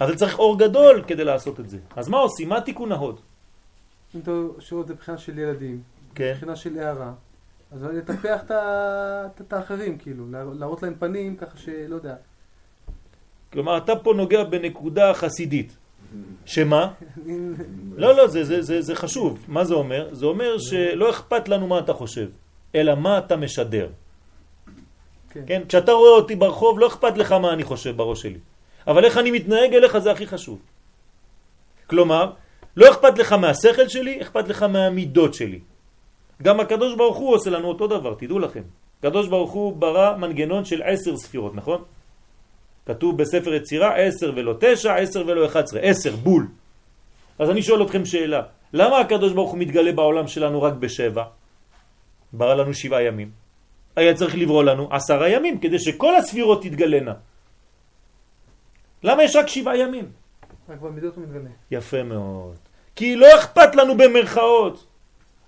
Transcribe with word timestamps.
אבל 0.00 0.14
צריך 0.14 0.38
אור 0.38 0.58
גדול 0.58 1.02
כדי 1.06 1.24
לעשות 1.24 1.60
את 1.60 1.70
זה. 1.70 1.78
אז 1.96 2.08
מה 2.08 2.18
עושים? 2.18 2.48
מה 2.48 2.60
תיקון 2.60 2.92
ההוד? 2.92 3.20
אם 4.14 4.20
אתה 4.20 4.30
שואל 4.58 4.82
את 4.82 4.86
זה 4.86 4.94
מבחינה 4.94 5.18
של 5.18 5.38
ילדים, 5.38 5.82
כן. 6.14 6.32
מבחינה 6.32 6.56
של 6.56 6.78
הערה, 6.78 7.12
אז 7.72 7.84
לטפח 7.84 8.40
את 9.40 9.52
האחרים, 9.52 9.98
כאילו, 9.98 10.24
להראות 10.30 10.82
להם 10.82 10.94
פנים 10.98 11.36
ככה 11.36 11.58
שלא 11.58 11.94
יודע. 11.94 12.14
כלומר, 13.52 13.76
אתה 13.76 13.96
פה 13.96 14.14
נוגע 14.16 14.44
בנקודה 14.44 15.14
חסידית. 15.14 15.76
שמה? 16.44 16.92
לא, 17.96 18.16
לא, 18.16 18.26
זה, 18.26 18.44
זה, 18.44 18.62
זה, 18.62 18.82
זה 18.82 18.94
חשוב. 18.94 19.44
מה 19.48 19.64
זה 19.64 19.74
אומר? 19.74 20.14
זה 20.14 20.26
אומר 20.26 20.58
שלא 20.58 21.10
אכפת 21.10 21.48
לנו 21.48 21.66
מה 21.66 21.78
אתה 21.78 21.92
חושב, 21.92 22.28
אלא 22.74 22.94
מה 22.94 23.18
אתה 23.18 23.36
משדר. 23.36 23.88
כן. 25.30 25.42
כן? 25.46 25.62
כשאתה 25.68 25.92
רואה 25.92 26.10
אותי 26.10 26.36
ברחוב, 26.36 26.78
לא 26.78 26.86
אכפת 26.86 27.18
לך 27.18 27.32
מה 27.32 27.52
אני 27.52 27.64
חושב 27.64 27.96
בראש 27.96 28.22
שלי. 28.22 28.38
אבל 28.88 29.04
איך 29.04 29.18
אני 29.18 29.30
מתנהג 29.30 29.74
אליך 29.74 29.98
זה 29.98 30.10
הכי 30.10 30.26
חשוב. 30.26 30.58
כלומר, 31.86 32.32
לא 32.76 32.90
אכפת 32.90 33.18
לך 33.18 33.32
מהשכל 33.32 33.88
שלי, 33.88 34.22
אכפת 34.22 34.48
לך 34.48 34.62
מהמידות 34.62 35.34
שלי. 35.34 35.60
גם 36.42 36.60
הקדוש 36.60 36.96
ברוך 36.96 37.16
הוא 37.16 37.34
עושה 37.34 37.50
לנו 37.50 37.68
אותו 37.68 37.86
דבר, 37.86 38.14
תדעו 38.14 38.38
לכם. 38.38 38.62
הקדוש 38.98 39.28
ברוך 39.28 39.52
הוא 39.52 39.76
ברא 39.76 40.16
מנגנון 40.16 40.64
של 40.64 40.82
עשר 40.82 41.16
ספירות, 41.16 41.54
נכון? 41.54 41.84
כתוב 42.86 43.18
בספר 43.18 43.54
יצירה 43.54 43.94
עשר 43.96 44.32
ולא 44.36 44.54
תשע, 44.60 44.94
עשר 44.94 45.22
ולא 45.26 45.46
אחד 45.46 45.62
עשרה, 45.62 45.80
עשר, 45.80 46.16
בול. 46.16 46.46
אז 47.38 47.50
אני 47.50 47.62
שואל 47.62 47.82
אתכם 47.82 48.04
שאלה, 48.04 48.42
למה 48.72 48.98
הקדוש 48.98 49.32
ברוך 49.32 49.50
הוא 49.50 49.58
מתגלה 49.58 49.92
בעולם 49.92 50.26
שלנו 50.28 50.62
רק 50.62 50.74
בשבע? 50.74 51.24
ברא 52.32 52.54
לנו 52.54 52.74
שבעה 52.74 53.02
ימים. 53.02 53.30
היה 53.96 54.14
צריך 54.14 54.36
לברוא 54.36 54.64
לנו 54.64 54.88
עשרה 54.90 55.28
ימים 55.28 55.58
כדי 55.58 55.78
שכל 55.78 56.16
הספירות 56.16 56.62
תתגלנה. 56.62 57.27
למה 59.02 59.22
יש 59.22 59.36
רק 59.36 59.46
שבעה 59.46 59.76
ימים? 59.76 60.04
רק 60.68 60.80
במידות 60.80 61.16
הוא 61.16 61.24
מתגלה. 61.24 61.50
יפה 61.70 62.02
מאוד. 62.02 62.56
כי 62.96 63.16
לא 63.16 63.26
אכפת 63.36 63.74
לנו 63.74 63.96
במרכאות. 63.96 64.86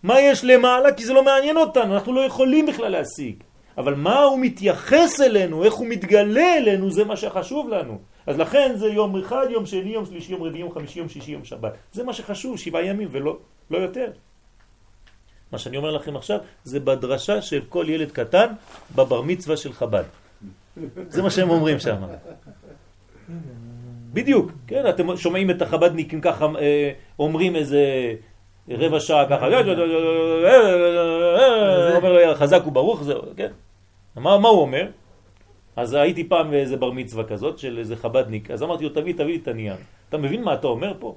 מה 0.03 0.21
יש 0.21 0.45
למעלה? 0.45 0.93
כי 0.93 1.05
זה 1.05 1.13
לא 1.13 1.25
מעניין 1.25 1.57
אותנו, 1.57 1.95
אנחנו 1.95 2.13
לא 2.13 2.21
יכולים 2.21 2.67
בכלל 2.67 2.89
להשיג. 2.89 3.35
אבל 3.79 3.95
מה 3.95 4.23
הוא 4.23 4.39
מתייחס 4.39 5.21
אלינו, 5.21 5.65
איך 5.65 5.75
הוא 5.75 5.87
מתגלה 5.87 6.57
אלינו, 6.57 6.91
זה 6.91 7.05
מה 7.05 7.17
שחשוב 7.17 7.69
לנו. 7.69 7.99
אז 8.27 8.39
לכן 8.39 8.73
זה 8.77 8.87
יום 8.87 9.17
אחד, 9.17 9.47
יום 9.51 9.67
שני, 9.67 9.91
יום 9.91 10.07
שלישי, 10.07 10.33
יום 10.33 10.43
רביעי, 10.43 10.61
יום 10.61 10.73
חמישי, 10.73 10.99
יום 10.99 11.09
שישי, 11.09 11.33
יום 11.33 11.45
שבת. 11.45 11.73
זה 11.93 12.05
מה 12.05 12.13
שחשוב, 12.13 12.59
שבעה 12.59 12.85
ימים 12.85 13.09
ולא 13.11 13.39
לא 13.71 13.79
יותר. 13.79 14.11
מה 15.53 15.59
שאני 15.59 15.77
אומר 15.77 15.91
לכם 15.91 16.17
עכשיו 16.17 16.39
זה 16.65 16.81
בדרשה 16.81 17.43
של 17.43 17.61
כל 17.69 17.87
ילד 17.89 18.11
קטן 18.11 18.47
בבר 18.95 19.23
מצווה 19.23 19.57
של 19.57 19.73
חב"ד. 19.73 20.05
זה 21.09 21.23
מה 21.23 21.31
שהם 21.31 21.51
אומרים 21.51 21.81
שם. 21.81 22.03
בדיוק, 24.13 24.53
כן, 24.67 24.89
אתם 24.89 25.17
שומעים 25.17 25.51
את 25.51 25.63
החב"דניקים 25.63 26.21
ככה 26.21 26.47
אה, 26.59 26.93
אומרים 27.19 27.57
איזה 27.57 28.15
רבע 28.69 29.01
שעה 29.01 29.29
ככה, 29.29 29.47
אומר 31.97 32.13
לו 32.13 32.35
חזק 32.35 32.67
וברוך, 32.67 33.03
זהו, 33.03 33.23
כן. 33.37 33.51
מה, 34.17 34.39
מה 34.39 34.49
הוא 34.49 34.61
אומר? 34.61 34.87
אז 35.77 35.95
הייתי 35.95 36.29
פעם 36.29 36.51
באיזה 36.51 36.77
בר 36.77 36.91
מצווה 36.91 37.25
כזאת 37.25 37.59
של 37.59 37.79
איזה 37.79 37.97
חב"דניק, 37.97 38.51
אז 38.51 38.63
אמרתי 38.63 38.85
לו 38.85 38.91
תביא, 38.91 39.15
תביא 39.15 39.27
לי 39.27 39.37
את 39.43 39.49
הנייר. 39.49 39.75
אתה 40.09 40.19
מבין 40.19 40.43
מה 40.43 40.55
אתה 40.55 40.67
אומר 40.67 40.95
פה? 40.99 41.17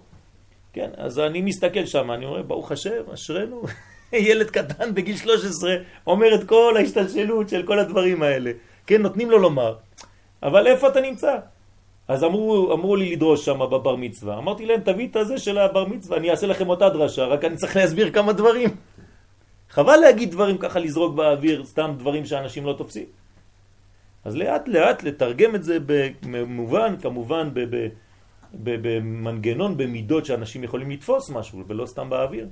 כן, 0.73 0.89
אז 0.97 1.19
אני 1.19 1.41
מסתכל 1.41 1.85
שם, 1.85 2.11
אני 2.11 2.25
אומר, 2.25 2.41
ברוך 2.41 2.71
השם, 2.71 3.01
אשרנו. 3.13 3.63
ילד 4.13 4.49
קטן 4.49 4.93
בגיל 4.93 5.17
13 5.17 5.75
אומר 6.07 6.35
את 6.35 6.43
כל 6.43 6.73
ההשתלשלות 6.77 7.49
של 7.49 7.63
כל 7.63 7.79
הדברים 7.79 8.23
האלה. 8.23 8.51
כן, 8.87 9.01
נותנים 9.01 9.31
לו 9.31 9.37
לומר. 9.37 9.75
אבל 10.43 10.67
איפה 10.67 10.87
אתה 10.87 11.01
נמצא? 11.01 11.37
אז 12.07 12.23
אמרו, 12.23 12.73
אמרו 12.73 12.95
לי 12.95 13.11
לדרוש 13.11 13.45
שם 13.45 13.59
בבר 13.59 13.95
מצווה. 13.95 14.37
אמרתי 14.37 14.65
להם, 14.65 14.81
תביא 14.81 15.07
את 15.07 15.15
הזה 15.15 15.37
של 15.37 15.57
הבר 15.57 15.85
מצווה, 15.87 16.17
אני 16.17 16.31
אעשה 16.31 16.47
לכם 16.47 16.69
אותה 16.69 16.89
דרשה, 16.89 17.25
רק 17.25 17.45
אני 17.45 17.55
צריך 17.55 17.75
להסביר 17.75 18.11
כמה 18.11 18.33
דברים. 18.33 18.69
חבל 19.69 19.97
להגיד 19.97 20.31
דברים 20.31 20.57
ככה, 20.57 20.79
לזרוק 20.79 21.15
באוויר, 21.15 21.65
סתם 21.65 21.95
דברים 21.97 22.25
שאנשים 22.25 22.65
לא 22.65 22.73
תופסים. 22.73 23.05
אז 24.25 24.35
לאט 24.35 24.67
לאט 24.67 25.03
לתרגם 25.03 25.55
את 25.55 25.63
זה 25.63 25.77
במובן, 26.21 26.95
כמובן 27.01 27.49
במנגנון, 28.53 29.77
במידות 29.77 30.25
שאנשים 30.25 30.63
יכולים 30.63 30.91
לתפוס 30.91 31.29
משהו, 31.29 31.63
ולא 31.67 31.85
סתם 31.85 32.09
באוויר. 32.09 32.47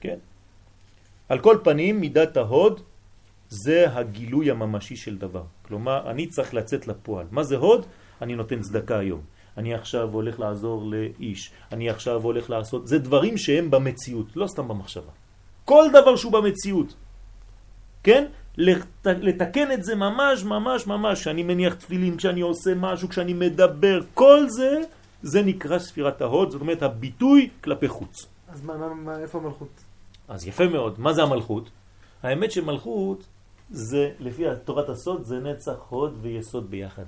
כן. 0.00 0.18
על 1.28 1.38
כל 1.38 1.58
פנים, 1.64 2.00
מידת 2.00 2.36
ההוד 2.36 2.80
זה 3.48 3.86
הגילוי 3.92 4.50
הממשי 4.50 4.96
של 4.96 5.18
דבר. 5.18 5.42
כלומר, 5.62 6.10
אני 6.10 6.26
צריך 6.26 6.54
לצאת 6.54 6.86
לפועל. 6.86 7.26
מה 7.30 7.42
זה 7.42 7.56
הוד? 7.56 7.86
אני 8.22 8.34
נותן 8.34 8.60
צדקה 8.60 8.98
היום. 8.98 9.20
אני 9.56 9.74
עכשיו 9.74 10.08
הולך 10.12 10.40
לעזור 10.40 10.90
לאיש. 10.90 11.50
אני 11.72 11.90
עכשיו 11.90 12.22
הולך 12.22 12.50
לעשות... 12.50 12.88
זה 12.88 12.98
דברים 12.98 13.36
שהם 13.36 13.70
במציאות, 13.70 14.36
לא 14.36 14.46
סתם 14.46 14.68
במחשבה. 14.68 15.12
כל 15.64 15.84
דבר 15.92 16.16
שהוא 16.16 16.32
במציאות. 16.32 16.94
כן? 18.02 18.24
לת... 18.56 19.06
לתקן 19.06 19.72
את 19.72 19.84
זה 19.84 19.94
ממש 19.94 20.44
ממש 20.44 20.86
ממש, 20.86 21.20
כשאני 21.20 21.42
מניח 21.42 21.74
תפילין, 21.74 22.16
כשאני 22.16 22.40
עושה 22.40 22.74
משהו, 22.74 23.08
כשאני 23.08 23.32
מדבר, 23.32 24.00
כל 24.14 24.48
זה, 24.48 24.80
זה 25.22 25.42
נקרא 25.42 25.78
ספירת 25.78 26.22
ההוד, 26.22 26.50
זאת 26.50 26.60
אומרת 26.60 26.82
הביטוי 26.82 27.48
כלפי 27.64 27.88
חוץ. 27.88 28.26
אז 28.48 28.64
מה, 28.64 28.76
מה, 28.76 28.94
מה, 28.94 29.18
איפה 29.18 29.38
המלכות? 29.38 29.84
אז 30.28 30.46
יפה 30.46 30.68
מאוד. 30.68 31.00
מה 31.00 31.12
זה 31.12 31.22
המלכות? 31.22 31.70
האמת 32.22 32.52
שמלכות 32.52 33.24
זה, 33.70 34.10
לפי 34.20 34.44
תורת 34.64 34.88
הסוד, 34.88 35.24
זה 35.24 35.40
נצח 35.40 35.76
הוד 35.88 36.18
ויסוד 36.22 36.70
ביחד. 36.70 37.04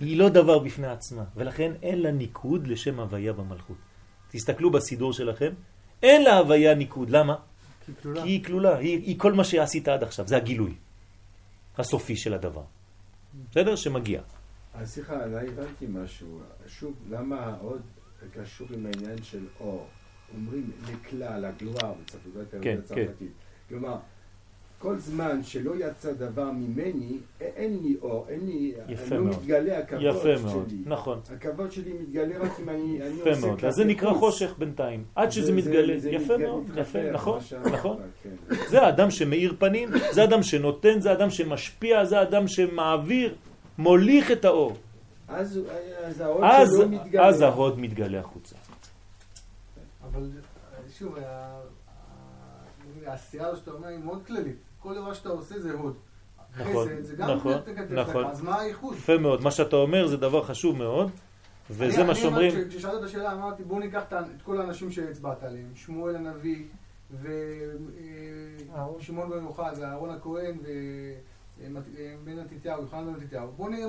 היא 0.00 0.18
לא 0.18 0.28
דבר 0.28 0.58
בפני 0.58 0.86
עצמה, 0.86 1.24
ולכן 1.36 1.72
אין 1.82 2.02
לה 2.02 2.10
ניקוד 2.10 2.66
לשם 2.66 3.00
הוויה 3.00 3.32
במלכות. 3.32 3.76
תסתכלו 4.30 4.70
בסידור 4.70 5.12
שלכם, 5.12 5.52
אין 6.02 6.22
לה 6.24 6.38
הוויה 6.38 6.74
ניקוד. 6.74 7.10
למה? 7.10 7.36
כי 7.86 7.92
כלולה. 8.02 8.22
כי 8.22 8.28
היא 8.28 8.44
כלולה, 8.44 8.76
היא, 8.76 8.98
היא 8.98 9.18
כל 9.18 9.32
מה 9.32 9.44
שעשית 9.44 9.88
עד 9.88 10.02
עכשיו, 10.02 10.28
זה 10.28 10.36
הגילוי 10.36 10.74
הסופי 11.78 12.16
של 12.16 12.34
הדבר. 12.34 12.62
בסדר? 13.50 13.76
שמגיע. 13.76 14.20
אז 14.74 14.90
סליחה, 14.90 15.26
לא 15.26 15.38
הבנתי 15.38 15.86
משהו. 15.88 16.40
שוב, 16.66 16.94
למה 17.10 17.56
עוד 17.60 17.82
קשור 18.32 18.66
עם 18.70 18.86
העניין 18.86 19.22
של 19.22 19.46
אור? 19.60 19.86
אומרים 20.34 20.70
לכלל, 20.82 21.44
הגלואר, 21.44 21.94
בצרפתית, 22.02 22.62
כן, 22.62 22.78
הצרפתית. 22.78 23.32
כלומר, 23.68 23.96
כל 24.78 24.98
זמן 24.98 25.40
שלא 25.42 25.72
יצא 25.76 26.12
דבר 26.12 26.50
ממני, 26.50 27.16
אין 27.40 27.78
לי 27.82 27.96
אור, 28.02 28.26
אין 28.28 28.40
לי, 28.46 28.72
יפה 28.88 29.14
לא 29.14 29.24
מאוד. 29.24 29.36
מתגלה 29.36 29.78
הכבוד 29.78 30.02
יפה 30.02 30.20
שלי. 30.38 30.42
מאוד, 30.44 30.72
נכון. 30.86 31.20
הכבוד 31.36 31.72
שלי 31.72 31.92
מתגלה 31.92 32.38
רק 32.38 32.60
אם 32.60 32.68
אני, 32.68 32.98
אני 33.02 33.14
יפה 33.20 33.30
עושה 33.30 33.40
מאוד. 33.46 33.54
כלפי 33.54 33.66
אז 33.66 33.74
זה 33.74 33.84
נקרא. 33.84 34.12
חושך 34.14 34.54
בינתיים. 34.58 35.04
עד 35.14 35.30
שזה 35.32 35.46
זה- 35.46 35.52
מתגלה. 35.52 35.98
זה 35.98 36.10
יפה 36.10 36.22
מתגלה, 36.34 36.38
מאוד, 36.48 36.64
יפה, 36.76 37.10
נכון, 37.12 37.38
נכון. 37.72 37.96
כן. 38.22 38.54
זה 38.68 38.82
האדם 38.82 39.10
שמאיר 39.10 39.54
פנים, 39.58 39.88
זה 40.12 40.20
האדם 40.22 40.42
שנותן, 40.42 41.00
זה 41.00 41.10
האדם 41.10 41.30
שמשפיע, 41.30 42.04
זה 42.04 42.18
האדם 42.18 42.48
שמעביר, 42.48 43.34
מוליך 43.78 44.30
את 44.30 44.44
האור. 44.44 44.76
אז, 45.28 45.60
אז 46.04 46.20
ההוד 46.20 46.44
אז, 46.44 46.68
שלו 46.76 46.88
מתגלה. 46.88 47.26
אז 47.26 47.40
ההוד 47.40 47.80
מתגלה 47.80 48.20
החוצה. 48.20 48.56
אבל 50.12 50.22
שוב, 50.98 51.14
העשייה 53.08 53.46
הזו 53.46 53.56
שאתה 53.60 53.70
אומר 53.70 53.88
היא 53.88 53.98
מאוד 53.98 54.22
כללית. 54.26 54.56
כל 54.82 54.94
דבר 54.94 55.14
שאתה 55.14 55.28
עושה 55.28 55.60
זה 55.60 55.72
הוד. 55.72 55.94
נכון, 56.60 56.88
חסד 56.88 57.02
זה 57.04 57.16
גם 57.16 57.30
נכון, 57.30 57.52
נכון. 57.92 58.24
אז 58.26 58.42
מה 58.42 58.60
הייחוד? 58.60 58.94
יפה 58.96 59.18
מאוד, 59.18 59.42
מה 59.42 59.50
שאתה 59.50 59.76
אומר 59.76 60.06
זה 60.06 60.16
דבר 60.16 60.42
חשוב 60.42 60.76
מאוד, 60.76 61.10
וזה 61.70 61.98
אני- 62.00 62.06
מה 62.08 62.14
שאומרים, 62.14 62.68
כששאלת 62.68 62.98
את 62.98 63.04
השאלה, 63.04 63.32
אמרתי, 63.32 63.64
בואו 63.64 63.78
ניקח 63.80 64.02
את 64.12 64.42
כל 64.42 64.60
האנשים 64.60 64.90
שהצבעת 64.90 65.42
עליהם, 65.42 65.70
שמואל 65.74 66.16
הנביא, 66.16 66.64
ושמעון 68.98 69.30
בן 69.30 69.42
יוחד, 69.44 69.72
ואהרון 69.80 70.10
הכהן, 70.10 70.58
ובן 71.60 71.82
מתתיהו, 72.54 72.82
יוחנן 72.82 73.06
בן 73.14 73.20
מתתיהו. 73.24 73.48
בואו 73.56 73.68
נראה 73.68 73.86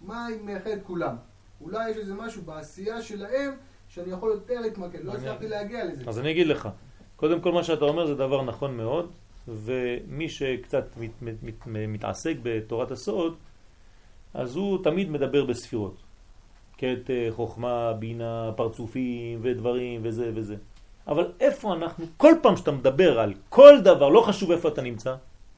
מה 0.00 0.26
מייחד 0.44 0.70
כולם. 0.82 1.16
אולי 1.60 1.90
יש 1.90 1.96
איזה 1.96 2.14
משהו 2.14 2.42
בעשייה 2.42 3.02
שלהם, 3.02 3.52
שאני 3.88 4.12
יכול 4.12 4.30
יותר 4.30 4.60
להתמקד. 4.60 5.04
לא 5.04 5.12
הצלחתי 5.12 5.48
להגיע 5.48 5.84
לזה. 5.84 6.04
אז 6.06 6.18
אני 6.18 6.30
אגיד 6.30 6.46
לך, 6.46 6.68
קודם 7.16 7.40
כל 7.40 7.52
מה 7.52 7.64
שאתה 7.64 7.84
אומר 7.84 8.06
זה 8.06 8.14
דבר 8.14 8.42
נכון 8.42 8.76
מאוד, 8.76 9.10
ומי 9.48 10.28
שקצת 10.28 10.84
מת, 10.96 11.22
מת, 11.22 11.34
מת, 11.42 11.66
מתעסק 11.66 12.36
בתורת 12.42 12.90
הסוד, 12.90 13.34
אז 14.34 14.56
הוא 14.56 14.84
תמיד 14.84 15.10
מדבר 15.10 15.44
בספירות. 15.44 15.96
קטע, 16.76 17.12
חוכמה, 17.30 17.92
בינה, 17.92 18.50
פרצופים 18.56 19.38
ודברים 19.42 20.00
וזה 20.02 20.30
וזה. 20.34 20.56
אבל 21.08 21.32
איפה 21.40 21.74
אנחנו, 21.74 22.06
כל 22.16 22.32
פעם 22.42 22.56
שאתה 22.56 22.72
מדבר 22.72 23.20
על 23.20 23.34
כל 23.48 23.80
דבר, 23.80 24.08
לא 24.08 24.20
חשוב 24.20 24.50
איפה 24.50 24.68
אתה 24.68 24.82
נמצא, 24.82 25.14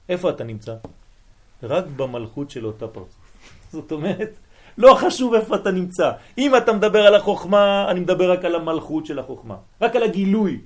איפה 0.09 0.31
אתה 0.31 0.45
נמצא? 0.45 0.75
רק 1.63 1.85
במלכות 1.97 2.51
של 2.51 2.67
אותה 2.67 2.89
פרצוף. 2.89 3.19
זאת 3.73 3.93
אומרת, 3.93 4.31
לא 4.79 4.95
חשוב 4.95 5.35
איפה 5.35 5.57
אתה 5.57 5.71
נמצא. 5.71 6.11
אם 6.39 6.57
אתה 6.57 6.73
מדבר 6.73 7.07
על 7.07 7.15
החוכמה, 7.15 7.91
אני 7.91 8.01
מדבר 8.01 8.33
רק 8.33 8.45
על 8.45 8.55
המלכות 8.55 9.07
של 9.07 9.19
החוכמה. 9.19 9.57
רק 9.81 9.97
על 9.97 10.03
הגילוי. 10.03 10.61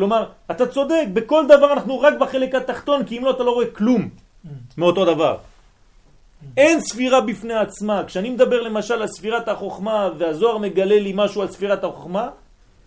כלומר, 0.00 0.26
אתה 0.50 0.66
צודק, 0.66 1.04
בכל 1.12 1.44
דבר 1.46 1.72
אנחנו 1.72 2.00
רק 2.00 2.14
בחלק 2.20 2.54
התחתון, 2.54 3.04
כי 3.04 3.18
אם 3.18 3.24
לא 3.24 3.30
אתה 3.30 3.42
לא 3.42 3.50
רואה 3.50 3.66
כלום 3.66 4.08
מאותו 4.78 5.04
דבר. 5.04 5.36
אין 6.56 6.80
ספירה 6.80 7.20
בפני 7.20 7.54
עצמה. 7.54 8.04
כשאני 8.06 8.30
מדבר 8.30 8.62
למשל 8.62 8.94
על 8.94 9.06
ספירת 9.06 9.48
החוכמה 9.48 10.08
והזוהר 10.18 10.58
מגלה 10.58 11.00
לי 11.00 11.12
משהו 11.16 11.42
על 11.42 11.48
ספירת 11.48 11.84
החוכמה, 11.84 12.28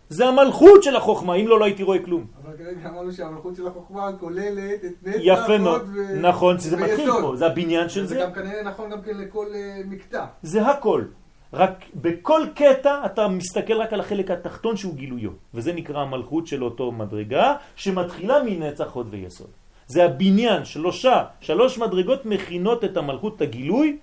זה 0.10 0.26
המלכות 0.28 0.84
של 0.84 0.96
החוכמה, 0.96 1.34
אם 1.36 1.48
לא, 1.48 1.60
לא 1.60 1.66
הייתי 1.66 1.84
רואה 1.84 2.00
כלום. 2.00 2.26
אבל 2.46 2.58
כרגע 2.58 2.90
אמרנו 2.90 3.12
שהמלכות 3.12 3.56
של 3.56 3.68
החוכמה 3.68 4.10
כוללת 4.20 4.86
את 4.86 5.08
נצח, 5.08 5.20
יפה 5.22 5.58
מאוד, 5.58 5.82
ו- 5.94 6.22
נכון, 6.22 6.58
זה 6.58 6.78
מתחיל. 6.78 7.12
פה, 7.22 7.36
זה 7.36 7.46
הבניין 7.46 7.90
של 7.90 8.06
זה 8.06 8.16
זה, 8.16 8.22
גם 8.22 8.34
כנראה 8.34 8.64
נכון 8.64 8.90
גם 8.90 9.02
כן 9.02 9.18
לכל 9.18 9.46
אה, 9.56 9.82
מקטע. 9.86 10.26
זה 10.44 10.68
הכל. 10.68 11.04
רק 11.54 11.86
בכל 11.96 12.42
קטע 12.56 13.06
אתה 13.06 13.28
מסתכל 13.28 13.74
רק 13.74 13.94
על 13.94 14.00
החלק 14.00 14.32
התחתון 14.32 14.78
שהוא 14.78 14.96
גילויו, 14.96 15.32
וזה 15.54 15.74
נקרא 15.74 16.00
המלכות 16.02 16.48
של 16.48 16.64
אותו 16.64 16.92
מדרגה 16.92 17.56
שמתחילה 17.76 18.44
מנצח 18.44 18.92
הוד 18.94 19.08
ויסוד. 19.10 19.48
זה 19.88 20.06
הבניין, 20.06 20.66
שלושה, 20.66 21.24
שלוש 21.42 21.78
מדרגות 21.78 22.26
מכינות 22.26 22.84
את 22.84 22.98
המלכות, 22.98 23.36
את 23.36 23.42
הגילוי, 23.42 23.98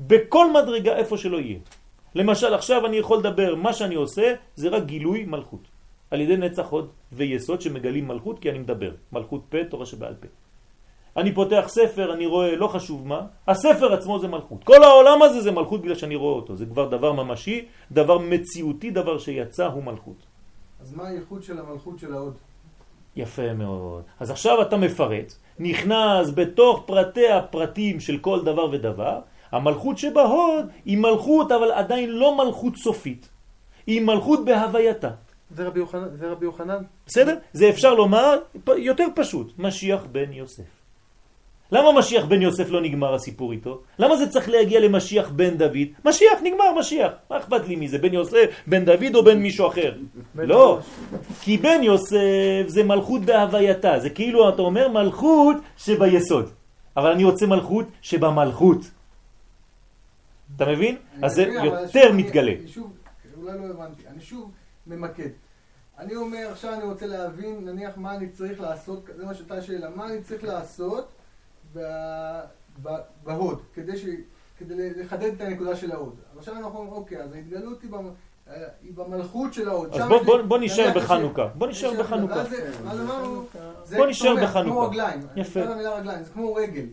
בכל 0.00 0.52
מדרגה 0.52 0.96
איפה 0.96 1.16
שלא 1.18 1.36
יהיה. 1.36 1.58
למשל 2.14 2.54
עכשיו 2.54 2.86
אני 2.86 2.96
יכול 2.96 3.18
לדבר, 3.18 3.54
מה 3.54 3.72
שאני 3.72 3.94
עושה 3.94 4.34
זה 4.56 4.68
רק 4.68 4.84
גילוי 4.84 5.24
מלכות. 5.24 5.60
על 6.10 6.20
ידי 6.20 6.36
נצח 6.36 6.66
הוד 6.68 6.90
ויסוד 7.12 7.60
שמגלים 7.60 8.08
מלכות 8.08 8.38
כי 8.38 8.50
אני 8.50 8.58
מדבר. 8.58 8.90
מלכות 9.12 9.42
פה, 9.48 9.58
תורה 9.70 9.86
שבעל 9.86 10.14
פה. 10.14 10.26
אני 11.16 11.34
פותח 11.34 11.64
ספר, 11.68 12.12
אני 12.12 12.26
רואה, 12.26 12.56
לא 12.56 12.68
חשוב 12.68 13.06
מה, 13.06 13.20
הספר 13.48 13.92
עצמו 13.92 14.18
זה 14.18 14.28
מלכות. 14.28 14.64
כל 14.64 14.82
העולם 14.82 15.22
הזה 15.22 15.40
זה 15.40 15.50
מלכות 15.50 15.82
בגלל 15.82 15.94
שאני 15.94 16.16
רואה 16.16 16.34
אותו. 16.34 16.56
זה 16.56 16.66
כבר 16.66 16.88
דבר 16.88 17.12
ממשי, 17.12 17.64
דבר 17.92 18.18
מציאותי, 18.18 18.90
דבר 18.90 19.18
שיצא 19.18 19.66
הוא 19.66 19.84
מלכות. 19.84 20.16
אז 20.80 20.94
מה 20.94 21.08
הייחוד 21.08 21.42
של 21.42 21.58
המלכות 21.58 21.98
של 21.98 22.14
ההוד? 22.14 22.34
יפה 23.16 23.52
מאוד. 23.54 24.02
אז 24.20 24.30
עכשיו 24.30 24.62
אתה 24.62 24.76
מפרט, 24.76 25.32
נכנס 25.58 26.30
בתוך 26.34 26.82
פרטי 26.86 27.28
הפרטים 27.28 28.00
של 28.00 28.18
כל 28.18 28.44
דבר 28.44 28.68
ודבר, 28.72 29.20
המלכות 29.52 29.98
שבהוד 29.98 30.66
היא 30.84 30.98
מלכות 30.98 31.52
אבל 31.52 31.72
עדיין 31.72 32.10
לא 32.10 32.36
מלכות 32.44 32.76
סופית, 32.76 33.28
היא 33.86 34.00
מלכות 34.00 34.44
בהווייתה. 34.44 35.10
זה 35.50 35.66
רבי 35.66 35.78
יוחנן? 35.78 36.08
זה 36.16 36.32
רבי 36.32 36.44
יוחנן? 36.44 36.82
בסדר? 37.06 37.36
זה 37.52 37.68
אפשר 37.68 37.94
לומר 37.94 38.38
יותר 38.76 39.06
פשוט, 39.14 39.52
משיח 39.58 40.04
בן 40.12 40.32
יוסף. 40.32 40.76
למה 41.72 41.92
משיח 41.98 42.24
בן 42.24 42.42
יוסף 42.42 42.70
לא 42.70 42.80
נגמר 42.80 43.14
הסיפור 43.14 43.52
איתו? 43.52 43.82
למה 43.98 44.16
זה 44.16 44.30
צריך 44.30 44.48
להגיע 44.48 44.80
למשיח 44.80 45.28
בן 45.28 45.56
דוד? 45.56 45.86
משיח 46.04 46.38
נגמר, 46.42 46.72
משיח. 46.78 47.12
מה 47.30 47.36
אכפת 47.36 47.68
לי 47.68 47.76
מזה? 47.76 47.98
בן 47.98 48.14
יוסף, 48.14 48.44
בן 48.66 48.84
דוד 48.84 49.14
או 49.14 49.24
בן 49.24 49.38
מישהו 49.38 49.66
אחר? 49.66 49.94
לא. 50.34 50.78
כי 51.40 51.58
בן 51.58 51.82
יוסף 51.82 52.64
זה 52.66 52.84
מלכות 52.84 53.22
בהווייתה. 53.22 53.98
זה 53.98 54.10
כאילו 54.10 54.48
אתה 54.48 54.62
אומר 54.62 54.88
מלכות 54.88 55.56
שביסוד. 55.76 56.50
אבל 56.96 57.10
אני 57.10 57.24
רוצה 57.24 57.46
מלכות 57.46 57.86
שבמלכות. 58.02 58.78
אתה 60.56 60.66
מבין? 60.66 60.96
אז 61.22 61.34
זה 61.34 61.42
יותר 61.42 62.12
מתגלה. 62.12 62.52
אני 62.52 62.68
שוב, 62.68 62.92
אולי 63.42 63.58
לא 63.58 63.64
הבנתי, 63.64 64.02
אני 64.08 64.20
שוב 64.20 64.50
ממקד. 64.86 65.28
אני 65.98 66.16
אומר, 66.16 66.48
עכשיו 66.50 66.74
אני 66.74 66.84
רוצה 66.84 67.06
להבין, 67.06 67.64
נניח 67.64 67.96
מה 67.96 68.14
אני 68.14 68.28
צריך 68.28 68.60
לעשות, 68.60 69.08
זה 69.16 69.26
מה 69.26 69.34
שאתה 69.34 69.54
השאלה, 69.54 69.90
מה 69.96 70.06
אני 70.06 70.22
צריך 70.22 70.44
לעשות 70.44 71.08
בהוד, 73.24 73.62
כדי, 73.74 73.98
ש, 73.98 74.04
כדי 74.58 74.90
לחדד 75.02 75.32
את 75.34 75.40
הנקודה 75.40 75.76
של 75.76 75.92
ההוד. 75.92 76.14
אז 76.32 76.38
עכשיו 76.38 76.54
אנחנו 76.56 76.78
אומרים, 76.78 76.92
אוקיי, 76.92 77.22
אז 77.22 77.32
ההתגלות 77.32 77.82
היא, 77.82 77.90
במ, 77.90 78.08
היא 78.82 78.92
במלכות 78.94 79.54
של 79.54 79.68
ההוד. 79.68 79.94
אז 79.94 80.08
בוא- 80.08 80.22
בוא- 80.22 80.42
בוא 80.42 80.58
יש- 80.90 80.96
בחנוכה. 80.96 81.46
בוא 81.54 81.66
לי- 81.92 81.98
בחנוכה. 81.98 82.34
ואז 82.84 83.00
אמרנו, 83.00 83.44
זה 83.84 83.96
בוא 83.96 84.06
נשאר 84.06 84.34
בחנוכה. 84.42 84.62
כמו 84.62 84.80
רגליים. 84.80 85.20
יפה. 85.36 85.60
זה 86.24 86.30
כמו 86.32 86.54
רגל. 86.54 86.84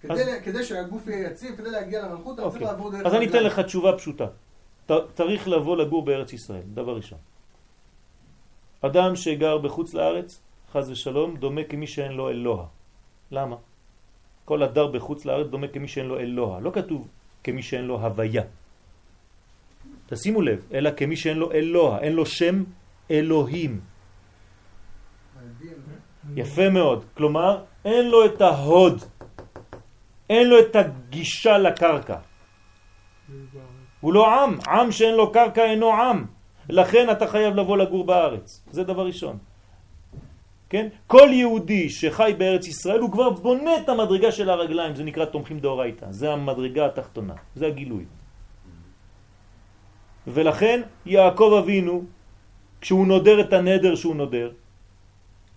כדי, 0.00 0.12
אז- 0.12 0.28
כדי 0.44 0.64
שהגוף 0.64 1.06
יהיה 1.06 1.30
יציב, 1.30 1.56
כדי 1.56 1.70
להגיע 1.70 2.06
למלכות, 2.06 2.34
אתה 2.38 2.42
צריך 2.42 2.54
אוקיי. 2.54 2.66
לעבור 2.66 2.90
דרך 2.90 3.06
אז 3.06 3.14
אני 3.14 3.26
אתן. 3.26 3.42
לך 3.44 3.60
תשובה 3.60 3.96
פשוטה. 3.96 4.26
צריך 5.14 5.48
לבוא 5.48 5.76
לגור 5.76 6.04
בארץ 6.04 6.32
ישראל, 6.32 6.62
דבר 6.74 6.96
ראשון. 6.96 7.18
אדם 8.80 9.16
שגר 9.16 9.58
בחוץ 9.58 9.94
לארץ, 9.94 10.40
חז 10.72 10.90
ושלום, 10.90 11.36
דומה 11.36 11.60
כמי 11.68 11.86
שאין 11.86 12.12
לו 12.12 12.30
אלוה. 12.30 12.66
למה? 13.30 13.56
כל 14.44 14.62
הדר 14.62 14.86
בחוץ 14.86 15.24
לארץ 15.24 15.46
דומה 15.46 15.68
כמי 15.68 15.88
שאין 15.88 16.06
לו 16.06 16.18
אלוה. 16.18 16.60
לא 16.60 16.70
כתוב 16.70 17.08
כמי 17.44 17.62
שאין 17.62 17.84
לו 17.84 18.00
הוויה. 18.00 18.42
תשימו 20.06 20.42
לב, 20.42 20.64
אלא 20.72 20.90
כמי 20.96 21.16
שאין 21.16 21.36
לו 21.36 21.52
אלוה, 21.52 21.98
אין 21.98 22.12
לו 22.12 22.26
שם 22.26 22.64
אלוהים. 23.10 23.80
יפה 26.36 26.68
מאוד. 26.68 27.04
כלומר, 27.14 27.64
אין 27.84 28.08
לו 28.08 28.24
את 28.24 28.40
ההוד, 28.40 29.04
אין 30.30 30.48
לו 30.48 30.58
את 30.60 30.76
הגישה 30.76 31.58
לקרקע. 31.58 32.16
הוא 34.00 34.12
לא 34.12 34.42
עם, 34.42 34.58
עם 34.68 34.92
שאין 34.92 35.14
לו 35.14 35.32
קרקע 35.32 35.64
אינו 35.64 35.94
עם. 35.94 36.24
לכן 36.68 37.10
אתה 37.10 37.26
חייב 37.26 37.54
לבוא 37.54 37.76
לגור 37.76 38.04
בארץ. 38.04 38.64
זה 38.70 38.84
דבר 38.84 39.06
ראשון. 39.06 39.38
כן? 40.72 40.88
כל 41.06 41.28
יהודי 41.32 41.90
שחי 41.90 42.32
בארץ 42.38 42.66
ישראל 42.66 43.00
הוא 43.00 43.12
כבר 43.12 43.30
בונה 43.30 43.76
את 43.76 43.88
המדרגה 43.88 44.32
של 44.32 44.50
הרגליים, 44.50 44.94
זה 44.94 45.04
נקרא 45.04 45.24
תומכים 45.24 45.60
דאורייתא, 45.60 46.06
זה 46.10 46.32
המדרגה 46.32 46.86
התחתונה, 46.86 47.34
זה 47.56 47.66
הגילוי. 47.66 48.04
ולכן 50.26 50.80
יעקב 51.06 51.52
אבינו, 51.58 52.04
כשהוא 52.80 53.06
נודר 53.06 53.40
את 53.40 53.52
הנדר 53.52 53.94
שהוא 53.94 54.16
נודר, 54.16 54.50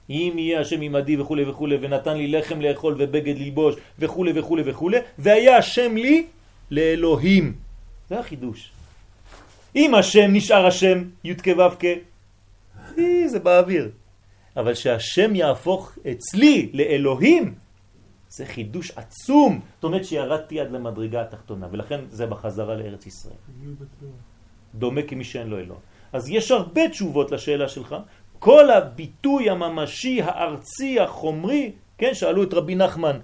אם 0.10 0.34
יהיה 0.36 0.62
השם 0.62 0.82
עמדי 0.82 1.18
וכו' 1.18 1.38
וכו' 1.48 1.68
ונתן 1.82 2.18
לי 2.18 2.28
לחם 2.28 2.62
לאכול 2.62 2.96
ובגד 3.00 3.38
ללבוש 3.40 3.76
וכו' 4.00 4.26
וכו' 4.36 4.58
וכו' 4.66 4.90
והיה 5.20 5.58
השם 5.58 5.98
לי 5.98 6.28
לאלוהים. 6.72 7.54
זה 8.10 8.20
החידוש. 8.20 8.72
אם 9.76 9.96
השם 9.96 10.28
נשאר 10.34 10.66
השם 10.66 10.98
י' 11.24 11.36
כו' 11.36 11.80
כ', 11.80 11.86
אה, 13.00 13.28
זה 13.28 13.40
באוויר. 13.40 14.05
אבל 14.58 14.74
שהשם 14.74 15.36
יהפוך 15.36 15.98
אצלי 16.12 16.70
לאלוהים, 16.74 17.56
זה 18.30 18.46
חידוש 18.46 18.92
עצום. 18.96 19.60
זאת 19.76 19.84
אומרת 19.84 20.06
שירדתי 20.06 20.60
עד 20.60 20.72
למדרגה 20.72 21.22
התחתונה, 21.22 21.68
ולכן 21.72 22.00
זה 22.10 22.26
בחזרה 22.26 22.76
לארץ 22.76 23.06
ישראל. 23.08 23.36
דומה 24.76 25.02
כמי 25.02 25.24
שאין 25.24 25.48
לו 25.48 25.60
אלוה. 25.60 25.78
אז 26.14 26.30
יש 26.30 26.52
הרבה 26.52 26.90
תשובות 26.90 27.32
לשאלה 27.32 27.68
שלך. 27.70 27.96
כל 28.40 28.72
הביטוי 28.72 29.50
הממשי, 29.50 30.22
הארצי, 30.22 31.00
החומרי, 31.00 31.72
כן, 31.98 32.14
שאלו 32.14 32.44
את 32.44 32.54
רבי 32.54 32.76
נחמן, 32.76 33.20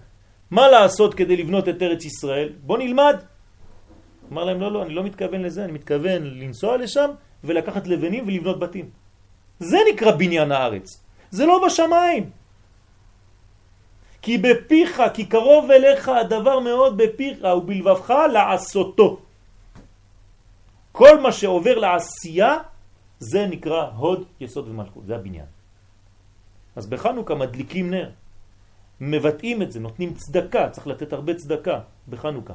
מה 0.51 0.67
לעשות 0.69 1.13
כדי 1.13 1.37
לבנות 1.37 1.69
את 1.69 1.81
ארץ 1.81 2.05
ישראל? 2.05 2.49
בוא 2.63 2.77
נלמד. 2.77 3.15
אמר 4.31 4.43
להם, 4.43 4.61
לא, 4.61 4.71
לא, 4.71 4.83
אני 4.83 4.93
לא 4.93 5.03
מתכוון 5.03 5.41
לזה, 5.41 5.63
אני 5.63 5.71
מתכוון 5.71 6.23
לנסוע 6.23 6.77
לשם 6.77 7.09
ולקחת 7.43 7.87
לבנים 7.87 8.27
ולבנות 8.27 8.59
בתים. 8.59 8.89
זה 9.59 9.77
נקרא 9.93 10.11
בניין 10.11 10.51
הארץ. 10.51 10.87
זה 11.31 11.45
לא 11.45 11.65
בשמיים. 11.65 12.29
כי 14.21 14.37
בפיך, 14.37 15.01
כי 15.13 15.25
קרוב 15.25 15.71
אליך 15.71 16.09
הדבר 16.09 16.59
מאוד 16.59 16.97
בפיך 16.97 17.43
ובלבבך 17.43 18.13
לעשותו. 18.33 19.19
כל 20.91 21.19
מה 21.19 21.31
שעובר 21.31 21.79
לעשייה 21.79 22.57
זה 23.19 23.47
נקרא 23.47 23.89
הוד, 23.95 24.25
יסוד 24.39 24.67
ומלכות, 24.67 25.05
זה 25.05 25.15
הבניין. 25.15 25.45
אז 26.75 26.87
בחנוכה 26.87 27.35
מדליקים 27.35 27.89
נר, 27.89 28.09
מבטאים 29.01 29.61
את 29.61 29.71
זה, 29.71 29.79
נותנים 29.79 30.13
צדקה, 30.13 30.69
צריך 30.69 30.87
לתת 30.87 31.13
הרבה 31.13 31.33
צדקה 31.33 31.79
בחנוכה. 32.09 32.53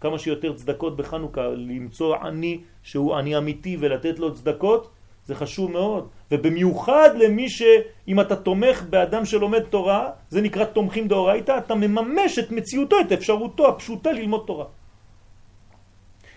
כמה 0.00 0.18
שיותר 0.18 0.52
צדקות 0.52 0.96
בחנוכה, 0.96 1.48
למצוא 1.48 2.16
עני 2.16 2.60
שהוא 2.82 3.14
עני 3.14 3.38
אמיתי 3.38 3.76
ולתת 3.80 4.18
לו 4.18 4.34
צדקות, 4.34 4.90
זה 5.26 5.34
חשוב 5.34 5.70
מאוד. 5.70 6.08
ובמיוחד 6.30 7.10
למי 7.18 7.48
שאם 7.48 8.20
אתה 8.20 8.36
תומך 8.36 8.82
באדם 8.90 9.24
שלומד 9.24 9.60
תורה, 9.60 10.10
זה 10.30 10.40
נקרא 10.40 10.64
תומכים 10.64 11.08
דאורייתא, 11.08 11.58
אתה 11.58 11.74
מממש 11.74 12.38
את 12.38 12.50
מציאותו, 12.50 12.96
את 13.00 13.12
אפשרותו 13.12 13.68
הפשוטה 13.68 14.12
ללמוד 14.12 14.44
תורה. 14.46 14.66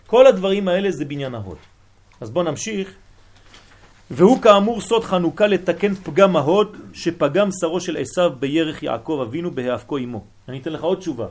כל 0.07 0.27
הדברים 0.27 0.67
האלה 0.67 0.91
זה 0.91 1.05
בניין 1.05 1.35
ההוד. 1.35 1.57
אז 2.21 2.29
בואו 2.29 2.45
נמשיך. 2.45 2.95
והוא 4.11 4.41
כאמור 4.41 4.81
סוד 4.81 5.03
חנוכה 5.03 5.47
לתקן 5.47 5.95
פגם 5.95 6.35
ההוד 6.35 6.77
שפגם 6.93 7.49
שרו 7.51 7.81
של 7.81 7.97
עשיו 7.97 8.31
בירך 8.39 8.83
יעקב 8.83 9.19
אבינו 9.27 9.51
בהאבקו 9.51 9.97
עמו. 9.97 10.23
אני 10.47 10.59
אתן 10.59 10.71
לך 10.73 10.83
עוד 10.83 10.97
תשובה. 10.97 11.27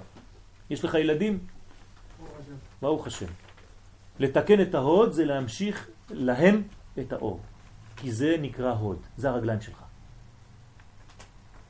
יש 0.70 0.84
לך 0.84 0.94
ילדים? 0.94 1.38
ברוך 2.82 3.06
השם. 3.06 3.26
לתקן 4.18 4.60
את 4.60 4.74
ההוד 4.74 5.12
זה 5.12 5.24
להמשיך 5.24 5.88
להם 6.10 6.62
את 6.98 7.12
האור. 7.12 7.40
כי 7.96 8.12
זה 8.12 8.36
נקרא 8.40 8.72
הוד, 8.72 8.98
זה 9.16 9.28
הרגליים 9.28 9.60
שלך. 9.60 9.78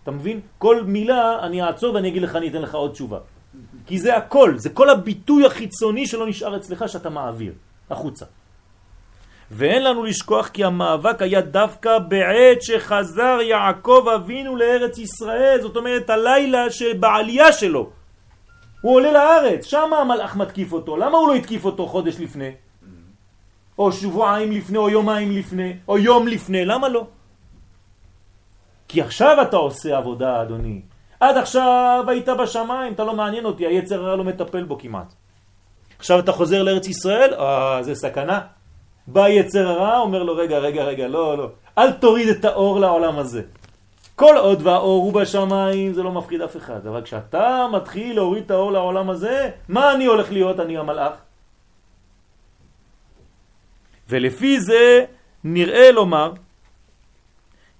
אתה 0.02 0.10
מבין? 0.10 0.40
כל 0.58 0.84
מילה 0.84 1.38
אני 1.42 1.62
אעצור 1.62 1.94
ואני 1.94 2.08
אגיד 2.08 2.22
לך, 2.22 2.36
אני 2.36 2.48
אתן 2.48 2.62
לך 2.62 2.74
עוד 2.74 2.92
תשובה. 2.92 3.18
כי 3.86 3.98
זה 3.98 4.16
הכל, 4.16 4.58
זה 4.58 4.70
כל 4.70 4.90
הביטוי 4.90 5.46
החיצוני 5.46 6.06
שלא 6.06 6.26
נשאר 6.26 6.56
אצלך 6.56 6.88
שאתה 6.88 7.10
מעביר 7.10 7.52
החוצה. 7.90 8.24
ואין 9.50 9.84
לנו 9.84 10.04
לשכוח 10.04 10.48
כי 10.48 10.64
המאבק 10.64 11.22
היה 11.22 11.40
דווקא 11.40 11.98
בעת 11.98 12.62
שחזר 12.62 13.38
יעקב 13.42 14.04
אבינו 14.14 14.56
לארץ 14.56 14.98
ישראל, 14.98 15.58
זאת 15.62 15.76
אומרת 15.76 16.10
הלילה 16.10 16.70
שבעלייה 16.70 17.52
שלו. 17.52 17.90
הוא 18.80 18.94
עולה 18.94 19.12
לארץ, 19.12 19.64
שם 19.64 19.92
המלאך 19.92 20.36
מתקיף 20.36 20.72
אותו. 20.72 20.96
למה 20.96 21.18
הוא 21.18 21.28
לא 21.28 21.34
התקיף 21.34 21.64
אותו 21.64 21.86
חודש 21.86 22.20
לפני? 22.20 22.50
או 23.78 23.92
שבועיים 23.92 24.52
לפני, 24.52 24.78
או 24.78 24.90
יומיים 24.90 25.32
לפני, 25.32 25.72
או 25.88 25.98
יום 25.98 26.28
לפני, 26.28 26.64
למה 26.64 26.88
לא? 26.88 27.06
כי 28.88 29.02
עכשיו 29.02 29.42
אתה 29.42 29.56
עושה 29.56 29.96
עבודה, 29.96 30.42
אדוני. 30.42 30.80
עד 31.20 31.36
עכשיו 31.36 32.04
היית 32.08 32.28
בשמיים, 32.28 32.92
אתה 32.92 33.04
לא 33.04 33.14
מעניין 33.14 33.44
אותי, 33.44 33.66
היצר 33.66 34.04
הרע 34.04 34.16
לא 34.16 34.24
מטפל 34.24 34.64
בו 34.64 34.78
כמעט. 34.78 35.12
עכשיו 35.98 36.18
אתה 36.18 36.32
חוזר 36.32 36.62
לארץ 36.62 36.88
ישראל, 36.88 37.34
אה, 37.34 37.78
זה 37.82 37.94
סכנה. 37.94 38.40
בא 39.06 39.28
יצר 39.28 39.68
הרע, 39.68 39.98
אומר 39.98 40.22
לו, 40.22 40.36
רגע, 40.36 40.58
רגע, 40.58 40.84
רגע, 40.84 41.08
לא, 41.08 41.38
לא, 41.38 41.48
אל 41.78 41.92
תוריד 41.92 42.28
את 42.28 42.44
האור 42.44 42.80
לעולם 42.80 43.18
הזה. 43.18 43.42
כל 44.14 44.36
עוד 44.36 44.66
והאור 44.66 45.02
הוא 45.02 45.12
בשמיים, 45.12 45.92
זה 45.92 46.02
לא 46.02 46.12
מפחיד 46.12 46.40
אף 46.40 46.56
אחד. 46.56 46.86
אבל 46.86 47.02
כשאתה 47.02 47.66
מתחיל 47.72 48.16
להוריד 48.16 48.44
את 48.44 48.50
האור 48.50 48.72
לעולם 48.72 49.10
הזה, 49.10 49.50
מה 49.68 49.92
אני 49.92 50.04
הולך 50.04 50.32
להיות, 50.32 50.60
אני 50.60 50.78
המלאך? 50.78 51.12
ולפי 54.08 54.60
זה 54.60 55.04
נראה 55.44 55.92
לומר 55.92 56.32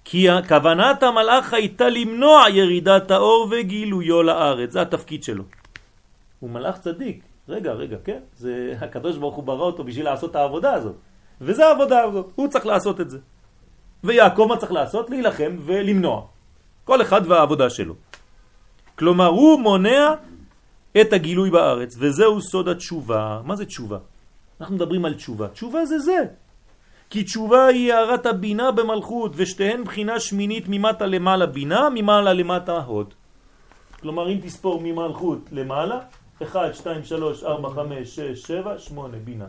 כי 0.03 0.27
כוונת 0.47 1.03
המלאך 1.03 1.53
הייתה 1.53 1.89
למנוע 1.89 2.49
ירידת 2.49 3.11
האור 3.11 3.47
וגילויו 3.51 4.23
לארץ, 4.23 4.71
זה 4.71 4.81
התפקיד 4.81 5.23
שלו. 5.23 5.43
הוא 6.39 6.49
מלאך 6.49 6.79
צדיק, 6.79 7.23
רגע, 7.49 7.71
רגע, 7.71 7.97
כן? 8.03 8.19
זה 8.37 8.75
הקדוש 8.81 9.17
ברוך 9.17 9.35
הוא 9.35 9.43
ברא 9.43 9.63
אותו 9.63 9.83
בשביל 9.83 10.05
לעשות 10.05 10.31
את 10.31 10.35
העבודה 10.35 10.73
הזאת. 10.73 10.95
וזה 11.41 11.67
העבודה 11.67 12.03
הזאת, 12.03 12.31
הוא 12.35 12.47
צריך 12.47 12.65
לעשות 12.65 13.01
את 13.01 13.09
זה. 13.09 13.17
ויעקב 14.03 14.45
מה 14.49 14.57
צריך 14.57 14.71
לעשות? 14.71 15.09
להילחם 15.09 15.57
ולמנוע. 15.65 16.25
כל 16.83 17.01
אחד 17.01 17.21
והעבודה 17.27 17.69
שלו. 17.69 17.93
כלומר, 18.95 19.27
הוא 19.27 19.59
מונע 19.59 20.13
את 21.01 21.13
הגילוי 21.13 21.49
בארץ, 21.49 21.95
וזהו 21.99 22.41
סוד 22.41 22.67
התשובה. 22.67 23.41
מה 23.43 23.55
זה 23.55 23.65
תשובה? 23.65 23.97
אנחנו 24.61 24.75
מדברים 24.75 25.05
על 25.05 25.13
תשובה. 25.13 25.47
תשובה 25.47 25.85
זה 25.85 25.99
זה. 25.99 26.25
כי 27.09 27.23
תשובה 27.23 27.65
היא 27.65 27.93
הערת 27.93 28.25
הבינה 28.25 28.71
במלכות, 28.71 29.31
ושתיהן 29.35 29.83
בחינה 29.83 30.19
שמינית 30.19 30.65
ממטה 30.67 31.05
למעלה 31.05 31.45
בינה, 31.45 31.89
ממעלה 31.89 32.33
למטה 32.33 32.77
הוד. 32.77 33.13
כלומר, 33.99 34.31
אם 34.31 34.39
תספור 34.43 34.81
ממלכות 34.83 35.39
למעלה, 35.51 35.99
1, 36.43 36.75
2, 36.75 37.03
3, 37.03 37.43
4, 37.43 37.69
5, 37.69 38.15
6, 38.15 38.41
7, 38.41 38.79
8, 38.79 39.17
בינה. 39.17 39.47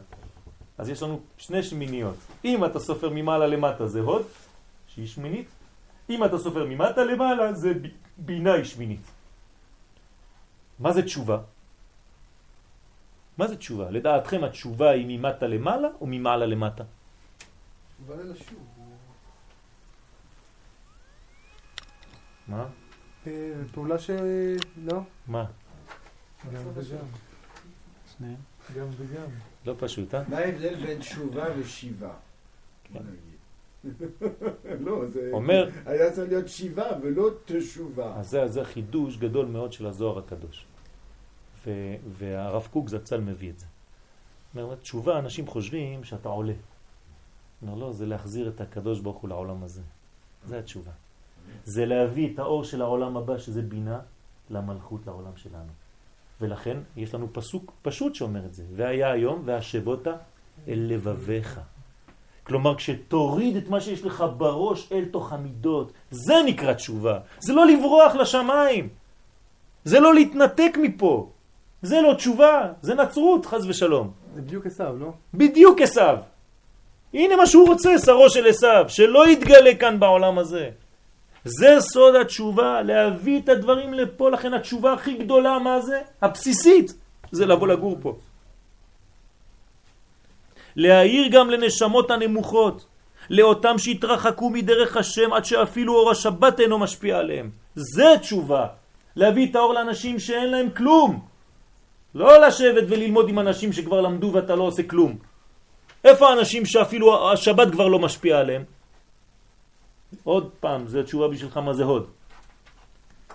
אז 0.78 0.88
יש 0.88 1.02
לנו 1.02 1.20
שני 1.38 1.62
שמיניות. 1.62 2.16
אם 2.44 2.64
אתה 2.64 2.78
סופר 2.78 3.10
ממעלה 3.10 3.46
למטה 3.46 3.86
זה 3.86 4.00
הוד, 4.00 4.22
שהיא 4.86 5.06
שמינית. 5.06 5.48
אם 6.10 6.24
אתה 6.24 6.38
סופר 6.38 6.64
ממטה 6.64 7.04
למעלה 7.04 7.52
זה 7.52 7.72
בינה 8.18 8.52
היא 8.52 8.64
שמינית. 8.64 9.04
מה 10.78 10.92
זה 10.92 11.02
תשובה? 11.02 11.38
מה 13.40 13.46
זה 13.46 13.56
תשובה? 13.56 13.90
לדעתכם 13.90 14.44
התשובה 14.44 14.90
היא 14.90 15.04
ממטה 15.08 15.46
למעלה 15.46 15.88
או 16.00 16.06
ממעלה 16.06 16.46
למטה? 16.46 16.84
מה? 22.48 22.66
אה, 23.26 23.52
פעולה 23.72 23.98
ש... 23.98 24.10
לא? 24.84 25.00
מה? 25.26 25.44
גם 26.52 26.62
וגם. 26.74 27.06
שניהם. 28.16 28.36
גם 28.76 28.86
וגם. 28.96 29.30
לא 29.66 29.74
פשוט, 29.78 30.14
אה? 30.14 30.22
מה 30.28 30.38
ההבדל 30.38 30.74
בין 30.74 30.98
תשובה 30.98 31.44
ושיבה? 31.58 32.12
נגיד. 32.90 33.40
לא, 34.86 35.08
זה... 35.08 35.30
אומר- 35.32 35.70
היה 35.86 36.12
צריך 36.12 36.28
להיות 36.28 36.48
שיבה 36.48 36.88
ולא 37.02 37.30
תשובה. 37.44 38.14
אז 38.16 38.36
זה 38.46 38.64
חידוש 38.64 39.16
גדול 39.16 39.46
מאוד 39.46 39.72
של 39.72 39.86
הזוהר 39.86 40.18
הקדוש. 40.18 40.64
והרב 42.18 42.68
קוק 42.70 42.88
זצ"ל 42.88 43.20
מביא 43.20 43.50
את 43.50 43.58
זה. 43.58 43.66
אומר, 44.56 44.74
תשובה, 44.74 45.18
אנשים 45.18 45.46
חושבים 45.46 46.04
שאתה 46.04 46.28
עולה. 46.28 46.52
אומר, 47.62 47.74
לא, 47.74 47.92
זה 47.92 48.06
להחזיר 48.06 48.48
את 48.48 48.60
הקדוש 48.60 49.00
ברוך 49.00 49.18
הוא 49.18 49.28
לעולם 49.28 49.62
הזה. 49.62 49.80
זה 50.46 50.58
התשובה. 50.58 50.90
זה 51.64 51.86
להביא 51.86 52.34
את 52.34 52.38
האור 52.38 52.64
של 52.64 52.82
העולם 52.82 53.16
הבא, 53.16 53.38
שזה 53.38 53.62
בינה, 53.62 54.00
למלכות, 54.50 55.06
לעולם 55.06 55.36
שלנו. 55.36 55.72
ולכן 56.40 56.76
יש 56.96 57.14
לנו 57.14 57.28
פסוק 57.32 57.72
פשוט 57.82 58.14
שאומר 58.14 58.46
את 58.46 58.54
זה. 58.54 58.64
והיה 58.76 59.12
היום 59.12 59.42
והשבות 59.44 60.06
אל 60.68 60.86
לבביך. 60.88 61.60
כלומר, 62.42 62.76
כשתוריד 62.76 63.56
את 63.56 63.68
מה 63.68 63.80
שיש 63.80 64.02
לך 64.04 64.24
בראש 64.36 64.92
אל 64.92 65.04
תוך 65.10 65.32
המידות, 65.32 65.92
זה 66.10 66.34
נקרא 66.46 66.72
תשובה. 66.72 67.18
זה 67.38 67.52
לא 67.52 67.66
לברוח 67.66 68.14
לשמיים. 68.14 68.88
זה 69.84 70.00
לא 70.00 70.14
להתנתק 70.14 70.72
מפה. 70.82 71.30
זה 71.82 72.00
לא 72.00 72.14
תשובה, 72.14 72.72
זה 72.82 72.94
נצרות, 72.94 73.46
חז 73.46 73.66
ושלום. 73.68 74.10
זה 74.34 74.42
בדיוק 74.42 74.66
עשיו, 74.66 74.94
לא? 74.98 75.12
בדיוק 75.34 75.80
עשיו. 75.80 76.16
הנה 77.14 77.36
מה 77.36 77.46
שהוא 77.46 77.68
רוצה, 77.68 77.98
שרו 77.98 78.30
של 78.30 78.46
עשיו, 78.46 78.84
שלא 78.88 79.28
יתגלה 79.28 79.74
כאן 79.74 80.00
בעולם 80.00 80.38
הזה. 80.38 80.70
זה 81.44 81.76
סוד 81.80 82.14
התשובה, 82.14 82.82
להביא 82.82 83.40
את 83.40 83.48
הדברים 83.48 83.94
לפה, 83.94 84.30
לכן 84.30 84.54
התשובה 84.54 84.92
הכי 84.92 85.14
גדולה, 85.14 85.58
מה 85.58 85.80
זה? 85.80 86.00
הבסיסית, 86.22 86.92
זה 87.32 87.46
לבוא 87.46 87.68
לגור 87.68 87.96
פה. 88.02 88.16
להעיר 90.76 91.28
גם 91.30 91.50
לנשמות 91.50 92.10
הנמוכות, 92.10 92.84
לאותם 93.30 93.78
שהתרחקו 93.78 94.50
מדרך 94.50 94.96
השם 94.96 95.32
עד 95.32 95.44
שאפילו 95.44 95.94
אור 95.94 96.10
השבת 96.10 96.60
אינו 96.60 96.78
משפיע 96.78 97.18
עליהם. 97.18 97.50
זה 97.74 98.14
תשובה, 98.20 98.66
להביא 99.16 99.50
את 99.50 99.56
האור 99.56 99.74
לאנשים 99.74 100.18
שאין 100.18 100.50
להם 100.50 100.70
כלום. 100.70 101.29
לא 102.14 102.46
לשבת 102.46 102.84
וללמוד 102.88 103.28
עם 103.28 103.38
אנשים 103.38 103.72
שכבר 103.72 104.00
למדו 104.00 104.30
ואתה 104.34 104.56
לא 104.56 104.62
עושה 104.62 104.82
כלום. 104.82 105.18
איפה 106.04 106.28
האנשים 106.28 106.66
שאפילו 106.66 107.32
השבת 107.32 107.72
כבר 107.72 107.88
לא 107.88 107.98
משפיע 107.98 108.38
עליהם? 108.38 108.64
עוד 110.24 110.50
פעם, 110.60 110.88
זו 110.88 111.02
תשובה 111.02 111.28
בשבילך 111.28 111.56
מה 111.56 111.72
זה 111.72 111.84
הוד. 111.84 112.06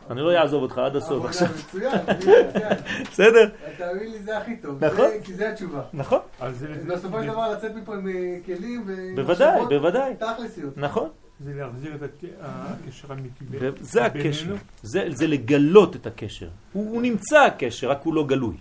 אני 0.10 0.22
לא 0.22 0.38
אעזוב 0.38 0.64
אותך 0.64 0.78
עד 0.78 0.96
הסוף 0.96 1.12
עבודה 1.12 1.30
עכשיו. 1.30 1.48
מצוין, 1.60 1.92
מצוין. 2.18 2.78
בסדר? 3.12 3.50
תאמין 3.78 4.12
לי, 4.12 4.20
זה 4.20 4.38
הכי 4.38 4.58
טוב. 4.58 4.86
נכון. 4.86 5.10
כי 5.24 5.34
זה 5.34 5.50
התשובה. 5.50 5.82
נכון, 5.94 6.20
בסופו 6.88 7.22
של 7.22 7.28
דבר 7.28 7.52
לצאת 7.52 7.76
מפה 7.76 7.94
עם 7.94 8.08
אה, 8.08 8.38
כלים 8.46 8.84
ו... 8.88 9.16
בוודאי, 9.16 9.62
בוודאי. 9.70 10.14
תכלסיות. 10.16 10.78
נכון. 10.78 11.10
זה 11.40 11.52
להחזיר 11.56 11.96
את 11.96 12.02
הק- 12.04 12.30
הקשר 12.42 13.08
האמיתי. 13.12 13.46
ב- 13.52 13.70
וזה 13.82 14.06
הקשר, 14.06 14.44
בינינו. 14.44 14.56
זה, 14.84 15.06
זה 15.10 15.28
לגלות 15.28 15.96
את 15.96 16.08
הקשר. 16.08 16.48
הוא, 16.74 16.92
הוא 16.92 17.02
נמצא 17.02 17.40
הקשר, 17.40 17.90
רק 17.92 18.02
הוא 18.04 18.14
לא 18.14 18.26
גלוי. 18.26 18.56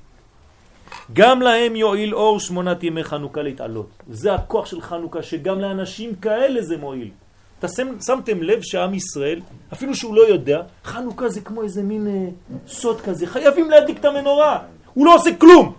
גם 1.12 1.42
להם 1.42 1.76
יועיל 1.76 2.14
אור 2.14 2.40
שמונת 2.40 2.82
ימי 2.84 3.04
חנוכה 3.04 3.42
להתעלות. 3.42 3.88
זה 4.10 4.34
הכוח 4.34 4.66
של 4.66 4.80
חנוכה, 4.80 5.22
שגם 5.22 5.60
לאנשים 5.60 6.14
כאלה 6.14 6.62
זה 6.62 6.76
מועיל. 6.76 7.10
אתה 7.58 7.68
שם, 7.68 8.00
שמתם 8.06 8.42
לב 8.42 8.62
שעם 8.62 8.94
ישראל, 8.94 9.40
אפילו 9.72 9.94
שהוא 9.94 10.14
לא 10.16 10.28
יודע, 10.28 10.62
חנוכה 10.84 11.28
זה 11.28 11.40
כמו 11.40 11.62
איזה 11.62 11.82
מין 11.82 12.06
אה, 12.06 12.28
סוד 12.66 13.00
כזה, 13.00 13.26
חייבים 13.26 13.70
להדליק 13.70 13.98
את 13.98 14.04
המנורה. 14.04 14.58
הוא 14.94 15.06
לא 15.06 15.14
עושה 15.14 15.30
כלום. 15.36 15.72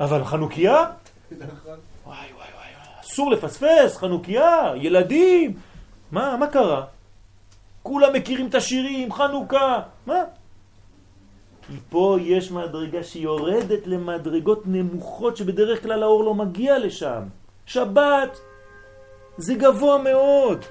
אבל 0.00 0.24
חנוכיה. 0.24 0.72
וואי 1.32 1.46
וואי 2.06 2.18
וואי, 2.36 2.46
אסור 3.04 3.30
לפספס, 3.30 3.96
חנוכיה, 3.96 4.72
ילדים. 4.76 5.54
מה, 6.12 6.36
מה 6.36 6.46
קרה? 6.46 6.84
כולם 7.82 8.12
מכירים 8.12 8.46
את 8.46 8.54
השירים, 8.54 9.12
חנוכה, 9.12 9.80
מה? 10.06 10.20
כי 11.66 11.72
פה 11.90 12.16
יש 12.20 12.50
מדרגה 12.50 13.02
שיורדת 13.02 13.86
למדרגות 13.86 14.62
נמוכות 14.66 15.36
שבדרך 15.36 15.82
כלל 15.82 16.02
האור 16.02 16.24
לא 16.24 16.34
מגיע 16.34 16.78
לשם. 16.78 17.22
שבת 17.66 18.40
זה 19.36 19.54
גבוה 19.54 19.98
מאוד. 19.98 20.64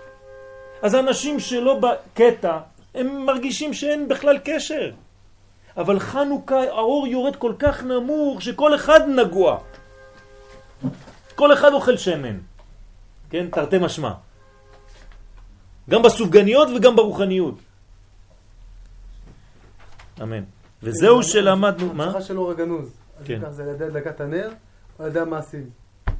אז 0.81 0.95
אנשים 0.95 1.39
שלא 1.39 1.79
בקטע, 1.79 2.57
הם 2.95 3.25
מרגישים 3.25 3.73
שאין 3.73 4.07
בכלל 4.07 4.37
קשר. 4.43 4.91
אבל 5.77 5.99
חנוכה, 5.99 6.61
האור 6.61 7.07
יורד 7.07 7.35
כל 7.35 7.53
כך 7.59 7.83
נמוך 7.83 8.41
שכל 8.41 8.75
אחד 8.75 8.99
נגוע. 9.07 9.57
כל 11.35 11.53
אחד 11.53 11.73
אוכל 11.73 11.97
שמן. 11.97 12.37
כן, 13.29 13.47
תרתי 13.51 13.77
משמע. 13.77 14.11
גם 15.91 16.01
בסופגניות 16.01 16.69
וגם 16.75 16.95
ברוחניות. 16.95 17.55
אמן. 20.21 20.43
וזהו 20.83 21.23
שלמדנו, 21.23 21.93
מה? 21.93 22.03
המשכה 22.03 22.21
של 22.21 22.37
אור 22.37 22.51
הגנוז. 22.51 22.87
אז 23.19 23.25
כן. 23.25 23.51
זה 23.51 23.63
על 23.63 23.69
ידי 23.69 23.85
הדלקת 23.85 24.21
הנר, 24.21 24.49
או 24.99 25.03
על 25.03 25.09
ידי 25.09 25.19
המעשים. 25.19 25.69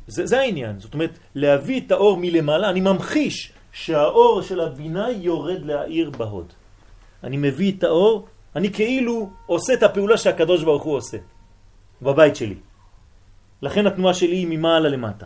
זה, 0.08 0.26
זה 0.26 0.40
העניין, 0.40 0.80
זאת 0.80 0.94
אומרת, 0.94 1.20
להביא 1.36 1.82
את 1.82 1.92
האור 1.92 2.18
מלמעלה, 2.18 2.70
אני 2.70 2.82
ממחיש 2.82 3.54
שהאור 3.72 4.42
של 4.42 4.60
הבינה 4.60 5.12
יורד 5.12 5.66
להעיר 5.66 6.10
בהוד. 6.10 6.54
אני 7.24 7.38
מביא 7.38 7.72
את 7.78 7.84
האור, 7.84 8.28
אני 8.56 8.74
כאילו 8.74 9.30
עושה 9.46 9.74
את 9.74 9.84
הפעולה 9.84 10.18
שהקדוש 10.18 10.64
ברוך 10.64 10.84
הוא 10.84 10.96
עושה, 10.96 11.18
בבית 12.02 12.36
שלי. 12.36 12.56
לכן 13.62 13.88
התנועה 13.88 14.14
שלי 14.14 14.36
היא 14.36 14.48
ממעלה 14.50 14.90
למטה. 14.90 15.26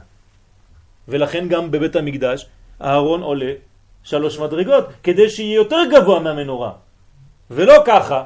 ולכן 1.08 1.48
גם 1.50 1.72
בבית 1.72 1.96
המקדש, 1.96 2.46
הארון 2.80 3.22
עולה 3.22 3.54
שלוש 4.06 4.40
מדרגות, 4.40 4.86
כדי 5.04 5.30
שיהיה 5.30 5.56
יותר 5.56 5.82
גבוה 5.92 6.20
מהמנורה. 6.20 6.72
ולא 7.52 7.74
ככה. 7.86 8.24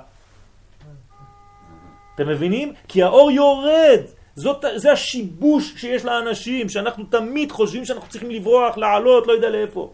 אתם 2.15 2.27
מבינים? 2.27 2.73
כי 2.87 3.03
האור 3.03 3.31
יורד. 3.31 4.01
זאת, 4.35 4.65
זה 4.75 4.91
השיבוש 4.91 5.73
שיש 5.77 6.05
לאנשים, 6.05 6.69
שאנחנו 6.69 7.03
תמיד 7.03 7.51
חושבים 7.51 7.85
שאנחנו 7.85 8.09
צריכים 8.09 8.31
לברוח, 8.31 8.77
לעלות, 8.77 9.27
לא 9.27 9.33
יודע 9.33 9.49
לאיפה. 9.49 9.93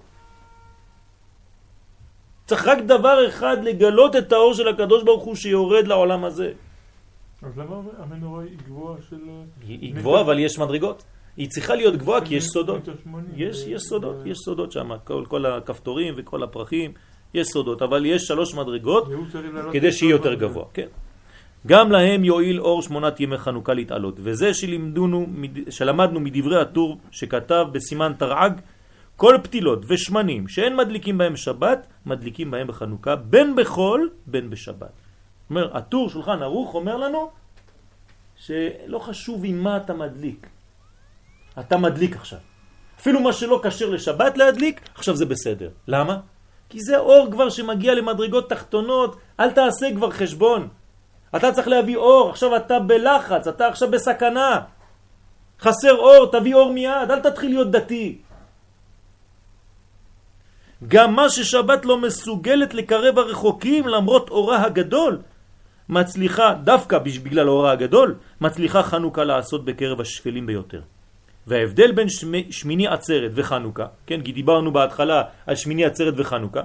צריך 2.46 2.68
רק 2.68 2.78
דבר 2.78 3.28
אחד, 3.30 3.58
לגלות 3.64 4.16
את 4.16 4.32
האור 4.34 4.54
של 4.54 4.68
הקדוש 4.68 5.04
ברוך 5.04 5.24
הוא 5.24 5.36
שיורד 5.36 5.88
לעולם 5.88 6.26
הזה. 6.26 6.54
אז 7.42 7.58
למה 7.58 7.76
המנורה 7.98 8.44
היא 8.44 8.58
גבוהה 8.66 8.98
של... 9.10 9.22
היא, 9.68 9.96
גבוהה, 9.96 10.22
אבל 10.22 10.40
יש 10.40 10.60
מדרגות. 10.60 11.04
היא 11.38 11.50
צריכה 11.50 11.76
להיות 11.76 11.96
גבוהה 11.96 12.22
כי 12.26 12.36
יש 12.36 12.44
סודות. 12.44 12.82
יש, 13.36 13.66
יש 13.68 13.82
סודות, 13.82 14.16
יש 14.26 14.38
סודות 14.38 14.72
שם, 14.72 14.90
כל, 15.04 15.24
כל 15.28 15.46
הכפתורים 15.46 16.14
וכל 16.18 16.44
הפרחים, 16.44 16.92
יש 17.34 17.48
סודות, 17.48 17.82
אבל 17.82 18.06
יש 18.06 18.22
שלוש 18.22 18.54
מדרגות 18.56 19.08
כדי 19.74 19.92
שיהיה 19.92 20.12
יותר. 20.12 20.34
גבוה, 20.34 20.66
כן. 20.74 20.88
גם 21.68 21.92
להם 21.92 22.24
יועיל 22.24 22.60
אור 22.62 22.82
שמונת 22.82 23.20
ימי 23.20 23.38
חנוכה 23.38 23.74
להתעלות, 23.74 24.16
וזה 24.24 24.54
שלימדונו, 24.54 25.26
מד- 25.30 25.72
שלמדנו 25.72 26.20
מדברי 26.20 26.62
הטור 26.62 26.98
שכתב 27.12 27.66
בסימן 27.72 28.14
תרעג, 28.18 28.62
כל 29.16 29.36
פתילות 29.44 29.80
ושמנים 29.88 30.48
שאין 30.48 30.76
מדליקים 30.76 31.18
בהם 31.18 31.36
שבת, 31.36 31.88
מדליקים 32.06 32.52
בהם 32.52 32.68
בחנוכה, 32.68 33.16
בין 33.16 33.56
בחול, 33.56 34.10
בין 34.28 34.50
בשבת. 34.50 34.92
אומר, 35.50 35.78
הטור 35.78 36.10
שולחן 36.10 36.42
ערוך 36.42 36.76
אומר 36.76 36.98
לנו 36.98 37.30
שלא 38.36 39.00
חשוב 39.00 39.42
עם 39.46 39.64
מה 39.64 39.78
אתה 39.78 39.94
מדליק, 39.94 40.48
אתה 41.60 41.78
מדליק 41.78 42.16
עכשיו. 42.16 42.40
אפילו 43.00 43.20
מה 43.20 43.34
שלא 43.34 43.60
קשר 43.64 43.90
לשבת 43.90 44.38
להדליק, 44.38 44.82
עכשיו 44.96 45.16
זה 45.16 45.26
בסדר. 45.26 45.70
למה? 45.88 46.18
כי 46.70 46.80
זה 46.82 46.98
אור 46.98 47.28
כבר 47.32 47.50
שמגיע 47.50 47.94
למדרגות 47.94 48.50
תחתונות, 48.50 49.18
אל 49.40 49.52
תעשה 49.52 49.96
כבר 49.96 50.12
חשבון. 50.12 50.68
אתה 51.36 51.52
צריך 51.52 51.68
להביא 51.68 51.98
אור, 51.98 52.30
עכשיו 52.30 52.56
אתה 52.56 52.80
בלחץ, 52.80 53.48
אתה 53.48 53.68
עכשיו 53.68 53.92
בסכנה. 53.92 54.62
חסר 55.60 55.96
אור, 55.96 56.32
תביא 56.32 56.56
אור 56.56 56.74
מיד, 56.74 57.12
אל 57.12 57.20
תתחיל 57.20 57.50
להיות 57.50 57.72
דתי. 57.72 58.18
גם 60.88 61.16
מה 61.16 61.30
ששבת 61.30 61.86
לא 61.86 61.98
מסוגלת 62.02 62.74
לקרב 62.74 63.20
הרחוקים 63.20 63.88
למרות 63.88 64.30
אורה 64.30 64.64
הגדול, 64.66 65.22
מצליחה, 65.90 66.54
דווקא 66.64 66.98
בגלל 67.00 67.50
אורה 67.50 67.72
הגדול, 67.72 68.16
מצליחה 68.42 68.84
חנוכה 68.84 69.24
לעשות 69.24 69.66
בקרב 69.66 70.02
השפלים 70.02 70.46
ביותר. 70.46 70.82
וההבדל 71.48 71.92
בין 71.92 72.10
שמי, 72.10 72.48
שמיני 72.52 72.88
עצרת 72.88 73.32
וחנוכה, 73.36 73.86
כן, 74.08 74.22
כי 74.22 74.32
דיברנו 74.32 74.72
בהתחלה 74.74 75.24
על 75.48 75.56
שמיני 75.56 75.86
עצרת 75.86 76.14
וחנוכה, 76.18 76.62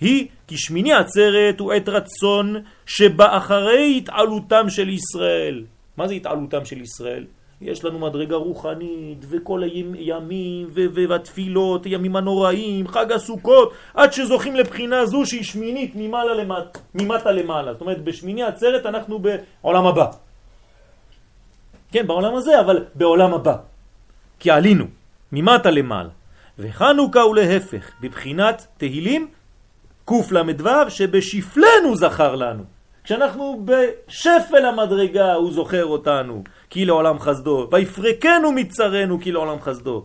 היא 0.00 0.26
כי 0.46 0.56
שמיני 0.56 0.92
עצרת 0.92 1.60
הוא 1.60 1.72
עת 1.72 1.88
רצון 1.88 2.56
שבא 2.86 3.36
אחרי 3.36 3.94
התעלותם 3.96 4.70
של 4.70 4.88
ישראל. 4.88 5.64
מה 5.96 6.08
זה 6.08 6.14
התעלותם 6.14 6.64
של 6.64 6.80
ישראל? 6.80 7.24
יש 7.60 7.84
לנו 7.84 7.98
מדרגה 7.98 8.36
רוחנית, 8.36 9.24
וכל 9.28 9.62
הימים, 9.62 10.70
והתפילות, 10.72 11.84
הימים 11.84 12.16
הנוראים, 12.16 12.88
חג 12.88 13.12
הסוכות, 13.12 13.72
עד 13.94 14.12
שזוכים 14.12 14.56
לבחינה 14.56 15.06
זו 15.06 15.26
שהיא 15.26 15.44
שמינית 15.44 15.92
ממעלה 15.94 16.34
למטה, 16.34 16.78
ממטה 16.94 17.30
למעלה. 17.30 17.72
זאת 17.72 17.80
אומרת, 17.80 18.04
בשמיני 18.04 18.42
עצרת 18.42 18.86
אנחנו 18.86 19.18
בעולם 19.18 19.86
הבא. 19.86 20.06
כן, 21.92 22.06
בעולם 22.06 22.34
הזה, 22.34 22.60
אבל 22.60 22.84
בעולם 22.94 23.34
הבא. 23.34 23.69
כי 24.40 24.50
עלינו, 24.50 24.84
ממטה 25.32 25.70
למעלה. 25.70 26.08
וחנוכה 26.58 27.20
הוא 27.20 27.36
להפך, 27.36 27.90
בבחינת 28.00 28.66
תהילים 28.76 29.28
קל"ו 30.04 30.70
שבשפלנו 30.88 31.96
זכר 31.96 32.34
לנו. 32.34 32.64
כשאנחנו 33.04 33.64
בשפל 33.64 34.64
המדרגה 34.64 35.34
הוא 35.34 35.52
זוכר 35.52 35.84
אותנו, 35.84 36.42
כי 36.70 36.84
לעולם 36.84 37.18
חסדו, 37.18 37.68
ויפרקנו 37.72 38.52
מצרנו 38.52 39.20
כי 39.20 39.32
לעולם 39.32 39.60
חסדו. 39.60 40.04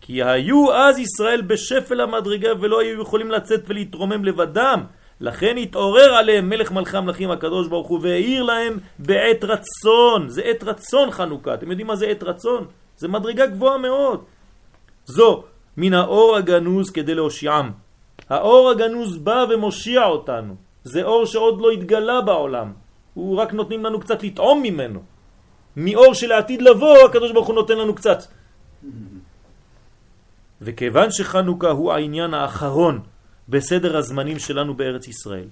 כי 0.00 0.22
היו 0.22 0.72
אז 0.72 0.98
ישראל 0.98 1.42
בשפל 1.42 2.00
המדרגה 2.00 2.50
ולא 2.60 2.80
היו 2.80 3.02
יכולים 3.02 3.30
לצאת 3.30 3.60
ולהתרומם 3.66 4.24
לבדם. 4.24 4.84
לכן 5.20 5.56
התעורר 5.56 6.14
עליהם 6.14 6.48
מלך 6.48 6.72
מלכי 6.72 6.96
המלכים 6.96 7.30
הקדוש 7.30 7.68
ברוך 7.68 7.88
הוא 7.88 7.98
והעיר 8.02 8.42
להם 8.42 8.78
בעת 8.98 9.44
רצון. 9.44 10.28
זה 10.28 10.42
עת 10.42 10.62
רצון 10.64 11.10
חנוכה. 11.10 11.54
אתם 11.54 11.70
יודעים 11.70 11.86
מה 11.86 11.96
זה 11.96 12.06
עת 12.06 12.22
רצון? 12.22 12.66
זה 13.02 13.08
מדרגה 13.08 13.46
גבוהה 13.46 13.78
מאוד. 13.78 14.20
זו 15.06 15.44
מן 15.76 15.94
האור 15.94 16.36
הגנוז 16.36 16.90
כדי 16.90 17.14
להושיעם. 17.14 17.72
האור 18.30 18.70
הגנוז 18.70 19.18
בא 19.18 19.44
ומושיע 19.50 20.04
אותנו. 20.04 20.54
זה 20.84 21.02
אור 21.02 21.26
שעוד 21.26 21.60
לא 21.60 21.70
התגלה 21.70 22.20
בעולם. 22.20 22.72
הוא 23.14 23.36
רק 23.42 23.50
נותנים 23.52 23.84
לנו 23.84 24.00
קצת 24.00 24.22
לטעום 24.22 24.62
ממנו. 24.62 25.00
מאור 25.76 26.14
שלעתיד 26.14 26.62
לבוא, 26.62 26.98
הקדוש 27.10 27.32
ברוך 27.32 27.46
הוא 27.46 27.54
נותן 27.54 27.78
לנו 27.78 27.94
קצת. 27.94 28.18
וכיוון 30.62 31.08
שחנוכה 31.10 31.70
הוא 31.70 31.92
העניין 31.92 32.34
האחרון 32.34 33.02
בסדר 33.48 33.96
הזמנים 33.96 34.38
שלנו 34.38 34.74
בארץ 34.78 35.08
ישראל. 35.08 35.48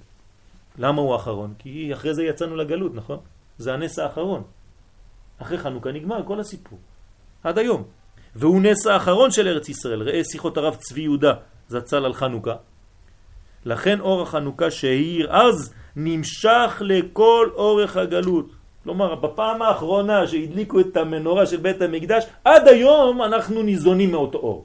למה 0.79 1.03
הוא 1.03 1.13
האחרון? 1.13 1.55
כי 1.59 1.91
אחרי 1.95 2.15
זה 2.15 2.23
יצאנו 2.23 2.57
לגלות, 2.57 2.95
נכון? 2.95 3.19
זה 3.59 3.75
הנס 3.75 3.99
האחרון. 3.99 4.43
אחרי 5.43 5.59
חנוכה 5.59 5.93
נגמר 5.93 6.23
כל 6.23 6.41
הסיפור. 6.41 6.79
עד 7.45 7.59
היום. 7.59 7.83
והוא 8.37 8.63
נס 8.63 8.87
האחרון 8.87 9.31
של 9.31 9.49
ארץ 9.49 9.69
ישראל. 9.69 10.03
ראה 10.03 10.25
שיחות 10.25 10.57
הרב 10.57 10.75
צבי 10.75 11.01
יהודה 11.01 11.33
זצ"ל 11.69 12.05
על 12.05 12.13
חנוכה. 12.13 12.55
לכן 13.65 14.01
אור 14.01 14.23
החנוכה 14.23 14.71
שהאיר 14.71 15.27
אז 15.31 15.75
נמשך 15.97 16.83
לכל 16.85 17.49
אורך 17.55 17.97
הגלות. 17.97 18.47
כלומר, 18.85 19.15
בפעם 19.15 19.63
האחרונה 19.63 20.27
שהדליקו 20.27 20.81
את 20.81 20.97
המנורה 20.97 21.47
של 21.47 21.57
בית 21.57 21.83
המקדש, 21.83 22.25
עד 22.45 22.69
היום 22.69 23.23
אנחנו 23.23 23.63
ניזונים 23.63 24.11
מאותו 24.11 24.39
אור. 24.39 24.65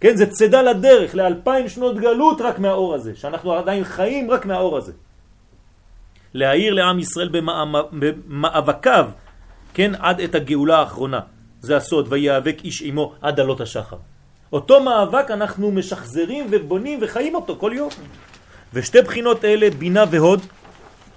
כן, 0.00 0.16
זה 0.16 0.26
צדה 0.26 0.62
לדרך, 0.62 1.14
לאלפיים 1.14 1.68
שנות 1.68 1.96
גלות 1.96 2.40
רק 2.40 2.58
מהאור 2.58 2.94
הזה, 2.94 3.16
שאנחנו 3.16 3.52
עדיין 3.52 3.84
חיים 3.84 4.30
רק 4.30 4.46
מהאור 4.46 4.76
הזה. 4.76 4.92
להעיר 6.34 6.74
לעם 6.74 6.98
ישראל 6.98 7.28
במאבקיו, 7.92 9.10
כן, 9.74 9.92
עד 9.98 10.20
את 10.20 10.34
הגאולה 10.34 10.78
האחרונה. 10.78 11.20
זה 11.60 11.76
הסוד, 11.76 12.06
ויאבק 12.12 12.56
איש 12.64 12.82
עמו 12.82 13.12
עד 13.20 13.40
עלות 13.40 13.60
השחר. 13.60 13.96
אותו 14.52 14.82
מאבק 14.82 15.30
אנחנו 15.30 15.70
משחזרים 15.70 16.46
ובונים 16.50 16.98
וחיים 17.02 17.34
אותו 17.34 17.56
כל 17.58 17.72
יום. 17.74 17.90
ושתי 18.74 19.02
בחינות 19.02 19.44
אלה, 19.44 19.70
בינה 19.70 20.04
והוד, 20.10 20.40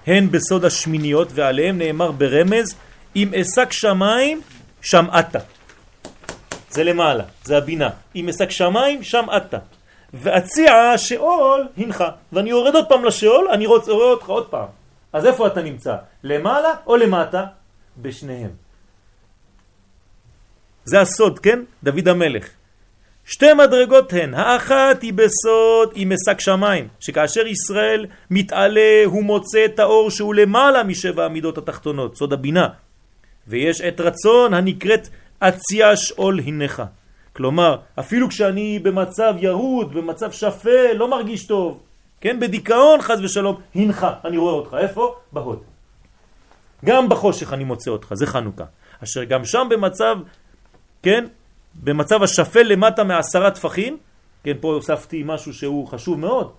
הן 0.08 0.32
בסוד 0.32 0.66
השמיניות, 0.66 1.28
ועליהם 1.34 1.78
נאמר 1.78 2.12
ברמז, 2.12 2.76
אם 3.16 3.34
אסק 3.42 3.72
שמיים, 3.72 4.42
שם 4.82 5.06
אתה. 5.20 5.40
זה 6.70 6.84
למעלה, 6.84 7.24
זה 7.44 7.58
הבינה. 7.58 7.90
אם 8.16 8.30
אסק 8.30 8.52
שמיים, 8.52 9.04
שם 9.04 9.26
אתה. 9.38 9.58
ואציע 10.14 10.98
שאול 10.98 11.68
הנך. 11.78 12.04
ואני 12.34 12.50
יורד 12.50 12.76
עוד 12.76 12.86
פעם 12.90 13.06
לשאול, 13.06 13.48
אני 13.52 13.66
רואה 13.66 13.88
אותך 13.88 14.26
עוד 14.26 14.46
פעם. 14.48 14.68
אז 15.14 15.26
איפה 15.26 15.48
אתה 15.48 15.62
נמצא? 15.62 15.96
למעלה 16.24 16.74
או 16.88 16.96
למטה? 16.96 17.46
בשניהם. 18.02 18.50
זה 20.86 21.02
הסוד, 21.02 21.40
כן? 21.40 21.60
דוד 21.84 22.08
המלך. 22.08 22.50
שתי 23.26 23.54
מדרגות 23.54 24.14
הן, 24.14 24.34
האחת 24.34 25.02
היא 25.02 25.14
בסוד 25.14 25.92
היא 25.96 26.08
משק 26.08 26.40
שמיים, 26.40 26.88
שכאשר 27.00 27.48
ישראל 27.48 28.06
מתעלה 28.30 29.02
הוא 29.06 29.24
מוצא 29.24 29.66
את 29.66 29.80
האור 29.80 30.12
שהוא 30.12 30.36
למעלה 30.36 30.84
משבע 30.84 31.26
המידות 31.26 31.58
התחתונות, 31.58 32.16
סוד 32.16 32.34
הבינה. 32.34 32.68
ויש 33.48 33.82
את 33.82 34.02
רצון 34.02 34.54
הנקראת 34.54 35.08
אציע 35.40 35.96
שאול 35.96 36.40
הנך. 36.46 36.84
כלומר, 37.34 37.78
אפילו 38.00 38.30
כשאני 38.30 38.80
במצב 38.80 39.34
ירוד, 39.40 39.94
במצב 39.94 40.32
שפל, 40.32 40.94
לא 40.94 41.08
מרגיש 41.08 41.48
טוב, 41.48 41.80
כן, 42.22 42.40
בדיכאון 42.40 43.02
חז 43.02 43.20
ושלום, 43.24 43.56
הנך, 43.76 44.08
אני 44.26 44.38
רואה 44.38 44.54
אותך, 44.54 44.78
איפה? 44.80 45.16
בהוד. 45.32 45.73
גם 46.84 47.10
בחושך 47.10 47.54
אני 47.54 47.64
מוצא 47.64 47.92
אותך, 47.92 48.14
זה 48.14 48.28
חנוכה. 48.28 48.66
אשר 49.04 49.24
גם 49.24 49.46
שם 49.46 49.68
במצב, 49.70 50.18
כן, 51.04 51.26
במצב 51.84 52.24
השפל 52.24 52.64
למטה 52.64 53.04
מעשרה 53.04 53.52
טפחים, 53.52 53.98
כן, 54.44 54.54
פה 54.62 54.74
הוספתי 54.74 55.24
משהו 55.26 55.54
שהוא 55.54 55.88
חשוב 55.88 56.20
מאוד, 56.20 56.52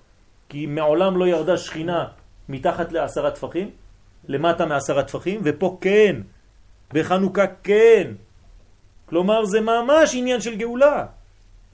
כי 0.49 0.67
מעולם 0.67 1.17
לא 1.17 1.29
ירדה 1.29 1.57
שכינה 1.57 2.07
מתחת 2.49 2.93
לעשרה 2.93 3.31
טפחים, 3.31 3.71
למטה 4.29 4.67
מעשרה 4.67 5.03
טפחים, 5.03 5.41
ופה 5.45 5.79
כן, 5.81 6.17
בחנוכה 6.93 7.47
כן. 7.63 8.13
כלומר 9.07 9.45
זה 9.45 9.61
ממש 9.61 10.15
עניין 10.15 10.41
של 10.41 10.55
גאולה, 10.55 11.07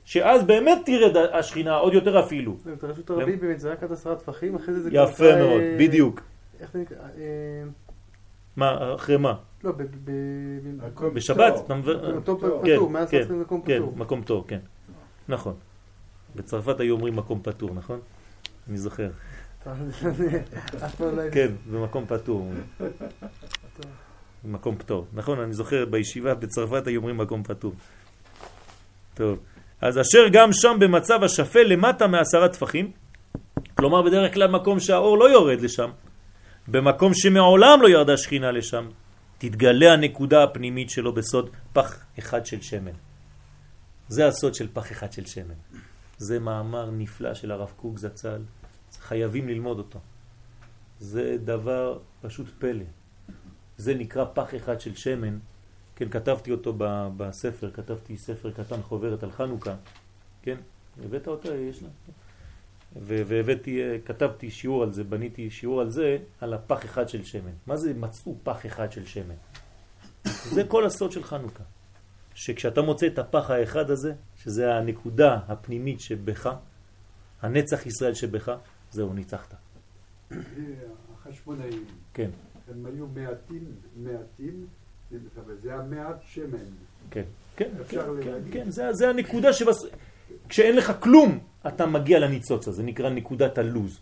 שאז 0.04 0.44
באמת 0.44 0.78
תרד 0.86 1.16
השכינה 1.32 1.74
עוד 1.76 1.94
יותר 1.94 2.20
אפילו. 2.20 2.56
זה 2.64 2.72
את 2.72 2.84
הרשות 2.84 3.10
הרביעית 3.10 3.40
באמת, 3.40 3.60
זה 3.60 3.72
רק 3.72 3.82
עד 3.82 3.92
עשרה 3.92 4.16
טפחים, 4.16 4.54
אחרי 4.56 4.74
זה 4.74 4.82
זה 4.82 4.90
יפה 4.92 5.14
כבר, 5.14 5.36
מאוד, 5.36 5.60
אה, 5.60 5.76
בדיוק. 5.78 6.20
איך 6.60 6.70
זה 6.72 6.78
נקרא? 6.78 6.96
מה, 8.56 8.94
אחרי 8.94 9.16
מה? 9.16 9.34
לא, 9.64 9.72
ב- 9.72 9.82
ב- 9.82 10.84
הכל 10.84 11.10
בשבת? 11.10 11.52
אתה 11.66 11.74
מבין? 11.74 11.96
במקום 11.96 12.38
פטור. 12.38 12.62
כן, 12.64 12.74
פטור, 12.76 12.90
מעל 12.90 13.06
כן, 13.10 13.20
עשרה 13.20 13.36
מקום 13.36 13.62
כן, 13.62 13.78
פטור. 13.78 13.96
מקום 13.96 14.22
פטור, 14.22 14.44
כן. 14.48 14.58
נכון. 15.28 15.54
בצרפת 16.36 16.80
היו 16.80 16.94
אומרים 16.94 17.16
מקום 17.16 17.40
פטור, 17.42 17.70
נכון? 17.74 18.00
אני 18.68 18.76
זוכר. 18.78 19.10
לא. 21.00 21.30
כן, 21.32 21.48
במקום 21.70 22.06
פטור. 22.06 22.52
מקום 24.44 24.76
פטור. 24.76 25.06
נכון, 25.12 25.40
אני 25.40 25.52
זוכר 25.52 25.84
בישיבה 25.86 26.34
בצרפת 26.34 26.86
היו 26.86 26.98
אומרים 26.98 27.16
מקום 27.16 27.42
פטור. 27.42 27.72
טוב, 29.14 29.38
אז 29.80 29.98
אשר 29.98 30.28
גם 30.32 30.52
שם 30.52 30.76
במצב 30.80 31.22
השפל 31.24 31.62
למטה 31.62 32.06
מעשרה 32.06 32.48
טפחים, 32.48 32.90
כלומר 33.74 34.02
בדרך 34.02 34.34
כלל 34.34 34.50
מקום 34.50 34.80
שהאור 34.80 35.18
לא 35.18 35.30
יורד 35.30 35.60
לשם, 35.60 35.90
במקום 36.70 37.14
שמעולם 37.14 37.82
לא 37.82 37.88
ירדה 37.88 38.16
שכינה 38.16 38.50
לשם, 38.50 38.88
תתגלה 39.38 39.92
הנקודה 39.92 40.44
הפנימית 40.44 40.90
שלו 40.90 41.14
בסוד 41.14 41.50
פח 41.72 41.98
אחד 42.18 42.46
של 42.46 42.60
שמן. 42.60 42.92
זה 44.08 44.26
הסוד 44.26 44.54
של 44.54 44.68
פח 44.72 44.92
אחד 44.92 45.12
של 45.12 45.26
שמן. 45.26 45.54
זה 46.18 46.38
מאמר 46.38 46.90
נפלא 46.90 47.34
של 47.34 47.50
הרב 47.50 47.72
קוק 47.76 47.98
זצ"ל, 47.98 48.42
חייבים 49.00 49.48
ללמוד 49.48 49.78
אותו. 49.78 49.98
זה 50.98 51.36
דבר 51.44 51.98
פשוט 52.20 52.46
פלא. 52.58 52.84
זה 53.76 53.94
נקרא 53.94 54.24
פח 54.34 54.54
אחד 54.54 54.80
של 54.80 54.94
שמן. 54.94 55.38
כן, 55.96 56.08
כתבתי 56.08 56.52
אותו 56.52 56.74
בספר, 57.16 57.70
כתבתי 57.70 58.16
ספר 58.16 58.50
קטן 58.50 58.82
חוברת 58.82 59.22
על 59.22 59.30
חנוכה. 59.30 59.74
כן, 60.42 60.56
הבאת 61.04 61.28
אותו? 61.28 61.54
יש 61.54 61.82
לה? 61.82 61.88
והבאתי, 62.96 63.82
אה, 63.82 63.96
כתבתי 64.04 64.50
שיעור 64.50 64.82
על 64.82 64.92
זה, 64.92 65.04
בניתי 65.04 65.50
שיעור 65.50 65.80
על 65.80 65.90
זה, 65.90 66.18
על 66.40 66.54
הפח 66.54 66.84
אחד 66.84 67.08
של 67.08 67.24
שמן. 67.24 67.52
מה 67.66 67.76
זה 67.76 67.94
מצאו 67.94 68.36
פח 68.42 68.66
אחד 68.66 68.92
של 68.92 69.06
שמן? 69.06 69.34
זה 70.24 70.64
כל 70.64 70.86
הסוד 70.86 71.12
של 71.12 71.22
חנוכה. 71.22 71.64
שכשאתה 72.34 72.82
מוצא 72.82 73.06
את 73.06 73.18
הפח 73.18 73.50
האחד 73.50 73.90
הזה, 73.90 74.12
שזה 74.36 74.74
הנקודה 74.74 75.38
הפנימית 75.48 76.00
שבך, 76.00 76.54
הנצח 77.42 77.86
ישראל 77.86 78.14
שבך, 78.14 78.52
זהו, 78.90 79.12
ניצחת. 79.12 79.54
החשמונאים, 81.14 81.84
כן, 82.14 82.30
הם 82.70 82.86
היו 82.86 83.06
מעטים, 83.06 83.64
מעטים, 83.96 84.66
וזה 85.46 85.74
המעט 85.74 86.22
שמן. 86.22 86.58
כן, 87.10 87.24
כן, 87.56 87.70
כן, 87.88 88.00
כן. 88.24 88.40
כן, 88.52 88.70
זה, 88.70 88.92
זה 88.92 89.08
הנקודה 89.08 89.52
שבס... 89.52 89.82
כשאין 90.50 90.76
לך 90.76 90.92
כלום, 91.00 91.38
אתה 91.66 91.86
מגיע 91.86 92.18
לניצוץ 92.18 92.68
הזה, 92.68 92.82
נקרא 92.82 93.10
נקודת 93.10 93.58
הלוז. 93.58 94.00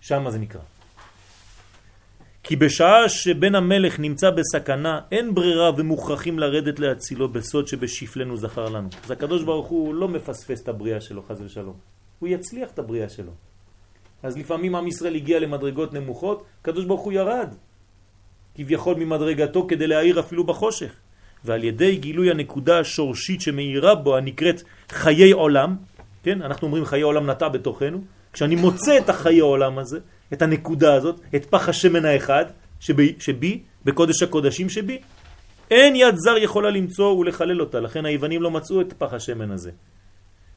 שם 0.00 0.30
זה 0.30 0.38
נקרא. 0.38 0.60
כי 2.42 2.56
בשעה 2.56 3.08
שבן 3.08 3.54
המלך 3.54 4.00
נמצא 4.00 4.30
בסכנה, 4.30 5.00
אין 5.12 5.34
ברירה 5.34 5.70
ומוכרחים 5.76 6.38
לרדת 6.38 6.78
להצילו 6.78 7.28
בסוד 7.28 7.68
שבשפלנו 7.68 8.36
זכר 8.36 8.68
לנו. 8.68 8.88
אז 9.04 9.10
הקדוש 9.10 9.42
ברוך 9.42 9.66
הוא 9.66 9.94
לא 9.94 10.08
מפספס 10.08 10.62
את 10.62 10.68
הבריאה 10.68 11.00
שלו, 11.00 11.22
חז 11.22 11.40
ושלום. 11.42 11.76
הוא 12.18 12.28
יצליח 12.28 12.70
את 12.70 12.78
הבריאה 12.78 13.08
שלו. 13.08 13.32
אז 14.22 14.36
לפעמים 14.36 14.74
עם 14.74 14.86
ישראל 14.86 15.14
הגיע 15.14 15.38
למדרגות 15.38 15.92
נמוכות, 15.92 16.44
הקדוש 16.60 16.84
ברוך 16.84 17.00
הוא 17.00 17.12
ירד. 17.12 17.54
כביכול 18.54 18.94
ממדרגתו 18.96 19.66
כדי 19.68 19.86
להאיר 19.86 20.20
אפילו 20.20 20.44
בחושך. 20.44 20.92
ועל 21.44 21.64
ידי 21.64 21.96
גילוי 21.96 22.30
הנקודה 22.30 22.78
השורשית 22.78 23.40
שמאירה 23.40 23.94
בו, 23.94 24.16
הנקראת 24.16 24.62
חיי 24.90 25.32
עולם, 25.32 25.76
כן, 26.22 26.42
אנחנו 26.42 26.66
אומרים 26.66 26.84
חיי 26.84 27.02
עולם 27.02 27.30
נטע 27.30 27.48
בתוכנו, 27.48 28.04
כשאני 28.32 28.56
מוצא 28.56 28.98
את 28.98 29.08
החיי 29.08 29.38
עולם 29.38 29.78
הזה, 29.78 29.98
את 30.32 30.42
הנקודה 30.42 30.94
הזאת, 30.94 31.20
את 31.34 31.44
פח 31.44 31.68
השמן 31.68 32.04
האחד 32.04 32.44
שבי, 32.80 33.14
שבי, 33.18 33.60
בקודש 33.84 34.22
הקודשים 34.22 34.68
שבי, 34.68 34.98
אין 35.70 35.96
יד 35.96 36.14
זר 36.16 36.36
יכולה 36.36 36.70
למצוא 36.70 37.16
ולחלל 37.16 37.60
אותה, 37.60 37.80
לכן 37.80 38.06
היוונים 38.06 38.42
לא 38.42 38.50
מצאו 38.50 38.80
את 38.80 38.92
פח 38.92 39.12
השמן 39.12 39.50
הזה. 39.50 39.70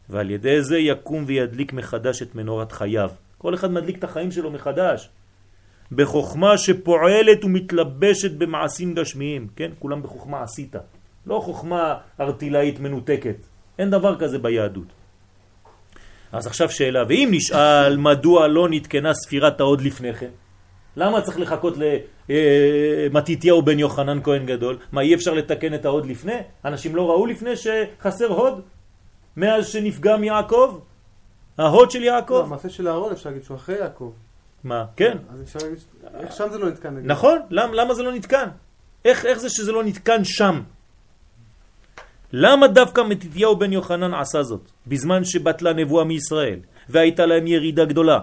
ועל 0.09 0.31
ידי 0.31 0.61
זה 0.61 0.77
יקום 0.77 1.23
וידליק 1.27 1.73
מחדש 1.73 2.21
את 2.21 2.35
מנורת 2.35 2.71
חייו. 2.71 3.09
כל 3.37 3.53
אחד 3.53 3.71
מדליק 3.71 3.97
את 3.97 4.03
החיים 4.03 4.31
שלו 4.31 4.51
מחדש. 4.51 5.09
בחוכמה 5.95 6.57
שפועלת 6.57 7.45
ומתלבשת 7.45 8.31
במעשים 8.31 8.93
גשמיים, 8.93 9.47
כן? 9.55 9.71
כולם 9.79 10.03
בחוכמה 10.03 10.43
עשית. 10.43 10.75
לא 11.27 11.39
חוכמה 11.39 11.95
ארטילאית 12.19 12.79
מנותקת. 12.79 13.35
אין 13.79 13.89
דבר 13.89 14.19
כזה 14.19 14.39
ביהדות. 14.39 14.87
אז 16.31 16.47
עכשיו 16.47 16.69
שאלה, 16.69 17.03
ואם 17.09 17.29
נשאל 17.31 17.97
מדוע 17.97 18.47
לא 18.47 18.69
נתקנה 18.69 19.13
ספירת 19.13 19.59
ההוד 19.59 19.81
לפני 19.81 20.13
כן? 20.13 20.29
למה 20.97 21.21
צריך 21.21 21.39
לחכות 21.39 21.73
למתיתיהו 22.29 23.61
בן 23.61 23.79
יוחנן 23.79 24.19
כהן 24.23 24.45
גדול? 24.45 24.77
מה, 24.91 25.01
אי 25.01 25.15
אפשר 25.15 25.33
לתקן 25.33 25.73
את 25.73 25.85
ההוד 25.85 26.05
לפני? 26.05 26.37
אנשים 26.65 26.95
לא 26.95 27.09
ראו 27.09 27.25
לפני 27.25 27.51
שחסר 27.55 28.27
הוד? 28.27 28.61
מאז 29.37 29.67
שנפגם 29.67 30.23
יעקב? 30.23 30.79
ההוד 31.57 31.91
של 31.91 31.99
לא, 31.99 32.05
יעקב? 32.05 32.41
המעשה 32.45 32.69
של 32.69 32.87
אהרון 32.87 33.11
אפשר 33.11 33.29
להגיד 33.29 33.43
שהוא 33.43 33.57
אחרי 33.57 33.75
יעקב. 33.79 34.11
מה? 34.63 34.85
כן. 34.95 35.17
אז 35.33 35.41
אפשר 35.41 35.59
להגיד, 35.59 35.79
איך 36.19 36.35
שם 36.35 36.47
זה 36.51 36.57
לא 36.57 36.69
נתקן? 36.69 36.95
נכון, 37.03 37.39
למה, 37.49 37.73
למה 37.75 37.93
זה 37.93 38.03
לא 38.03 38.13
נתקן? 38.13 38.49
איך, 39.05 39.25
איך 39.25 39.37
זה 39.39 39.49
שזה 39.49 39.71
לא 39.71 39.83
נתקן 39.83 40.23
שם? 40.23 40.61
למה 42.33 42.67
דווקא 42.67 43.01
מתתיהו 43.01 43.55
בן 43.55 43.73
יוחנן 43.73 44.13
עשה 44.13 44.43
זאת, 44.43 44.71
בזמן 44.87 45.23
שבטלה 45.23 45.73
נבואה 45.73 46.03
מישראל, 46.03 46.59
והייתה 46.89 47.25
להם 47.25 47.47
ירידה 47.47 47.85
גדולה? 47.85 48.19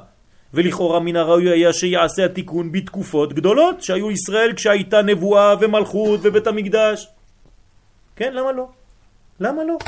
ולכאורה 0.55 1.01
מן 1.01 1.17
הראוי 1.17 1.51
היה 1.51 1.73
שיעשה 1.73 2.25
התיקון 2.25 2.73
בתקופות 2.73 3.33
גדולות 3.33 3.83
שהיו 3.83 4.11
ישראל 4.11 4.53
כשהייתה 4.57 5.03
נבואה 5.03 5.55
ומלכות 5.61 6.21
ובית 6.23 6.47
המקדש. 6.47 7.09
כן, 8.17 8.33
למה 8.35 8.53
לא? 8.53 8.69
למה 9.41 9.65
לא? 9.65 9.79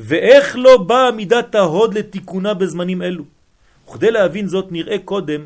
ואיך 0.00 0.56
לא 0.56 0.76
באה 0.76 1.10
מידת 1.10 1.54
ההוד 1.54 1.94
לתיקונה 1.94 2.54
בזמנים 2.54 3.02
אלו? 3.02 3.24
וכדי 3.90 4.10
להבין 4.10 4.48
זאת 4.48 4.72
נראה 4.72 4.98
קודם 4.98 5.44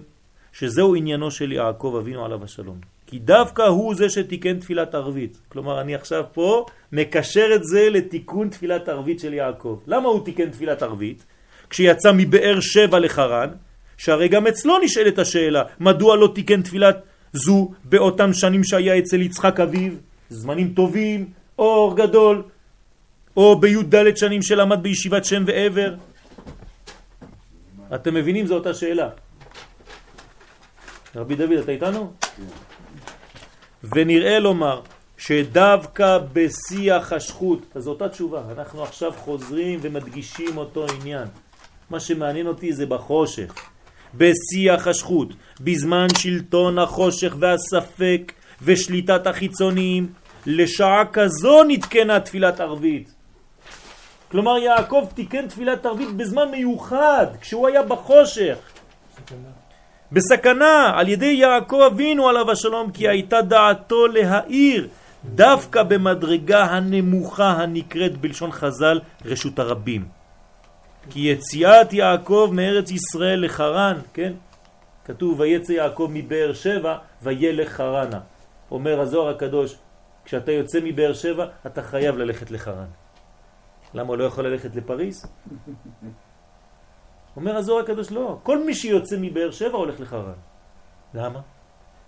שזהו 0.53 0.95
עניינו 0.95 1.31
של 1.31 1.53
יעקב 1.53 1.97
אבינו 2.01 2.25
עליו 2.25 2.45
השלום. 2.45 2.79
כי 3.07 3.19
דווקא 3.19 3.63
הוא 3.63 3.95
זה 3.95 4.11
שתיקן 4.11 4.61
תפילת 4.61 4.95
ערבית. 4.95 5.39
כלומר, 5.49 5.81
אני 5.81 5.95
עכשיו 5.95 6.25
פה 6.33 6.67
מקשר 6.93 7.49
את 7.55 7.65
זה 7.65 7.91
לתיקון 7.91 8.49
תפילת 8.49 8.89
ערבית 8.89 9.21
של 9.21 9.35
יעקב. 9.35 9.81
למה 9.87 10.09
הוא 10.09 10.25
תיקן 10.25 10.51
תפילת 10.51 10.83
ערבית? 10.83 11.25
כשיצא 11.71 12.13
מבאר 12.17 12.61
שבע 12.61 12.99
לחרן, 12.99 13.49
שהרי 13.97 14.29
גם 14.29 14.47
אצלו 14.47 14.79
נשאלת 14.79 15.19
השאלה, 15.19 15.63
מדוע 15.81 16.17
לא 16.17 16.33
תיקן 16.35 16.63
תפילת 16.63 16.97
זו 17.33 17.71
באותם 17.85 18.33
שנים 18.33 18.65
שהיה 18.65 18.99
אצל 18.99 19.21
יצחק 19.21 19.61
אביו, 19.61 19.93
זמנים 20.31 20.73
טובים, 20.77 21.27
אור 21.59 21.97
גדול, 21.97 22.43
או 23.37 23.61
בי"ד 23.61 24.17
שנים 24.17 24.43
שלמד 24.43 24.83
בישיבת 24.83 25.25
שם 25.25 25.45
ועבר. 25.47 25.95
אתם 27.95 28.15
מבינים? 28.15 28.47
זו 28.47 28.55
אותה 28.55 28.75
שאלה. 28.75 29.09
רבי 31.17 31.35
דוד, 31.35 31.53
אתה 31.53 31.73
איתנו? 31.73 32.13
ונראה 33.95 34.39
לומר 34.39 34.81
שדווקא 35.19 36.19
בשיח 36.33 37.13
השחוט, 37.13 37.67
אז 37.75 37.83
זו 37.83 37.91
אותה 37.91 38.09
תשובה, 38.09 38.43
אנחנו 38.59 38.83
עכשיו 38.83 39.13
חוזרים 39.13 39.79
ומדגישים 39.83 40.57
אותו 40.57 40.87
עניין. 41.01 41.29
מה 41.91 42.01
שמעניין 42.01 42.47
אותי 42.47 42.73
זה 42.73 42.87
בחושך. 42.87 43.55
בשיח 44.15 44.87
השחוט, 44.87 45.35
בזמן 45.61 46.07
שלטון 46.19 46.79
החושך 46.79 47.37
והספק 47.39 48.33
ושליטת 48.63 49.27
החיצוניים, 49.27 50.13
לשעה 50.47 51.03
כזו 51.13 51.65
נתקנה 51.65 52.21
תפילת 52.21 52.61
ערבית. 52.61 53.14
כלומר 54.35 54.59
יעקב 54.59 55.07
תיקן 55.15 55.49
תפילת 55.49 55.87
ערבית 55.87 56.17
בזמן 56.17 56.51
מיוחד, 56.51 57.27
כשהוא 57.41 57.69
היה 57.69 57.83
בחושך. 57.83 58.59
בסכנה 60.13 60.93
על 60.95 61.09
ידי 61.09 61.27
יעקב 61.27 61.81
אבינו 61.87 62.29
עליו 62.29 62.51
השלום 62.51 62.91
כי 62.91 63.09
הייתה 63.09 63.43
דעתו 63.43 64.07
להאיר 64.07 64.89
דווקא 65.25 65.83
במדרגה 65.83 66.65
הנמוכה 66.65 67.51
הנקראת 67.51 68.17
בלשון 68.17 68.53
חז"ל 68.53 69.01
רשות 69.25 69.59
הרבים. 69.59 70.09
כי 71.11 71.21
יציאת 71.21 71.93
יעקב 71.93 72.51
מארץ 72.53 72.91
ישראל 72.91 73.45
לחרן, 73.45 73.99
כן? 74.15 74.33
כתוב 75.05 75.41
ויצא 75.41 75.73
יעקב 75.73 76.11
מבאר 76.13 76.53
שבע 76.53 76.97
וילך 77.23 77.69
חרנה. 77.69 78.21
אומר 78.71 79.01
הזוהר 79.01 79.35
הקדוש, 79.35 79.75
כשאתה 80.25 80.53
יוצא 80.53 80.79
מבאר 80.83 81.13
שבע 81.13 81.47
אתה 81.67 81.83
חייב 81.83 82.19
ללכת 82.19 82.51
לחרן. 82.51 83.04
למה 83.95 84.09
הוא 84.09 84.17
לא 84.17 84.25
יכול 84.25 84.47
ללכת 84.47 84.77
לפריס? 84.77 85.27
אומר 87.37 87.57
הזוהר 87.57 87.85
הקדוש 87.85 88.11
לא, 88.11 88.39
כל 88.43 88.65
מי 88.65 88.75
שיוצא 88.75 89.17
מבאר 89.21 89.51
שבע 89.51 89.79
הולך 89.79 90.01
לחרן. 90.01 90.39
למה? 91.15 91.41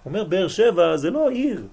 אומר 0.06 0.24
באר 0.24 0.48
שבע 0.48 0.96
זה 0.96 1.10
לא 1.10 1.30
עיר, 1.30 1.66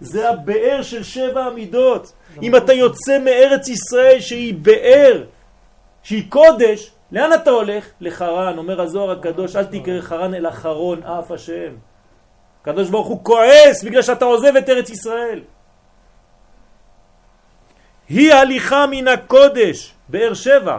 זה 0.00 0.30
הבאר 0.30 0.82
של 0.82 1.02
שבע 1.02 1.46
עמידות. 1.46 2.12
אם 2.42 2.56
אתה 2.56 2.72
יוצא 2.72 3.18
מארץ 3.18 3.68
ישראל 3.68 4.20
שהיא 4.20 4.54
באר, 4.54 5.24
שהיא 6.02 6.30
קודש, 6.30 6.92
לאן 7.12 7.32
אתה 7.32 7.50
הולך? 7.50 7.88
לחרן, 8.00 8.58
אומר 8.58 8.80
הזוהר 8.80 9.10
הקדוש, 9.10 9.56
אל 9.56 9.64
תקרא 9.64 10.00
חרן 10.00 10.34
אל 10.34 10.48
אחרון 10.48 11.02
אף 11.02 11.30
השם. 11.30 11.72
הקדוש 12.62 12.90
ברוך 12.90 13.06
הוא 13.06 13.24
כועס 13.24 13.84
בגלל 13.84 14.02
שאתה 14.02 14.24
עוזב 14.24 14.56
את 14.56 14.68
ארץ 14.68 14.90
ישראל. 14.90 15.40
היא 18.08 18.32
הליכה 18.32 18.86
מן 18.90 19.08
הקודש, 19.08 19.94
באר 20.08 20.34
שבע, 20.34 20.78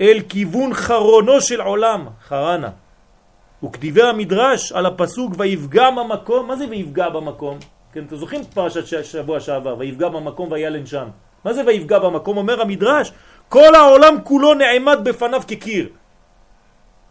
אל 0.00 0.20
כיוון 0.28 0.74
חרונו 0.74 1.40
של 1.40 1.60
עולם, 1.60 2.06
חרנה. 2.28 2.70
וכתיבי 3.64 4.02
המדרש 4.02 4.72
על 4.72 4.86
הפסוק 4.86 5.32
ויפגע 5.38 5.90
במקום, 5.90 6.48
מה 6.48 6.56
זה 6.56 6.64
ויפגע 6.70 7.08
במקום? 7.08 7.58
כן, 7.92 8.04
אתם 8.04 8.16
זוכרים 8.16 8.44
פרשת 8.44 9.04
שבוע 9.04 9.40
שעבר, 9.40 9.78
ויפגע 9.78 10.08
במקום 10.08 10.52
וילן 10.52 10.86
שם. 10.86 11.08
מה 11.44 11.52
זה 11.52 11.62
ויפגע 11.66 11.98
במקום? 11.98 12.36
אומר 12.36 12.60
המדרש, 12.60 13.12
כל 13.48 13.74
העולם 13.74 14.14
כולו 14.24 14.54
נעמד 14.54 14.98
בפניו 15.04 15.42
כקיר. 15.48 15.88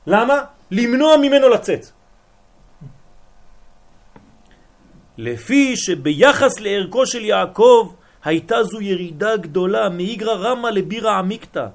למה? 0.08 0.42
למנוע 0.72 1.18
ממנו 1.18 1.50
לצאת. 1.50 1.86
לפי 5.18 5.78
שביחס 5.78 6.60
לערכו 6.60 7.06
של 7.06 7.26
יעקב 7.26 7.94
הייתה 8.24 8.64
זו 8.64 8.82
ירידה 8.82 9.38
גדולה 9.38 9.90
מאיגרא 9.90 10.34
רמא 10.34 10.68
לבירא 10.68 11.12
עמיקתא. 11.12 11.68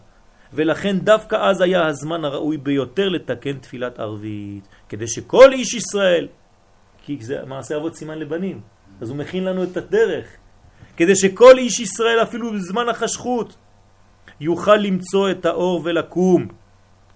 ולכן 0.52 0.98
דווקא 0.98 1.36
אז 1.36 1.60
היה 1.60 1.86
הזמן 1.86 2.24
הראוי 2.24 2.56
ביותר 2.56 3.08
לתקן 3.08 3.58
תפילת 3.58 3.98
ערבית 4.00 4.68
כדי 4.88 5.08
שכל 5.08 5.52
איש 5.52 5.74
ישראל, 5.74 6.28
כי 7.04 7.16
זה 7.20 7.38
מעשה 7.46 7.76
אבות 7.76 7.94
סימן 7.94 8.18
לבנים, 8.18 8.60
אז 9.00 9.10
הוא 9.10 9.16
מכין 9.16 9.44
לנו 9.44 9.64
את 9.64 9.76
הדרך, 9.76 10.26
כדי 10.96 11.16
שכל 11.16 11.58
איש 11.58 11.80
ישראל 11.80 12.22
אפילו 12.22 12.52
בזמן 12.52 12.88
החשכות 12.88 13.54
יוכל 14.40 14.76
למצוא 14.76 15.30
את 15.30 15.46
האור 15.46 15.80
ולקום. 15.84 16.48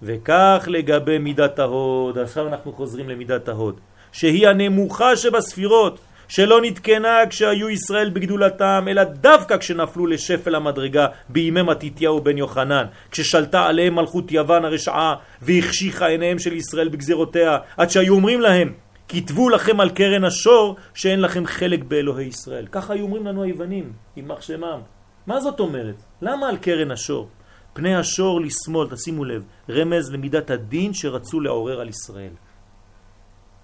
וכך 0.03 0.69
לגבי 0.71 1.19
מידת 1.19 1.59
ההוד, 1.59 2.19
עכשיו 2.19 2.49
אנחנו 2.49 2.73
חוזרים 2.73 3.09
למידת 3.09 3.49
ההוד, 3.49 3.81
שהיא 4.13 4.49
הנמוכה 4.49 5.17
שבספירות, 5.17 6.01
שלא 6.29 6.61
נתקנה 6.63 7.19
כשהיו 7.31 7.71
ישראל 7.71 8.11
בגדולתם, 8.11 8.87
אלא 8.89 9.05
דווקא 9.05 9.57
כשנפלו 9.57 10.07
לשפל 10.07 10.55
המדרגה 10.55 11.07
בימי 11.29 11.63
מתיתיהו 11.63 12.21
בן 12.21 12.39
יוחנן, 12.39 12.87
כששלטה 13.11 13.67
עליהם 13.67 13.95
מלכות 13.95 14.33
יוון 14.33 14.65
הרשעה 14.65 15.15
והחשיכה 15.43 16.07
עיניהם 16.07 16.39
של 16.39 16.53
ישראל 16.53 16.89
בגזרותיה, 16.89 17.59
עד 17.77 17.91
שהיו 17.91 18.15
אומרים 18.15 18.41
להם, 18.41 18.73
כתבו 19.09 19.49
לכם 19.49 19.81
על 19.81 19.91
קרן 19.91 20.25
השור 20.25 20.77
שאין 20.95 21.21
לכם 21.21 21.47
חלק 21.47 21.85
באלוהי 21.85 22.27
ישראל. 22.27 22.67
ככה 22.73 22.95
היו 22.95 23.05
אומרים 23.05 23.27
לנו 23.27 23.43
היוונים, 23.43 23.93
יימח 24.17 24.41
שמם. 24.41 24.81
מה 25.27 25.41
זאת 25.41 25.61
אומרת? 25.61 26.03
למה 26.23 26.49
על 26.49 26.57
קרן 26.57 26.91
השור? 26.91 27.29
פני 27.73 27.97
השור 27.97 28.41
לשמאל, 28.41 28.89
תשימו 28.91 29.25
לב, 29.25 29.45
רמז 29.71 30.13
למידת 30.13 30.51
הדין 30.51 30.95
שרצו 30.95 31.41
לעורר 31.41 31.81
על 31.81 31.89
ישראל. 31.89 32.33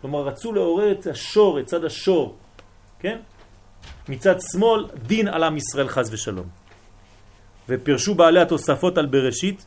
כלומר, 0.00 0.22
רצו 0.22 0.52
לעורר 0.52 0.92
את 0.92 1.06
השור, 1.06 1.60
את 1.60 1.66
צד 1.66 1.84
השור, 1.84 2.36
כן? 3.02 3.18
מצד 4.08 4.34
שמאל, 4.52 4.86
דין 5.06 5.28
על 5.28 5.42
עם 5.42 5.56
ישראל 5.56 5.88
חז 5.88 6.12
ושלום. 6.12 6.46
ופרשו 7.68 8.14
בעלי 8.14 8.40
התוספות 8.40 8.98
על 8.98 9.06
בראשית, 9.06 9.66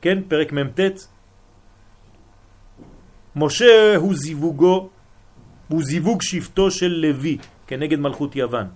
כן? 0.00 0.18
פרק 0.28 0.52
מ"ט. 0.52 0.80
משה 3.36 3.96
הוא 3.96 4.14
זיווגו, 4.14 4.88
הוא 5.68 5.82
זיווג 5.82 6.22
שבטו 6.22 6.70
של 6.70 6.88
לוי 6.88 7.38
כנגד 7.66 7.98
מלכות 7.98 8.36
יוון. 8.36 8.66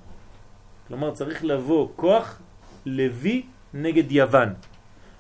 כלומר, 0.89 1.11
צריך 1.11 1.45
לבוא 1.45 1.89
כוח 1.97 2.41
לוי 2.87 3.43
נגד 3.75 4.13
יוון. 4.13 4.49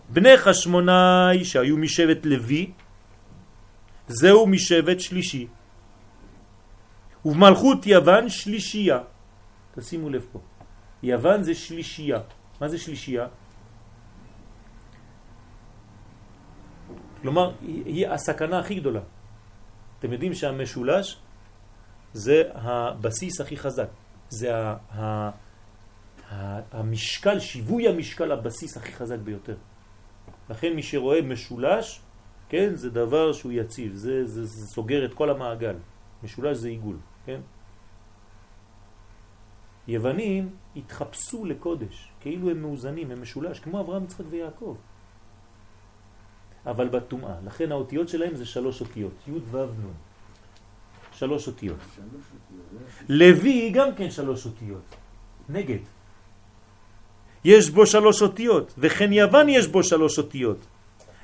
בני 0.08 0.36
חשמונאי 0.36 1.44
שהיו 1.44 1.76
משבט 1.76 2.26
לוי, 2.26 2.72
זהו 4.08 4.46
משבט 4.46 5.00
שלישי. 5.00 5.46
ובמלכות 7.24 7.86
יוון 7.86 8.28
שלישייה. 8.28 8.98
תשימו 9.74 10.10
לב 10.10 10.26
פה. 10.32 10.38
יוון 11.02 11.42
זה 11.42 11.54
שלישייה. 11.54 12.20
מה 12.60 12.68
זה 12.68 12.78
שלישייה? 12.78 13.26
כלומר, 17.22 17.52
היא 17.60 18.08
הסכנה 18.08 18.58
הכי 18.58 18.74
גדולה. 18.74 19.00
אתם 19.98 20.12
יודעים 20.12 20.34
שהמשולש 20.34 21.18
זה 22.12 22.42
הבסיס 22.54 23.40
הכי 23.40 23.56
חזק. 23.56 23.88
זה 24.28 24.48
ה... 24.54 25.30
המשקל, 26.72 27.38
שיווי 27.40 27.88
המשקל, 27.88 28.32
הבסיס 28.32 28.76
הכי 28.76 28.92
חזק 28.92 29.18
ביותר. 29.18 29.56
לכן 30.50 30.72
מי 30.72 30.82
שרואה 30.82 31.22
משולש, 31.22 32.00
כן, 32.48 32.74
זה 32.74 32.90
דבר 32.90 33.32
שהוא 33.32 33.52
יציב, 33.52 33.94
זה, 33.94 34.26
זה, 34.26 34.44
זה 34.44 34.66
סוגר 34.74 35.04
את 35.04 35.14
כל 35.14 35.30
המעגל. 35.30 35.76
משולש 36.22 36.56
זה 36.56 36.68
עיגול, 36.68 36.96
כן? 37.26 37.40
יוונים 39.88 40.50
התחפשו 40.76 41.44
לקודש, 41.44 42.08
כאילו 42.20 42.50
הם 42.50 42.62
מאוזנים, 42.62 43.10
הם 43.10 43.22
משולש, 43.22 43.60
כמו 43.60 43.80
אברהם, 43.80 44.04
יצחק 44.04 44.24
ויעקב. 44.30 44.76
אבל 46.66 46.88
בטומאה, 46.88 47.34
לכן 47.44 47.72
האותיות 47.72 48.08
שלהם 48.08 48.34
זה 48.34 48.46
שלוש 48.46 48.80
אותיות, 48.80 49.12
י' 49.28 49.32
ו' 49.50 49.64
נ'. 49.64 49.92
שלוש 51.12 51.46
אותיות. 51.46 51.78
לוי 53.08 53.70
גם 53.70 53.94
כן 53.94 54.10
שלוש 54.10 54.46
אותיות, 54.46 54.96
נגד. 55.48 55.82
יש 57.44 57.70
בו 57.70 57.86
שלוש 57.86 58.22
אותיות, 58.22 58.74
וכן 58.78 59.12
יוון 59.12 59.48
יש 59.48 59.66
בו 59.66 59.82
שלוש 59.82 60.18
אותיות. 60.18 60.66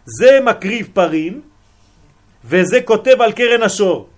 זה 0.04 0.40
מקריב 0.44 0.88
פרים, 0.92 1.42
וזה 2.44 2.78
כותב 2.84 3.16
על 3.20 3.32
קרן 3.32 3.62
השור. 3.62 4.08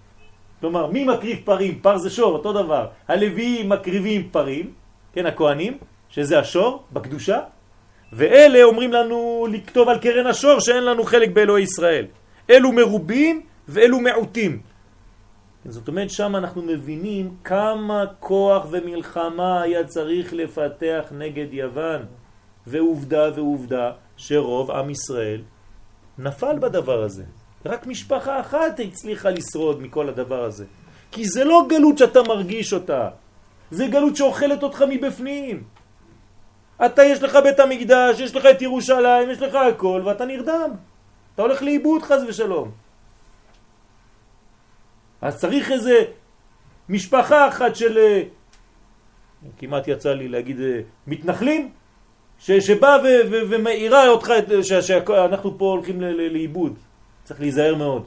כלומר, 0.60 0.86
מי 0.86 1.04
מקריב 1.04 1.38
פרים? 1.44 1.78
פר 1.82 1.98
זה 1.98 2.10
שור, 2.10 2.32
אותו 2.32 2.52
דבר. 2.52 2.86
הלוויים 3.08 3.68
מקריבים 3.68 4.28
פרים, 4.30 4.72
כן, 5.12 5.26
הכהנים, 5.26 5.78
שזה 6.08 6.38
השור, 6.38 6.82
בקדושה, 6.92 7.40
ואלה 8.12 8.62
אומרים 8.62 8.92
לנו 8.92 9.46
לכתוב 9.52 9.88
על 9.88 9.98
קרן 9.98 10.26
השור 10.26 10.60
שאין 10.60 10.84
לנו 10.84 11.04
חלק 11.04 11.30
באלוהי 11.30 11.62
ישראל. 11.62 12.06
אלו 12.50 12.72
מרובים 12.72 13.42
ואלו 13.68 14.00
מעוטים. 14.00 14.60
זאת 15.64 15.88
אומרת, 15.88 16.10
שם 16.10 16.36
אנחנו 16.36 16.62
מבינים 16.62 17.34
כמה 17.44 18.04
כוח 18.20 18.66
ומלחמה 18.70 19.62
היה 19.62 19.84
צריך 19.84 20.32
לפתח 20.32 21.12
נגד 21.12 21.46
יוון. 21.52 22.02
ועובדה 22.66 23.30
ועובדה 23.34 23.92
שרוב 24.16 24.70
עם 24.70 24.90
ישראל 24.90 25.42
נפל 26.18 26.58
בדבר 26.58 27.02
הזה. 27.02 27.24
רק 27.66 27.86
משפחה 27.86 28.40
אחת 28.40 28.80
הצליחה 28.80 29.30
לשרוד 29.30 29.82
מכל 29.82 30.08
הדבר 30.08 30.44
הזה. 30.44 30.64
כי 31.10 31.24
זה 31.24 31.44
לא 31.44 31.66
גלות 31.68 31.98
שאתה 31.98 32.22
מרגיש 32.22 32.72
אותה, 32.72 33.08
זה 33.70 33.86
גלות 33.86 34.16
שאוכלת 34.16 34.62
אותך 34.62 34.84
מבפנים. 34.88 35.64
אתה 36.86 37.04
יש 37.04 37.22
לך 37.22 37.38
בית 37.44 37.60
המקדש, 37.60 38.20
יש 38.20 38.34
לך 38.34 38.46
את 38.46 38.62
ירושלים, 38.62 39.30
יש 39.30 39.42
לך 39.42 39.54
הכל, 39.54 40.02
ואתה 40.04 40.24
נרדם. 40.24 40.70
אתה 41.34 41.42
הולך 41.42 41.62
לאיבוד 41.62 42.02
חז 42.02 42.22
ושלום. 42.28 42.70
אז 45.22 45.38
צריך 45.40 45.72
איזה 45.72 46.04
משפחה 46.88 47.48
אחת 47.48 47.76
של, 47.76 47.98
אה, 47.98 48.22
כמעט 49.58 49.88
יצא 49.88 50.12
לי 50.12 50.28
להגיד 50.28 50.60
אה, 50.60 50.80
מתנחלים, 51.06 51.70
שבא 52.38 52.98
ומאירה 53.30 54.08
אותך 54.08 54.32
שאנחנו 54.60 55.58
פה 55.58 55.64
הולכים 55.64 56.00
לאיבוד. 56.00 56.78
צריך 57.26 57.40
להיזהר 57.40 57.74
מאוד. 57.74 58.06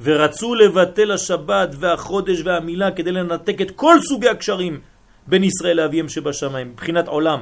ורצו 0.00 0.54
לבטל 0.54 1.10
השבת 1.12 1.70
והחודש 1.78 2.40
והמילה 2.44 2.90
כדי 2.90 3.12
לנתק 3.12 3.60
את 3.60 3.70
כל 3.70 4.00
סוגי 4.00 4.28
הקשרים 4.28 4.80
בין 5.26 5.44
ישראל 5.44 5.76
לאביהם 5.76 6.08
שבשמיים, 6.08 6.68
מבחינת 6.72 7.08
עולם. 7.08 7.40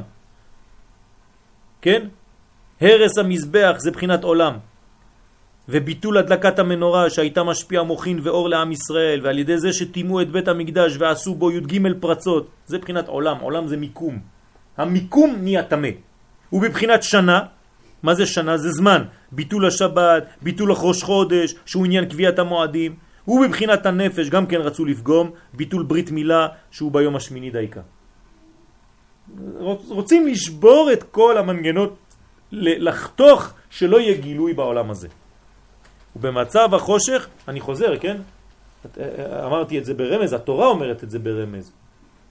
כן? 1.83 2.09
הרס 2.81 3.19
המזבח 3.19 3.75
זה 3.79 3.91
בחינת 3.91 4.25
עולם. 4.25 4.59
וביטול 5.69 6.19
הדלקת 6.19 6.59
המנורה 6.59 7.11
שהייתה 7.11 7.43
משפיע 7.43 7.83
מוכין 7.83 8.19
ואור 8.23 8.49
לעם 8.49 8.73
ישראל, 8.73 9.21
ועל 9.23 9.39
ידי 9.39 9.59
זה 9.59 9.73
שתימו 9.73 10.21
את 10.21 10.31
בית 10.31 10.49
המקדש 10.49 10.97
ועשו 10.99 11.35
בו 11.35 11.51
י"ג 11.51 11.79
פרצות, 12.01 12.51
זה 12.67 12.79
בחינת 12.79 13.09
עולם, 13.09 13.39
עולם 13.41 13.67
זה 13.71 13.77
מיקום. 13.77 14.19
המיקום 14.77 15.31
נהיה 15.43 15.63
תמה. 15.63 15.95
ובבחינת 16.53 17.03
שנה, 17.03 17.62
מה 18.03 18.15
זה 18.15 18.27
שנה? 18.27 18.57
זה 18.57 18.71
זמן. 18.71 19.03
ביטול 19.33 19.67
השבת, 19.67 20.23
ביטול 20.43 20.73
החוש 20.73 21.03
חודש, 21.03 21.55
שהוא 21.67 21.85
עניין 21.85 22.05
קביעת 22.05 22.39
המועדים. 22.39 22.95
ובבחינת 23.29 23.87
הנפש 23.87 24.29
גם 24.29 24.47
כן 24.47 24.61
רצו 24.61 24.85
לפגום, 24.85 25.31
ביטול 25.55 25.83
ברית 25.83 26.11
מילה, 26.11 26.49
שהוא 26.71 26.93
ביום 26.93 27.17
השמיני 27.17 27.51
דייקה. 27.51 27.81
רוצים 29.89 30.27
לשבור 30.27 30.91
את 30.93 31.03
כל 31.03 31.39
המנגנות, 31.39 31.97
לחתוך 32.53 33.53
שלא 33.71 34.01
יהיה 34.01 34.17
גילוי 34.21 34.53
בעולם 34.53 34.91
הזה. 34.91 35.09
ובמצב 36.17 36.75
החושך, 36.75 37.29
אני 37.49 37.61
חוזר, 37.61 37.99
כן? 37.99 38.17
אמרתי 39.47 39.79
את 39.79 39.85
זה 39.85 39.95
ברמז, 39.95 40.33
התורה 40.33 40.67
אומרת 40.67 41.05
את 41.05 41.11
זה 41.11 41.19
ברמז. 41.19 41.73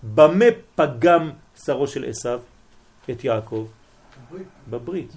במה 0.03 0.45
פגם 0.75 1.31
שרו 1.65 1.87
של 1.87 2.05
עשיו 2.09 2.39
את 3.09 3.23
יעקב? 3.23 3.67
בברית. 4.29 4.47
בברית. 4.69 5.13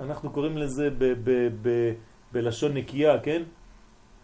אנחנו 0.00 0.30
קוראים 0.30 0.58
לזה 0.58 0.90
ב, 0.90 1.04
ב, 1.04 1.30
ב, 1.62 1.92
בלשון 2.32 2.74
נקייה, 2.74 3.20
כן? 3.20 3.42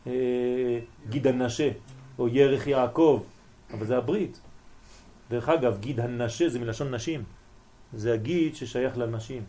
אה, 0.06 0.78
גיד 1.08 1.26
הנשה, 1.26 1.70
או 2.18 2.28
ירך 2.28 2.66
יעקב, 2.66 3.22
אבל 3.72 3.86
זה 3.86 3.96
הברית. 3.96 4.40
דרך 5.30 5.48
אגב, 5.48 5.78
גיד 5.80 6.00
הנשה 6.00 6.48
זה 6.48 6.58
מלשון 6.58 6.94
נשים. 6.94 7.24
זה 7.92 8.14
הגיד 8.14 8.54
ששייך 8.54 8.98
לנשים. 8.98 9.44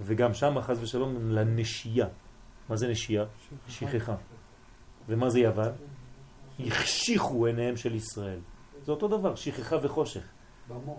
וגם 0.00 0.34
שם 0.34 0.60
חז 0.60 0.82
ושלום 0.82 1.30
לנשייה. 1.30 2.06
מה 2.68 2.76
זה 2.76 2.88
נשייה? 2.88 3.24
שכחה. 3.68 4.14
ומה 5.08 5.30
זה 5.30 5.40
יוון? 5.40 5.72
החשיכו 6.60 7.46
עיניהם 7.46 7.76
של 7.76 7.94
ישראל. 7.94 8.38
זה 8.84 8.92
אותו 8.92 9.08
דבר, 9.08 9.34
שכחה 9.34 9.76
וחושך. 9.82 10.22
במוח. 10.68 10.96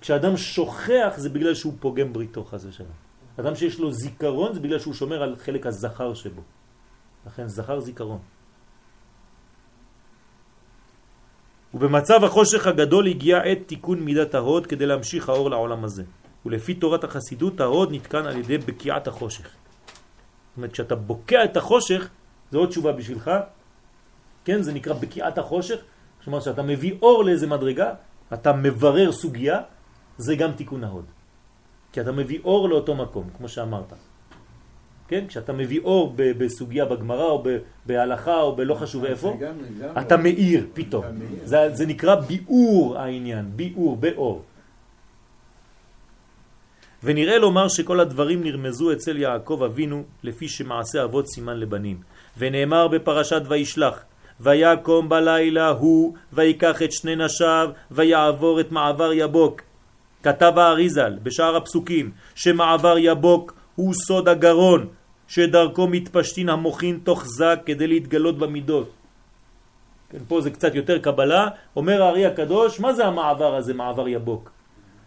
כשאדם 0.00 0.36
שוכח 0.36 1.14
זה 1.16 1.28
בגלל 1.28 1.54
שהוא 1.54 1.72
פוגם 1.80 2.12
בריתו 2.12 2.44
חז 2.44 2.66
ושלום. 2.66 2.90
אדם 3.40 3.54
שיש 3.54 3.78
לו 3.78 3.92
זיכרון 3.92 4.54
זה 4.54 4.60
בגלל 4.60 4.78
שהוא 4.78 4.94
שומר 4.94 5.22
על 5.22 5.36
חלק 5.36 5.66
הזכר 5.66 6.14
שבו. 6.14 6.42
לכן 7.26 7.48
זכר 7.48 7.80
זיכרון. 7.80 8.18
ובמצב 11.74 12.24
החושך 12.24 12.66
הגדול 12.66 13.06
הגיע 13.06 13.38
עת 13.38 13.58
תיקון 13.66 14.00
מידת 14.00 14.34
ההוד 14.34 14.66
כדי 14.66 14.86
להמשיך 14.86 15.28
האור 15.28 15.50
לעולם 15.50 15.84
הזה. 15.84 16.04
ולפי 16.46 16.74
תורת 16.74 17.04
החסידות 17.04 17.60
ההוד 17.60 17.92
נתקן 17.92 18.26
על 18.26 18.36
ידי 18.36 18.58
בקיעת 18.58 19.08
החושך. 19.08 19.44
זאת 19.44 20.56
אומרת, 20.56 20.72
כשאתה 20.72 20.94
בוקע 20.94 21.44
את 21.44 21.56
החושך, 21.56 22.08
זה 22.50 22.58
עוד 22.58 22.68
תשובה 22.68 22.92
בשבילך, 22.92 23.30
כן, 24.44 24.62
זה 24.62 24.72
נקרא 24.72 24.94
בקיעת 24.94 25.38
החושך, 25.38 25.80
כלומר 26.24 26.40
שאתה 26.40 26.62
מביא 26.62 26.94
אור 27.02 27.24
לאיזה 27.24 27.46
מדרגה, 27.46 27.94
אתה 28.34 28.52
מברר 28.52 29.12
סוגיה, 29.12 29.60
זה 30.18 30.36
גם 30.36 30.52
תיקון 30.52 30.84
ההוד. 30.84 31.04
כי 31.92 32.00
אתה 32.00 32.12
מביא 32.12 32.38
אור 32.44 32.68
לאותו 32.68 32.94
מקום, 32.94 33.30
כמו 33.36 33.48
שאמרת. 33.48 33.92
כן? 35.08 35.24
כשאתה 35.28 35.52
מביא 35.52 35.80
אור 35.80 36.14
בסוגיה 36.16 36.84
בגמרא 36.84 37.24
או 37.24 37.44
בהלכה 37.86 38.40
או 38.40 38.56
בלא 38.56 38.74
חשוב 38.74 39.04
איפה, 39.04 39.36
גם- 39.40 39.54
גם- 39.80 39.98
אתה 39.98 40.16
מאיר 40.16 40.66
פתאום. 40.74 41.04
זה, 41.44 41.70
זה 41.74 41.86
נקרא 41.86 42.14
ביאור 42.14 42.98
העניין, 42.98 43.50
ביאור, 43.56 43.96
באור. 43.96 44.42
ונראה 47.02 47.38
לומר 47.38 47.68
שכל 47.68 48.00
הדברים 48.00 48.42
נרמזו 48.44 48.92
אצל 48.92 49.16
יעקב 49.16 49.62
אבינו 49.66 50.02
לפי 50.22 50.48
שמעשה 50.48 51.04
אבות 51.04 51.26
סימן 51.28 51.56
לבנים. 51.56 52.00
ונאמר 52.38 52.88
בפרשת 52.88 53.42
וישלח, 53.48 54.04
ויקום 54.40 55.08
בלילה 55.08 55.68
הוא, 55.68 56.14
ויקח 56.32 56.82
את 56.82 56.92
שני 56.92 57.16
נשיו, 57.16 57.70
ויעבור 57.90 58.60
את 58.60 58.72
מעבר 58.72 59.12
יבוק. 59.12 59.62
כתב 60.22 60.52
האריזל 60.56 61.18
בשאר 61.22 61.56
הפסוקים, 61.56 62.10
שמעבר 62.34 62.98
יבוק 62.98 63.54
הוא 63.74 63.94
סוד 63.94 64.28
הגרון, 64.28 64.86
שדרכו 65.28 65.86
מתפשטין 65.86 66.48
המוחין 66.48 66.98
תוך 67.04 67.24
זק 67.24 67.60
כדי 67.66 67.86
להתגלות 67.86 68.38
במידות. 68.38 68.90
כן, 70.10 70.18
פה 70.28 70.40
זה 70.40 70.50
קצת 70.50 70.74
יותר 70.74 70.98
קבלה, 70.98 71.48
אומר 71.76 72.02
הארי 72.02 72.26
הקדוש, 72.26 72.80
מה 72.80 72.92
זה 72.92 73.06
המעבר 73.06 73.54
הזה, 73.56 73.74
מעבר 73.74 74.08
יבוק? 74.08 74.50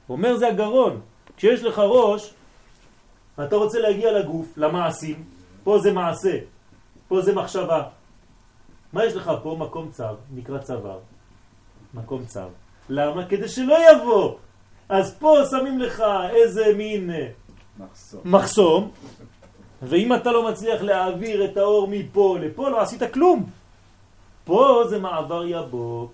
הוא 0.08 0.17
אומר 0.17 0.38
זה 0.38 0.48
הגרון, 0.48 1.02
כשיש 1.38 1.63
לך 1.63 1.80
ראש, 1.80 2.34
אתה 3.44 3.56
רוצה 3.56 3.80
להגיע 3.80 4.20
לגוף, 4.20 4.58
למעשים, 4.58 5.24
פה 5.63 5.80
זה 5.80 5.91
מעשה, 5.91 6.38
פה 7.08 7.22
זה 7.22 7.34
מחשבה. 7.34 7.84
מה 8.93 9.06
יש 9.06 9.13
לך 9.13 9.32
פה? 9.43 9.56
מקום 9.60 9.91
צר, 9.91 10.15
נקרא 10.34 10.58
צוואר. 10.58 10.99
מקום 11.93 12.25
צר. 12.25 12.47
למה? 12.89 13.25
כדי 13.25 13.47
שלא 13.47 13.77
יבוא. 13.91 14.36
אז 14.89 15.17
פה 15.19 15.38
שמים 15.51 15.80
לך 15.80 16.04
איזה 16.30 16.73
מין 16.77 17.12
אה, 17.12 17.27
מחסום. 17.80 18.21
מחסום, 18.25 18.91
ואם 19.82 20.15
אתה 20.15 20.32
לא 20.32 20.51
מצליח 20.51 20.82
להעביר 20.82 21.45
את 21.45 21.58
האור 21.58 21.88
מפה 21.88 22.38
לפה, 22.41 22.69
לא 22.69 22.82
עשית 22.82 23.01
כלום. 23.13 23.49
פה 24.45 24.84
זה 24.89 24.99
מעבר 24.99 25.43
יבוק. 25.45 26.12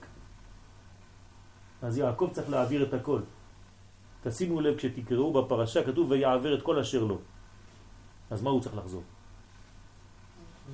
אז 1.81 1.97
יעקב 1.97 2.29
צריך 2.31 2.49
להעביר 2.49 2.83
את 2.83 2.93
הכל. 2.93 3.21
תשימו 4.23 4.61
לב 4.61 4.77
כשתקראו 4.77 5.33
בפרשה 5.33 5.83
כתוב 5.83 6.11
ויעבר 6.11 6.53
את 6.53 6.61
כל 6.61 6.79
אשר 6.79 7.03
לו. 7.03 7.17
אז 8.29 8.41
מה 8.41 8.49
הוא 8.49 8.61
צריך 8.61 8.75
לחזור? 8.77 9.03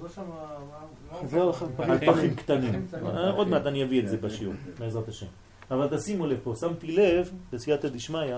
לא 0.01 1.53
על 1.77 1.97
פחים 2.13 2.35
קטנים. 2.35 2.85
אה, 3.05 3.29
עוד 3.29 3.47
מעט 3.47 3.65
אני 3.65 3.83
אביא 3.83 3.99
את 3.99 4.07
זה 4.07 4.17
בשיעור, 4.17 4.53
בעזרת 4.79 5.07
השם. 5.07 5.25
אבל 5.71 5.97
תשימו 5.97 6.27
לב 6.27 6.39
פה, 6.43 6.53
שמתי 6.59 6.91
לב, 6.91 7.31
בסייעתא 7.53 7.87
דשמיא, 7.87 8.35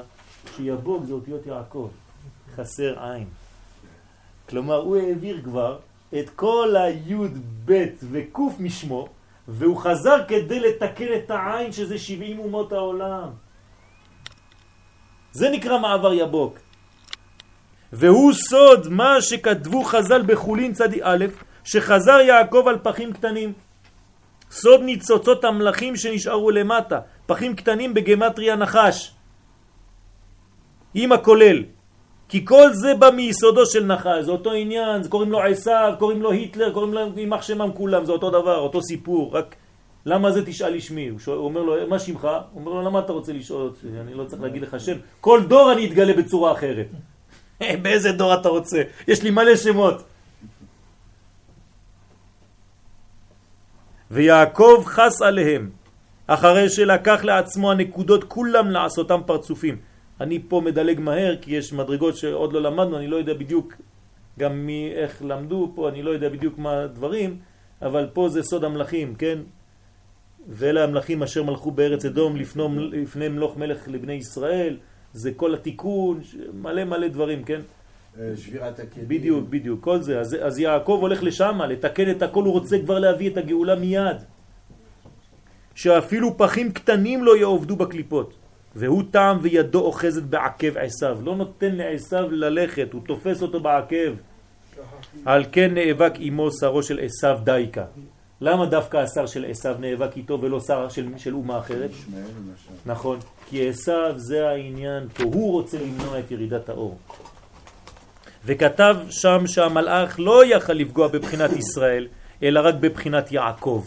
שיבוק 0.56 1.06
זה 1.06 1.14
אותיות 1.14 1.46
יעקב, 1.46 1.90
חסר 2.56 3.04
עין. 3.04 3.28
כלומר, 4.50 4.76
הוא 4.76 4.98
העביר 4.98 5.42
כבר 5.44 5.80
את 6.20 6.30
כל 6.30 6.76
היוד 6.76 7.32
בית 7.66 8.04
וקוף 8.12 8.60
משמו, 8.60 9.08
והוא 9.48 9.78
חזר 9.78 10.18
כדי 10.28 10.60
לתקן 10.60 11.14
את 11.16 11.32
העין 11.32 11.72
שזה 11.72 11.98
70 11.98 12.40
אומות 12.40 12.74
העולם. 12.74 13.30
זה 15.32 15.50
נקרא 15.50 15.80
מעבר 15.80 16.14
יבוק. 16.14 16.58
והוא 17.94 18.34
סוד 18.34 18.88
מה 18.90 19.22
שכתבו 19.22 19.84
חז"ל 19.84 20.22
בחולין 20.26 20.74
צדי 20.74 21.00
א', 21.04 21.26
שחזר 21.64 22.20
יעקב 22.20 22.66
על 22.68 22.78
פחים 22.84 23.14
קטנים. 23.14 23.54
סוד 24.52 24.82
ניצוצות 24.82 25.44
המלאכים 25.44 25.96
שנשארו 25.96 26.52
למטה, 26.52 27.00
פחים 27.26 27.56
קטנים 27.56 27.94
בגמטריה 27.94 28.56
נחש. 28.56 29.12
עם 30.94 31.12
הכולל. 31.12 31.64
כי 32.30 32.46
כל 32.46 32.74
זה 32.74 32.94
בא 32.94 33.10
מיסודו 33.10 33.66
של 33.66 33.86
נחש, 33.86 34.26
זה 34.26 34.32
אותו 34.32 34.52
עניין, 34.52 35.04
זה 35.04 35.10
קוראים 35.10 35.32
לו 35.32 35.42
עשיו, 35.42 35.94
קוראים 36.00 36.22
לו 36.22 36.32
היטלר, 36.32 36.74
קוראים 36.74 36.94
לו 36.94 37.02
יימח 37.18 37.42
שמם 37.42 37.72
כולם, 37.74 38.06
זה 38.06 38.12
אותו 38.12 38.30
דבר, 38.30 38.58
אותו 38.58 38.82
סיפור, 38.82 39.38
רק 39.38 39.56
למה 40.06 40.32
זה 40.32 40.46
תשאל 40.46 40.76
לשמי? 40.76 41.08
הוא, 41.08 41.20
שואל, 41.20 41.38
אומר 41.38 41.62
לו, 41.62 41.88
מה 41.88 42.00
שמך? 42.00 42.24
הוא 42.24 42.60
אומר 42.62 42.72
לו, 42.72 42.82
למה 42.82 43.00
אתה 43.00 43.14
רוצה 43.14 43.34
לשאול 43.34 43.62
אותי? 43.62 43.88
אני 44.02 44.14
לא 44.14 44.24
צריך 44.24 44.42
להגיד 44.42 44.62
לך 44.62 44.80
שם. 44.80 44.98
כל 45.22 45.42
דור 45.48 45.72
אני 45.72 45.86
אתגלה 45.86 46.14
בצורה 46.14 46.52
אחרת. 46.52 46.88
באיזה 47.82 48.12
דור 48.12 48.34
אתה 48.34 48.50
רוצה? 48.50 48.82
יש 49.08 49.24
לי 49.24 49.30
מלא 49.30 49.56
שמות. 49.56 50.04
ויעקב 54.12 54.84
חס 54.86 55.22
עליהם, 55.22 55.70
אחרי 56.28 56.70
שלקח 56.70 57.24
לעצמו 57.24 57.72
הנקודות 57.72 58.24
כולם 58.24 58.72
לעשותם 58.72 59.22
פרצופים. 59.26 59.78
אני 60.22 60.40
פה 60.48 60.62
מדלג 60.66 61.00
מהר 61.00 61.36
כי 61.42 61.56
יש 61.56 61.74
מדרגות 61.74 62.18
שעוד 62.18 62.54
לא 62.54 62.62
למדנו, 62.62 62.98
אני 62.98 63.08
לא 63.08 63.16
יודע 63.16 63.34
בדיוק 63.34 63.74
גם 64.40 64.66
מי, 64.66 64.92
איך 64.96 65.22
למדו 65.26 65.72
פה, 65.76 65.90
אני 65.90 66.04
לא 66.04 66.12
יודע 66.12 66.30
בדיוק 66.30 66.58
מה 66.58 66.84
הדברים, 66.84 67.40
אבל 67.82 68.10
פה 68.14 68.30
זה 68.30 68.44
סוד 68.44 68.64
המלאכים, 68.64 69.16
כן? 69.16 69.40
ואלה 70.48 70.84
המלאכים 70.84 71.24
אשר 71.24 71.44
מלכו 71.44 71.72
בארץ 71.72 72.06
אדום 72.06 72.36
לפנום, 72.36 72.80
לפני 72.80 73.28
מלוך 73.28 73.58
מלך 73.58 73.88
לבני 73.88 74.14
ישראל, 74.14 74.78
זה 75.16 75.32
כל 75.36 75.54
התיקון, 75.54 76.20
מלא 76.54 76.84
מלא 76.84 77.08
דברים, 77.08 77.44
כן? 77.44 77.62
אה, 78.20 78.32
שבירת 78.38 78.80
הכלים. 78.80 79.08
בדיוק, 79.08 79.50
בדיוק, 79.50 79.84
כל 79.84 80.02
זה. 80.02 80.20
אז, 80.20 80.38
אז 80.42 80.60
יעקב 80.60 80.98
הולך 81.02 81.24
לשם, 81.24 81.62
לתקן 81.70 82.12
את 82.12 82.22
הכל, 82.22 82.44
הוא 82.44 82.54
רוצה 82.54 82.80
כבר 82.80 83.00
להביא 83.00 83.30
את 83.30 83.38
הגאולה 83.38 83.76
מיד. 83.76 84.18
שאפילו 85.76 86.38
פחים 86.38 86.72
קטנים 86.72 87.24
לא 87.24 87.38
יעובדו 87.38 87.76
בקליפות. 87.76 88.34
והוא 88.76 89.04
טעם 89.12 89.38
וידו 89.42 89.80
אוחזת 89.80 90.24
בעקב 90.24 90.78
עשיו. 90.78 91.18
לא 91.24 91.36
נותן 91.36 91.76
לעשיו 91.76 92.32
ללכת, 92.32 92.94
הוא 92.94 93.02
תופס 93.08 93.42
אותו 93.42 93.60
בעקב. 93.60 94.14
על 95.26 95.46
כן 95.52 95.74
נאבק 95.74 96.14
עמו 96.20 96.52
שרו 96.52 96.84
של 96.84 97.00
עשיו 97.00 97.40
דייקה. 97.44 97.86
למה 98.46 98.66
דווקא 98.66 98.98
השר 98.98 99.26
של 99.26 99.46
עשיו 99.50 99.76
נאבק 99.80 100.18
איתו 100.18 100.42
ולא 100.42 100.60
שר 100.60 100.90
של, 100.90 101.08
של 101.18 101.34
אומה 101.34 101.60
אחרת? 101.60 101.90
נכון, 102.86 103.20
כי 103.50 103.70
עשיו 103.70 104.14
זה 104.18 104.50
העניין 104.50 105.08
פה, 105.10 105.24
הוא 105.24 105.52
רוצה 105.52 105.78
למנוע 105.82 106.20
את 106.20 106.32
ירידת 106.32 106.70
האור. 106.70 106.98
וכתב 108.46 108.96
שם 109.10 109.48
שהמלאך 109.48 110.20
לא 110.20 110.46
יכל 110.46 110.74
לפגוע 110.74 111.08
בבחינת 111.08 111.52
ישראל, 111.52 112.08
אלא 112.44 112.60
רק 112.64 112.76
בבחינת 112.76 113.32
יעקב. 113.32 113.86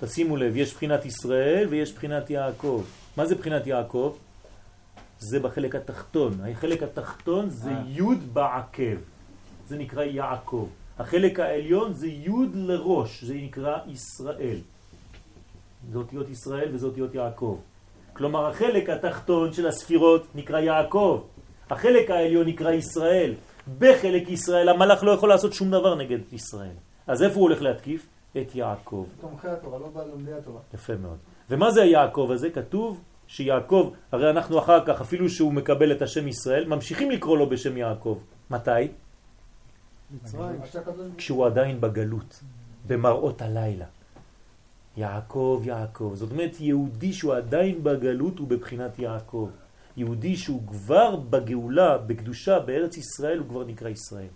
תשימו 0.00 0.36
לב, 0.36 0.56
יש 0.56 0.74
בחינת 0.74 1.04
ישראל 1.04 1.66
ויש 1.70 1.92
בחינת 1.92 2.30
יעקב. 2.30 2.84
מה 3.16 3.26
זה 3.26 3.34
בחינת 3.34 3.66
יעקב? 3.66 4.16
זה 5.18 5.40
בחלק 5.40 5.74
התחתון. 5.74 6.40
החלק 6.52 6.82
התחתון 6.82 7.50
זה 7.50 7.70
אה. 7.70 7.82
י' 7.88 8.14
בעקב. 8.32 8.96
זה 9.68 9.78
נקרא 9.78 10.02
יעקב. 10.02 10.68
החלק 10.98 11.40
העליון 11.40 11.92
זה 11.92 12.06
י' 12.06 12.30
לראש, 12.54 13.24
זה 13.24 13.34
נקרא 13.34 13.78
ישראל. 13.86 14.58
זה 15.92 15.98
אותיות 15.98 16.28
ישראל 16.28 16.68
וזה 16.74 16.86
אותיות 16.86 17.14
יעקב. 17.14 17.58
כלומר, 18.12 18.46
החלק 18.46 18.90
התחתון 18.90 19.52
של 19.52 19.66
הספירות 19.66 20.26
נקרא 20.34 20.60
יעקב. 20.60 21.22
החלק 21.70 22.10
העליון 22.10 22.48
נקרא 22.48 22.70
ישראל. 22.72 23.34
בחלק 23.78 24.28
ישראל 24.28 24.68
המלאך 24.68 25.04
לא 25.04 25.10
יכול 25.10 25.28
לעשות 25.28 25.52
שום 25.52 25.70
דבר 25.70 25.94
נגד 25.94 26.18
ישראל. 26.32 26.76
אז 27.06 27.22
איפה 27.22 27.34
הוא 27.34 27.42
הולך 27.42 27.62
להתקיף? 27.62 28.06
את 28.40 28.54
יעקב. 28.54 29.06
תומכי 29.20 29.48
התורה, 29.48 29.78
לא 29.78 29.88
בלומדי 29.94 30.32
התורה. 30.32 30.60
יפה 30.74 30.96
מאוד. 30.96 31.16
ומה 31.50 31.70
זה 31.70 31.82
היעקב 31.82 32.30
הזה? 32.32 32.50
כתוב 32.50 33.00
שיעקב, 33.26 33.92
הרי 34.12 34.30
אנחנו 34.30 34.58
אחר 34.58 34.86
כך, 34.86 35.00
אפילו 35.00 35.28
שהוא 35.28 35.52
מקבל 35.52 35.92
את 35.92 36.02
השם 36.02 36.28
ישראל, 36.28 36.66
ממשיכים 36.66 37.10
לקרוא 37.10 37.38
לו 37.38 37.48
בשם 37.48 37.76
יעקב. 37.76 38.18
מתי? 38.50 38.70
מצרים. 38.70 38.90
עד 38.90 38.92
שהקדוש 38.94 38.94
ברוך 38.94 39.95
כשהוא 41.16 41.46
עדיין 41.46 41.80
בגלות, 41.80 42.42
במראות 42.86 43.42
הלילה. 43.42 43.84
יעקב, 44.96 45.62
יעקב. 45.64 46.12
זאת 46.14 46.30
אומרת, 46.30 46.60
יהודי 46.60 47.12
שהוא 47.12 47.34
עדיין 47.34 47.84
בגלות 47.84 48.38
הוא 48.38 48.48
בבחינת 48.48 48.98
יעקב. 48.98 49.50
יהודי 49.96 50.36
שהוא 50.36 50.62
כבר 50.68 51.16
בגאולה, 51.16 51.98
בקדושה, 51.98 52.58
בארץ 52.58 52.96
ישראל, 52.96 53.38
הוא 53.38 53.48
כבר 53.48 53.64
נקרא 53.64 53.88
ישראל. 53.88 54.32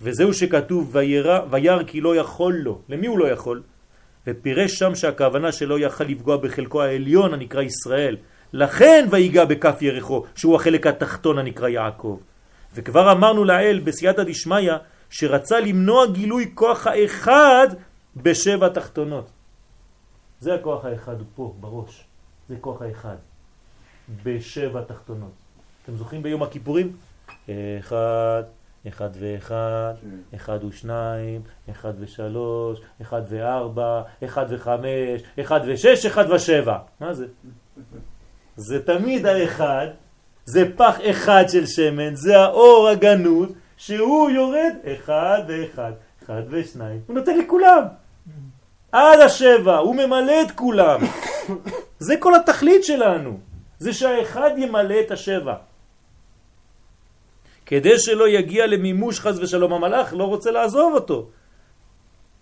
וזהו 0.00 0.34
שכתוב 0.34 0.90
וירא, 0.92 1.40
ויר 1.50 1.84
כי 1.84 2.00
לא 2.00 2.16
יכול 2.16 2.54
לו. 2.54 2.80
למי 2.88 3.06
הוא 3.06 3.18
לא 3.18 3.28
יכול? 3.28 3.62
ופירש 4.26 4.74
שם 4.74 4.94
שהכוונה 4.94 5.52
שלו 5.52 5.78
יכל 5.78 6.04
לפגוע 6.04 6.36
בחלקו 6.36 6.82
העליון 6.82 7.34
הנקרא 7.34 7.62
ישראל. 7.62 8.16
לכן 8.52 9.06
ויגע 9.10 9.44
בכף 9.44 9.82
ירחו, 9.82 10.24
שהוא 10.34 10.56
החלק 10.56 10.86
התחתון 10.86 11.38
הנקרא 11.38 11.68
יעקב. 11.68 12.18
וכבר 12.74 13.12
אמרנו 13.12 13.44
לאל 13.44 13.80
בסייעתא 13.84 14.22
דשמיא 14.22 14.72
שרצה 15.10 15.60
למנוע 15.60 16.06
גילוי 16.06 16.50
כוח 16.54 16.86
האחד 16.86 17.68
בשבע 18.16 18.68
תחתונות. 18.68 19.30
זה 20.40 20.54
הכוח 20.54 20.84
האחד 20.84 21.16
פה, 21.34 21.54
בראש. 21.60 22.04
זה 22.48 22.56
כוח 22.60 22.82
האחד. 22.82 23.16
בשבע 24.24 24.82
תחתונות. 24.82 25.32
אתם 25.84 25.96
זוכרים 25.96 26.22
ביום 26.22 26.42
הכיפורים? 26.42 26.96
אחד, 27.78 28.42
אחד 28.88 29.10
ואחד, 29.20 29.94
כן. 30.00 30.36
אחד 30.36 30.64
ושניים, 30.64 31.42
אחד 31.70 31.92
ושלוש, 31.98 32.80
אחד 33.02 33.22
וארבע, 33.28 34.02
אחד 34.24 34.46
וחמש, 34.50 35.22
אחד 35.40 35.60
ושש, 35.66 36.06
אחד 36.06 36.30
ושבע. 36.30 36.78
מה 37.00 37.14
זה? 37.14 37.26
זה 38.56 38.82
תמיד 38.86 39.26
האחד, 39.26 39.86
זה 40.46 40.64
פח 40.76 40.96
אחד 41.10 41.44
של 41.48 41.66
שמן, 41.66 42.14
זה 42.14 42.38
האור 42.38 42.88
הגנות, 42.88 43.48
שהוא 43.76 44.30
יורד 44.30 44.74
אחד 44.84 45.42
ואחד, 45.48 45.92
אחד 46.24 46.42
ושניים, 46.50 47.00
הוא 47.06 47.16
נותן 47.16 47.38
לכולם. 47.38 47.82
עד 48.92 49.20
השבע, 49.20 49.76
הוא 49.76 49.94
ממלא 49.96 50.42
את 50.42 50.50
כולם. 50.50 51.00
זה 51.98 52.16
כל 52.16 52.34
התכלית 52.34 52.84
שלנו, 52.84 53.38
זה 53.78 53.92
שהאחד 53.92 54.50
ימלא 54.56 54.94
את 55.00 55.10
השבע. 55.10 55.54
כדי 57.66 57.98
שלא 57.98 58.28
יגיע 58.28 58.66
למימוש 58.66 59.20
חז 59.20 59.40
ושלום 59.40 59.72
המלאך, 59.72 60.14
לא 60.14 60.24
רוצה 60.24 60.50
לעזוב 60.50 60.94
אותו. 60.94 61.28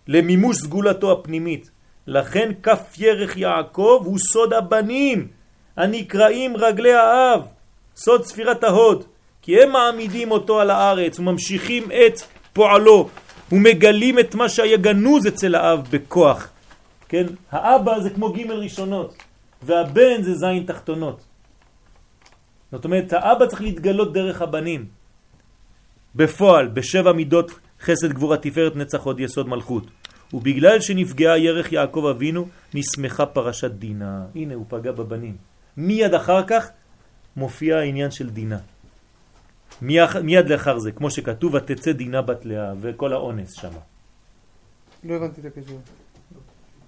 למימוש 0.08 0.56
סגולתו 0.56 1.12
הפנימית. 1.12 1.70
לכן 2.06 2.52
כף 2.62 2.94
ירך 2.98 3.36
יעקב 3.36 4.02
הוא 4.04 4.18
סוד 4.18 4.52
הבנים, 4.52 5.28
הנקראים 5.76 6.56
רגלי 6.56 6.94
האב, 6.94 7.42
סוד 7.96 8.24
ספירת 8.24 8.64
ההוד, 8.64 9.04
כי 9.42 9.62
הם 9.62 9.72
מעמידים 9.72 10.30
אותו 10.30 10.60
על 10.60 10.70
הארץ 10.70 11.18
וממשיכים 11.18 11.84
את 11.84 12.20
פועלו 12.52 13.08
ומגלים 13.52 14.18
את 14.18 14.34
מה 14.34 14.48
שהיה 14.48 14.76
גנוז 14.76 15.26
אצל 15.26 15.54
האב 15.54 15.88
בכוח. 15.90 16.48
כן? 17.08 17.26
האבא 17.50 18.00
זה 18.00 18.10
כמו 18.10 18.32
ג' 18.32 18.50
ראשונות, 18.50 19.14
והבן 19.62 20.22
זה 20.22 20.34
זין 20.34 20.64
תחתונות. 20.66 21.20
זאת 22.72 22.84
אומרת, 22.84 23.12
האבא 23.12 23.46
צריך 23.46 23.62
להתגלות 23.62 24.12
דרך 24.12 24.42
הבנים. 24.42 24.86
בפועל, 26.14 26.68
בשבע 26.68 27.12
מידות 27.12 27.50
חסד 27.80 28.12
גבורה 28.12 28.36
תפארת 28.36 28.76
נצח 28.76 29.02
עוד 29.02 29.20
יסוד 29.20 29.48
מלכות. 29.48 29.84
ובגלל 30.32 30.80
שנפגעה 30.80 31.38
ירך 31.38 31.72
יעקב 31.72 32.06
אבינו, 32.10 32.48
נסמכה 32.74 33.26
פרשת 33.26 33.70
דינה. 33.70 34.26
הנה, 34.34 34.54
הוא 34.54 34.64
פגע 34.68 34.92
בבנים. 34.92 35.36
מיד 35.76 36.14
אחר 36.14 36.42
כך 36.46 36.68
מופיע 37.36 37.78
העניין 37.78 38.10
של 38.10 38.30
דינה. 38.30 38.58
מיד, 39.82 40.08
מיד 40.22 40.48
לאחר 40.48 40.78
זה, 40.78 40.92
כמו 40.92 41.10
שכתוב, 41.10 41.54
ותצא 41.54 41.92
דינה 41.92 42.22
בת 42.22 42.44
לאה, 42.44 42.72
וכל 42.80 43.12
האונס 43.12 43.52
שם. 43.52 43.72
לא 45.04 45.14
הבנתי 45.14 45.40
את 45.40 45.46
הקשר. 45.46 45.76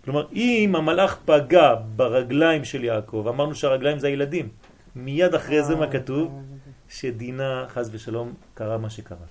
כלומר, 0.04 0.26
אם 0.32 0.72
המלאך 0.76 1.18
פגע 1.24 1.74
ברגליים 1.96 2.64
של 2.64 2.84
יעקב, 2.84 3.26
אמרנו 3.28 3.54
שהרגליים 3.54 3.98
זה 3.98 4.06
הילדים, 4.06 4.48
מיד 4.96 5.34
אחרי 5.34 5.62
זה 5.62 5.76
מה 5.76 5.86
כתוב? 5.86 6.42
שדינה, 6.88 7.64
חז 7.68 7.90
ושלום, 7.92 8.34
קרה 8.54 8.78
מה 8.78 8.90
שקרה. 8.90 9.26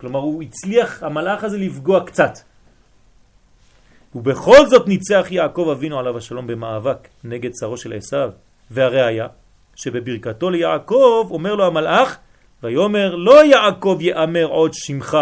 כלומר, 0.00 0.18
הוא 0.18 0.42
הצליח, 0.42 1.02
המלאך 1.02 1.44
הזה, 1.44 1.58
לפגוע 1.58 2.04
קצת. 2.06 2.38
ובכל 4.14 4.66
זאת 4.66 4.88
ניצח 4.88 5.26
יעקב 5.30 5.68
אבינו 5.72 5.98
עליו 5.98 6.16
השלום 6.16 6.46
במאבק 6.46 7.08
נגד 7.24 7.50
צרו 7.50 7.76
של 7.76 7.92
עשיו. 7.92 8.30
והראיה, 8.70 9.26
שבברכתו 9.78 10.50
ליעקב 10.50 11.28
אומר 11.30 11.54
לו 11.54 11.66
המלאך, 11.66 12.18
ויאמר 12.62 13.14
לא 13.14 13.44
יעקב 13.44 13.98
יאמר 14.00 14.44
עוד 14.44 14.74
שמך, 14.74 15.18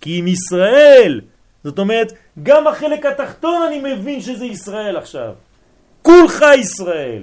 כי 0.00 0.20
אם 0.20 0.26
ישראל. 0.26 1.20
זאת 1.64 1.78
אומרת, 1.78 2.12
גם 2.42 2.66
החלק 2.66 3.06
התחתון 3.06 3.62
אני 3.62 3.94
מבין 3.94 4.20
שזה 4.20 4.46
ישראל 4.46 4.96
עכשיו. 4.96 5.32
כולך 6.02 6.44
ישראל. 6.58 7.22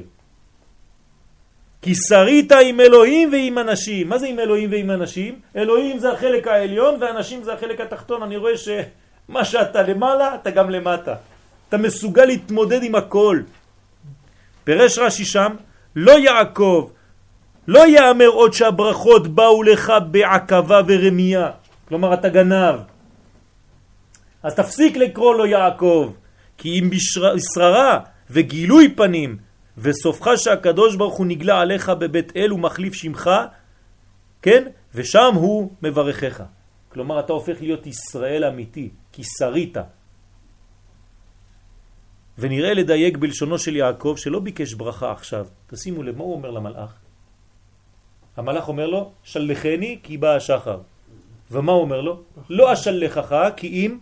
כי 1.82 1.94
שרית 1.96 2.52
עם 2.52 2.80
אלוהים 2.80 3.32
ועם 3.32 3.60
אנשים. 3.60 4.10
מה 4.10 4.18
זה 4.18 4.28
עם 4.28 4.40
אלוהים 4.40 4.72
ועם 4.72 4.92
אנשים? 4.92 5.40
אלוהים 5.56 6.00
זה 6.00 6.12
החלק 6.12 6.48
העליון 6.48 6.96
ואנשים 7.00 7.44
זה 7.44 7.54
החלק 7.54 7.82
התחתון. 7.82 8.24
אני 8.24 8.38
רואה 8.38 8.58
שמה 8.58 9.46
שאתה 9.46 9.82
למעלה, 9.82 10.36
אתה 10.36 10.52
גם 10.52 10.70
למטה. 10.70 11.16
אתה 11.70 11.78
מסוגל 11.78 12.26
להתמודד 12.26 12.84
עם 12.84 12.96
הכל. 12.96 13.42
פירש 14.64 14.98
רש"י 14.98 15.26
שם, 15.26 15.56
לא 15.96 16.20
יעקב, 16.20 16.90
לא 17.68 17.88
יאמר 17.88 18.28
עוד 18.28 18.54
שהברכות 18.54 19.28
באו 19.28 19.64
לך 19.64 19.94
בעקבה 20.12 20.82
ורמייה. 20.88 21.52
כלומר, 21.88 22.14
אתה 22.14 22.30
גנב. 22.30 22.76
אז 24.44 24.56
תפסיק 24.56 24.98
לקרוא 24.98 25.36
לו 25.36 25.46
יעקב, 25.46 26.14
כי 26.58 26.80
אם 26.80 26.90
בשררה 26.90 28.00
וגילוי 28.30 28.96
פנים 28.96 29.38
וסופך 29.78 30.28
שהקדוש 30.36 30.96
ברוך 30.96 31.18
הוא 31.18 31.26
נגלה 31.26 31.62
עליך 31.62 31.90
בבית 31.90 32.38
אל 32.38 32.54
ומחליף 32.54 32.94
שמך, 32.94 33.30
כן? 34.42 34.64
ושם 34.96 35.32
הוא 35.36 35.72
מברכך. 35.82 36.44
כלומר, 36.90 37.20
אתה 37.20 37.34
הופך 37.34 37.62
להיות 37.62 37.88
ישראל 37.88 38.44
אמיתי, 38.44 38.90
כי 39.12 39.22
שרית. 39.40 39.78
ונראה 42.38 42.74
לדייק 42.74 43.18
בלשונו 43.18 43.58
של 43.58 43.76
יעקב 43.76 44.16
שלא 44.18 44.40
ביקש 44.40 44.74
ברכה 44.74 45.12
עכשיו. 45.12 45.48
תשימו 45.68 46.04
לב, 46.04 46.18
מה 46.18 46.24
הוא 46.24 46.34
אומר 46.34 46.52
למלאך? 46.52 46.94
המלאך 48.38 48.68
אומר 48.68 48.88
לו, 48.88 49.12
שלחני 49.24 50.00
כי 50.04 50.18
בא 50.18 50.36
השחר. 50.36 50.80
ומה 51.52 51.72
הוא 51.72 51.82
אומר 51.82 52.02
לו? 52.02 52.22
לא 52.50 52.74
אשלחך 52.74 53.36
כי 53.58 53.68
אם 53.68 53.98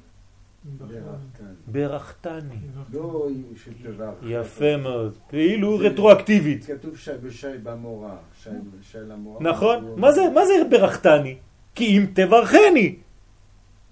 ברכתני. 1.68 2.56
לא 2.94 3.28
שתברך. 3.56 4.16
יפה 4.28 4.78
מאוד. 4.78 5.18
כאילו 5.30 5.78
רטרואקטיבית. 5.78 6.66
כתוב 6.66 6.98
שי 6.98 7.12
בשי 7.24 7.58
במורה. 7.64 8.16
שי 8.44 8.98
למורה. 9.08 9.42
נכון? 9.42 9.94
מה 9.98 10.12
זה, 10.12 10.22
מה 10.34 10.46
זה 10.46 10.54
ברכתני? 10.70 11.36
כי 11.76 11.98
אם 11.98 12.06
תברכני. 12.14 12.96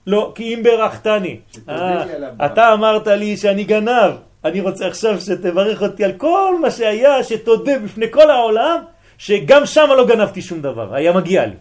לא, 0.07 0.31
כי 0.35 0.53
אם 0.53 0.63
ברכתני. 0.63 1.39
אה. 1.69 2.45
אתה 2.45 2.73
אמרת 2.73 3.07
לי 3.07 3.37
שאני 3.37 3.63
גנב. 3.63 4.28
אני 4.45 4.61
רוצה 4.61 4.87
עכשיו 4.87 5.21
שתברך 5.21 5.81
אותי 5.81 6.03
על 6.03 6.11
כל 6.17 6.55
מה 6.61 6.71
שהיה, 6.71 7.23
שתודה 7.23 7.79
בפני 7.79 8.11
כל 8.11 8.29
העולם, 8.29 8.79
שגם 9.17 9.65
שם 9.65 9.87
לא 9.97 10.07
גנבתי 10.07 10.41
שום 10.41 10.61
דבר, 10.61 10.95
היה 10.95 11.11
מגיע 11.11 11.45
לי. 11.45 11.55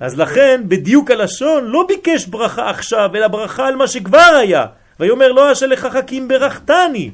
אז 0.00 0.18
לכן, 0.18 0.60
בדיוק 0.68 1.10
הלשון, 1.10 1.64
לא 1.64 1.84
ביקש 1.88 2.26
ברכה 2.26 2.70
עכשיו, 2.70 3.10
אלא 3.14 3.28
ברכה 3.28 3.66
על 3.66 3.76
מה 3.76 3.86
שכבר 3.86 4.38
היה. 4.40 4.66
ויאמר 5.00 5.32
לא 5.32 5.52
אשלך 5.52 5.86
חכים 5.86 6.28
ברכתני. 6.28 7.10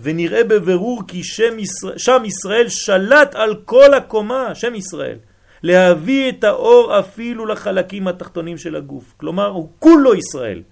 ונראה 0.00 0.44
בבירור 0.44 1.02
כי 1.08 1.24
שם 1.24 1.58
ישראל, 1.58 1.98
שם 1.98 2.22
ישראל 2.24 2.68
שלט 2.68 3.34
על 3.34 3.56
כל 3.64 3.94
הקומה, 3.94 4.54
שם 4.54 4.74
ישראל, 4.74 5.16
להביא 5.62 6.28
את 6.28 6.44
האור 6.44 6.98
אפילו 6.98 7.46
לחלקים 7.46 8.08
התחתונים 8.08 8.58
של 8.58 8.76
הגוף. 8.76 9.14
כלומר, 9.16 9.46
הוא 9.46 9.68
כולו 9.78 10.14
ישראל. 10.14 10.62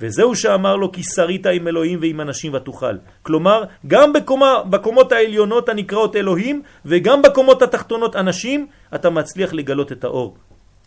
וזהו 0.00 0.36
שאמר 0.36 0.76
לו 0.76 0.92
כי 0.92 1.02
שרית 1.02 1.46
עם 1.46 1.68
אלוהים 1.68 1.98
ועם 2.02 2.20
אנשים 2.20 2.54
ותוכל. 2.54 2.94
כלומר, 3.22 3.64
גם 3.86 4.12
בקומה, 4.12 4.62
בקומות 4.70 5.12
העליונות 5.12 5.68
הנקראות 5.68 6.16
אלוהים 6.16 6.62
וגם 6.84 7.22
בקומות 7.22 7.62
התחתונות 7.62 8.16
אנשים, 8.16 8.66
אתה 8.94 9.10
מצליח 9.10 9.52
לגלות 9.52 9.92
את 9.92 10.04
האור. 10.04 10.36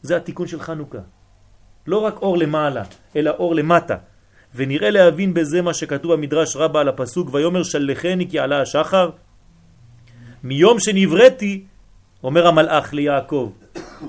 זה 0.01 0.15
התיקון 0.15 0.47
של 0.47 0.59
חנוכה. 0.59 0.97
לא 1.87 1.97
רק 1.97 2.21
אור 2.21 2.37
למעלה, 2.37 2.83
אלא 3.15 3.31
אור 3.39 3.55
למטה. 3.55 3.95
ונראה 4.55 4.89
להבין 4.89 5.33
בזה 5.33 5.61
מה 5.61 5.73
שכתוב 5.73 6.13
במדרש 6.13 6.55
רבה 6.55 6.81
על 6.81 6.87
הפסוק 6.87 7.33
ויאמר 7.33 7.63
שלחני 7.63 8.29
כי 8.29 8.39
עלה 8.39 8.61
השחר. 8.61 9.09
מיום 10.43 10.79
שנבראתי, 10.79 11.63
אומר 12.23 12.47
המלאך 12.47 12.93
ליעקב, 12.93 13.51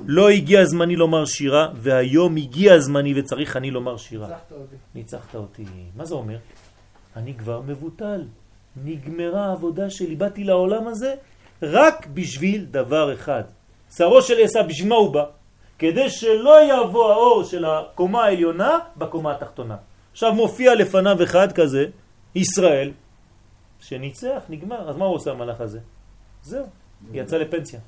לא 0.07 0.29
הגיע 0.29 0.65
זמני 0.65 0.97
לומר 0.97 1.25
שירה, 1.25 1.69
והיום 1.75 2.37
הגיע 2.37 2.79
זמני 2.79 3.21
וצריך 3.21 3.57
אני 3.57 3.71
לומר 3.71 3.97
שירה. 3.97 4.27
ניצחת 4.29 4.53
אותי. 4.53 4.77
ניצחת 4.95 5.35
אותי. 5.35 5.65
מה 5.97 6.05
זה 6.05 6.15
אומר? 6.15 6.39
אני 7.17 7.35
כבר 7.35 7.61
מבוטל. 7.61 8.25
נגמרה 8.85 9.47
העבודה 9.47 9.91
שלי. 9.91 10.17
באתי 10.17 10.45
לעולם 10.45 10.87
הזה 10.87 11.15
רק 11.63 12.07
בשביל 12.07 12.65
דבר 12.71 13.15
אחד. 13.15 13.43
שרו 13.97 14.23
של 14.23 14.35
עשה, 14.45 14.63
בשביל 14.63 14.89
מה 14.89 14.95
הוא 14.95 15.15
בא? 15.15 15.25
כדי 15.79 16.11
שלא 16.11 16.57
יבוא 16.63 17.13
האור 17.13 17.45
של 17.45 17.65
הקומה 17.65 18.25
העליונה 18.25 18.79
בקומה 18.97 19.33
התחתונה. 19.33 19.77
עכשיו 20.13 20.35
מופיע 20.35 20.75
לפניו 20.75 21.23
אחד 21.23 21.53
כזה, 21.53 21.87
ישראל, 22.35 22.93
שניצח, 23.81 24.43
נגמר. 24.49 24.91
אז 24.91 24.97
מה 24.97 25.05
הוא 25.05 25.15
עושה 25.15 25.31
המלאך 25.31 25.61
הזה? 25.61 25.79
זהו, 26.43 26.67
יצא 27.13 27.37
לפנסיה. 27.37 27.81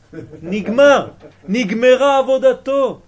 נגמר, 0.42 1.08
נגמרה 1.48 2.18
עבודתו. 2.18 3.00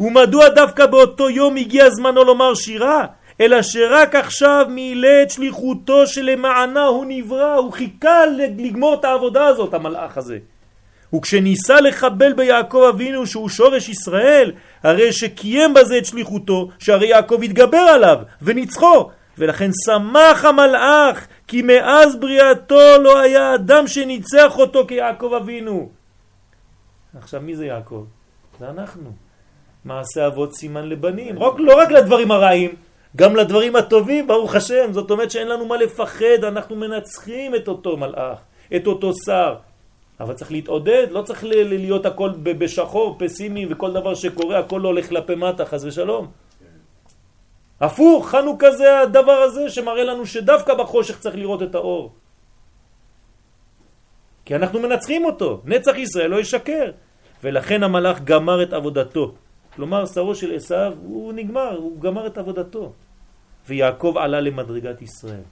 ומדוע 0.00 0.48
דווקא 0.48 0.86
באותו 0.86 1.30
יום 1.30 1.56
הגיע 1.56 1.90
זמנו 1.90 2.24
לומר 2.24 2.54
שירה? 2.54 3.06
אלא 3.40 3.62
שרק 3.62 4.14
עכשיו 4.14 4.66
מילא 4.68 5.22
את 5.22 5.30
שליחותו 5.30 6.06
שלמענה 6.06 6.84
הוא 6.84 7.04
נברא, 7.08 7.54
הוא 7.54 7.72
חיכה 7.72 8.26
לגמור 8.58 8.94
את 8.94 9.04
העבודה 9.04 9.46
הזאת, 9.46 9.74
המלאך 9.74 10.18
הזה. 10.18 10.38
וכשניסה 11.14 11.80
לחבל 11.80 12.32
ביעקב 12.32 12.82
אבינו 12.88 13.26
שהוא 13.26 13.48
שורש 13.48 13.88
ישראל, 13.88 14.52
הרי 14.82 15.12
שקיים 15.12 15.74
בזה 15.74 15.98
את 15.98 16.06
שליחותו, 16.06 16.68
שהרי 16.78 17.06
יעקב 17.06 17.40
התגבר 17.42 17.78
עליו 17.78 18.18
וניצחו, 18.42 19.10
ולכן 19.38 19.70
שמח 19.86 20.44
המלאך, 20.44 21.26
כי 21.52 21.62
מאז 21.62 22.16
בריאתו 22.16 23.02
לא 23.02 23.20
היה 23.20 23.54
אדם 23.54 23.86
שניצח 23.86 24.58
אותו 24.58 24.86
כיעקב 24.88 25.32
אבינו. 25.36 25.88
עכשיו 27.18 27.40
מי 27.40 27.56
זה 27.56 27.66
יעקב? 27.66 28.04
זה 28.60 28.70
אנחנו. 28.70 29.10
מעשה 29.84 30.26
אבות 30.26 30.54
סימן 30.54 30.88
לבנים, 30.88 31.38
רק, 31.38 31.54
לא 31.58 31.78
רק 31.78 31.90
לדברים 31.90 32.30
הרעים, 32.30 32.74
גם 33.16 33.36
לדברים 33.36 33.76
הטובים, 33.76 34.26
ברוך 34.26 34.54
השם. 34.54 34.92
זאת 34.92 35.10
אומרת 35.10 35.30
שאין 35.30 35.48
לנו 35.48 35.66
מה 35.66 35.76
לפחד, 35.76 36.44
אנחנו 36.44 36.76
מנצחים 36.76 37.54
את 37.54 37.68
אותו 37.68 37.96
מלאך, 37.96 38.38
את 38.76 38.86
אותו 38.86 39.12
שר. 39.26 39.54
אבל 40.20 40.34
צריך 40.34 40.50
להתעודד, 40.52 41.06
לא 41.10 41.22
צריך 41.22 41.44
להיות 41.44 42.06
הכל 42.06 42.30
בשחור, 42.42 43.16
פסימי, 43.18 43.66
וכל 43.70 43.92
דבר 43.92 44.14
שקורה, 44.14 44.58
הכל 44.58 44.80
לא 44.82 44.88
הולך 44.88 45.08
כלפי 45.08 45.34
מטה, 45.34 45.64
חס 45.64 45.84
ושלום. 45.84 46.26
הפוך, 47.82 48.28
חנוכה 48.28 48.70
זה 48.70 49.00
הדבר 49.00 49.38
הזה 49.50 49.70
שמראה 49.70 50.04
לנו 50.04 50.26
שדווקא 50.26 50.74
בחושך 50.74 51.18
צריך 51.18 51.36
לראות 51.36 51.62
את 51.62 51.74
האור. 51.74 52.12
כי 54.44 54.56
אנחנו 54.56 54.80
מנצחים 54.80 55.24
אותו, 55.24 55.60
נצח 55.64 55.94
ישראל 55.96 56.30
לא 56.30 56.40
ישקר. 56.40 56.90
ולכן 57.42 57.82
המלאך 57.82 58.20
גמר 58.22 58.62
את 58.62 58.72
עבודתו. 58.72 59.34
כלומר, 59.74 60.06
שרו 60.06 60.34
של 60.34 60.54
עשיו 60.54 60.92
הוא 61.02 61.32
נגמר, 61.32 61.76
הוא 61.76 62.00
גמר 62.00 62.26
את 62.26 62.38
עבודתו. 62.38 62.92
ויעקב 63.66 64.14
עלה 64.18 64.40
למדרגת 64.40 65.02
ישראל. 65.02 65.46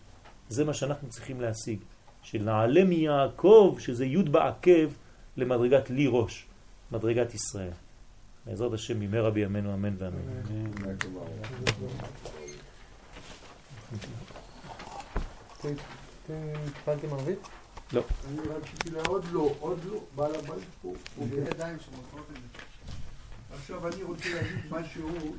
זה 0.49 0.65
מה 0.65 0.75
שאנחנו 0.75 1.09
צריכים 1.09 1.41
להשיג. 1.41 1.79
שנעלה 2.23 2.85
מיעקב, 2.85 3.77
שזה 3.79 4.05
י' 4.07 4.23
בעקב, 4.23 4.89
למדרגת 5.37 5.91
לי 5.91 6.07
ראש, 6.11 6.47
מדרגת 6.93 7.35
ישראל. 7.35 7.75
בעזרת 8.47 8.73
השם 8.73 9.01
במהרה 9.01 9.31
בימינו 9.31 9.75
אמן 9.75 9.97
ואמן. 9.99 10.21
התחלתם 16.67 17.13
ערבית? 17.13 17.39
לא. 17.93 18.03
אני 18.29 18.39
רציתי 18.49 18.91
לא, 18.91 19.03
עוד 19.61 19.85
לא, 19.85 20.05
בעל 20.17 20.35
הבית 20.35 20.65
פה. 20.83 20.95
הוא 21.17 21.29
בידיים 21.29 21.77
שמותרות 21.81 22.27
את 22.31 22.37
זה. 22.37 22.63
עכשיו 23.55 23.89
אני 23.89 24.03
רוצה 24.03 24.35
להגיד 24.35 24.59
משהו 24.71 25.37